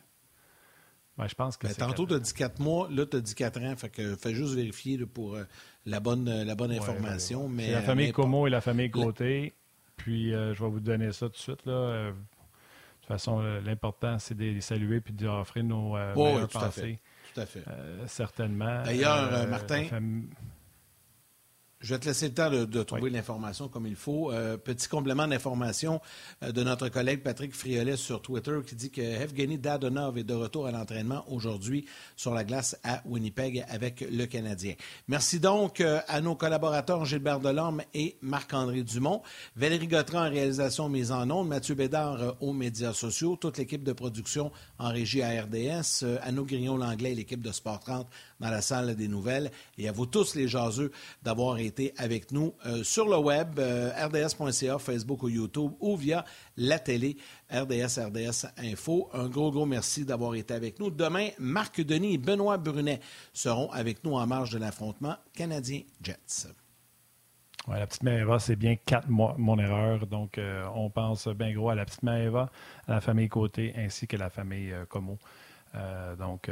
Je 1.27 1.35
pense 1.35 1.57
que 1.57 1.67
ben, 1.67 1.75
tantôt, 1.75 2.07
tu 2.07 2.15
as 2.15 2.21
dit 2.21 2.33
4 2.33 2.61
mois, 2.61 2.89
là, 2.91 3.07
tu 3.07 3.17
as 3.17 3.21
dit 3.21 3.35
4 3.35 3.61
ans. 3.63 3.77
Fait 3.77 3.89
que 3.89 4.15
fais 4.15 4.35
juste 4.35 4.55
vérifier 4.55 4.99
pour 5.07 5.37
la 5.87 6.01
bonne, 6.01 6.43
la 6.45 6.55
bonne 6.55 6.73
information. 6.73 7.49
mais, 7.49 7.73
la 7.73 7.83
famille 7.83 8.13
Como 8.13 8.47
et 8.47 8.51
la 8.51 8.61
famille 8.61 8.91
Côté. 8.91 9.55
Puis, 9.97 10.31
je 10.31 10.63
vais 10.63 10.71
vous 10.71 10.81
donner 10.81 11.13
ça 11.13 11.27
tout 11.27 11.33
de 11.33 11.39
suite. 11.39 11.67
Là 11.67 12.13
toute 13.09 13.17
façon, 13.17 13.41
l'important, 13.65 14.19
c'est 14.19 14.35
de 14.35 14.45
les 14.45 14.61
saluer 14.61 15.01
puis 15.01 15.15
de 15.15 15.25
leur 15.25 15.41
offrir 15.41 15.65
nos 15.65 15.97
euh, 15.97 16.15
meilleures 16.15 16.49
pensées. 16.49 16.99
Tout 17.33 17.41
à 17.41 17.47
fait. 17.47 17.65
Euh, 17.67 18.07
certainement. 18.07 18.83
D'ailleurs, 18.83 19.33
euh, 19.33 19.47
Martin, 19.47 19.87
je 21.81 21.95
vais 21.95 22.01
te 22.01 22.07
laisser 22.07 22.29
le 22.29 22.35
temps 22.35 22.51
de, 22.51 22.83
trouver 22.83 23.11
l'information 23.11 23.69
comme 23.69 23.87
il 23.87 23.95
faut. 23.95 24.33
Euh, 24.33 24.57
petit 24.57 24.89
complément 24.89 25.29
d'information 25.29 26.01
euh, 26.43 26.51
de 26.51 26.63
notre 26.65 26.89
collègue 26.89 27.23
Patrick 27.23 27.55
Friolet 27.55 27.97
sur 27.97 28.21
Twitter 28.21 28.59
qui 28.67 28.75
dit 28.75 28.91
que 28.91 29.01
Evgeny 29.01 29.59
Dadonov 29.59 30.19
est 30.19 30.25
de 30.25 30.35
retour 30.35 30.67
à 30.67 30.73
l'entraînement 30.73 31.25
aujourd'hui 31.29 31.87
sur 32.17 32.35
la 32.35 32.45
glace 32.45 32.77
à 32.83 33.03
Winnipeg 33.05 33.65
avec 33.69 34.01
le 34.11 34.27
Canadien. 34.27 34.75
Merci 35.07 35.39
donc 35.39 35.81
euh, 35.81 36.01
à 36.09 36.21
nos 36.21 36.35
collaborateurs 36.35 37.05
Gilbert 37.05 37.41
Delorme 37.41 37.83
et 37.95 38.17
Marc-André 38.23 38.83
Dumont, 38.83 39.23
Valérie 39.57 39.89
Gautran 39.89 40.27
en 40.27 40.31
réalisation 40.31 40.89
mise 40.89 41.13
en 41.13 41.31
ondes, 41.31 41.49
Mathieu 41.49 41.75
Bédard 41.75 42.37
aux 42.41 42.53
médias 42.53 42.93
sociaux, 42.93 43.37
toute 43.37 43.59
l'équipe 43.59 43.85
de 43.85 43.93
production 43.93 44.51
en 44.79 44.89
régie 44.89 45.23
à 45.23 45.43
RDS, 45.43 46.05
Anneau 46.23 46.45
Grignon-Langlais 46.45 47.13
et 47.13 47.15
l'équipe 47.15 47.41
de 47.41 47.53
Sport 47.53 47.81
30 47.81 48.07
dans 48.41 48.51
la 48.51 48.61
salle 48.61 48.95
des 48.95 49.09
nouvelles. 49.09 49.51
Et 49.77 49.89
à 49.89 49.93
vous 49.93 50.07
tous 50.07 50.35
les 50.35 50.49
jaseux 50.49 50.93
d'avoir 51.23 51.59
été 51.59 51.93
avec 51.97 52.33
nous 52.33 52.55
euh, 52.67 52.83
sur 52.85 53.09
le 53.09 53.19
web, 53.19 53.59
euh, 53.59 53.91
rds.ca, 53.91 54.79
Facebook 54.79 55.23
ou 55.23 55.29
YouTube 55.29 55.73
ou 55.81 55.97
via 55.97 56.25
la 56.57 56.79
télé 56.79 57.17
RDS, 57.51 57.99
RDS 58.07 58.47
Info. 58.59 59.09
Un 59.13 59.29
gros, 59.29 59.51
gros 59.51 59.67
merci 59.67 60.05
d'avoir 60.05 60.35
été 60.35 60.55
avec 60.55 60.79
nous. 60.79 60.91
Demain, 60.91 61.29
Marc 61.39 61.81
Denis 61.81 62.15
et 62.15 62.19
Benoît 62.19 62.59
Brunet 62.59 63.01
seront 63.33 63.71
avec 63.71 64.05
nous 64.05 64.15
en 64.15 64.27
marge 64.27 64.51
de 64.51 64.59
l'affrontement 64.59 65.17
Canadien-Jets. 65.35 66.49
La 67.67 67.87
petite 67.87 68.03
Maëva, 68.03 68.39
c'est 68.39 68.57
bien 68.57 68.77
quatre 68.77 69.11
mois, 69.11 69.35
mon 69.37 69.59
erreur. 69.59 70.07
Donc, 70.07 70.39
euh, 70.39 70.65
on 70.75 70.89
pense 70.89 71.29
bien 71.29 71.53
gros 71.53 71.69
à 71.69 71.75
la 71.75 71.85
petite 71.85 72.03
Maëva, 72.03 72.51
à 72.87 72.95
la 72.95 73.01
famille 73.03 73.29
Côté 73.29 73.75
ainsi 73.77 74.07
que 74.07 74.17
la 74.17 74.31
famille 74.31 74.75
Como. 74.89 75.19
donc, 76.19 76.51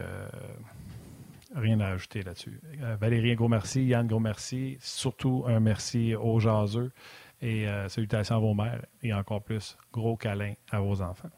Rien 1.56 1.80
à 1.80 1.88
ajouter 1.88 2.22
là-dessus. 2.22 2.60
Euh, 2.82 2.96
Valérie, 2.96 3.32
un 3.32 3.34
gros 3.34 3.48
merci. 3.48 3.82
Yann, 3.84 4.06
gros 4.06 4.20
merci. 4.20 4.76
Surtout 4.78 5.44
un 5.46 5.58
merci 5.58 6.14
aux 6.14 6.38
jaseux 6.38 6.92
et 7.40 7.66
euh, 7.66 7.88
salutations 7.88 8.36
à 8.36 8.38
vos 8.38 8.54
mères 8.54 8.84
et 9.02 9.14
encore 9.14 9.42
plus, 9.42 9.78
gros 9.90 10.16
câlin 10.16 10.52
à 10.70 10.80
vos 10.80 11.00
enfants. 11.00 11.30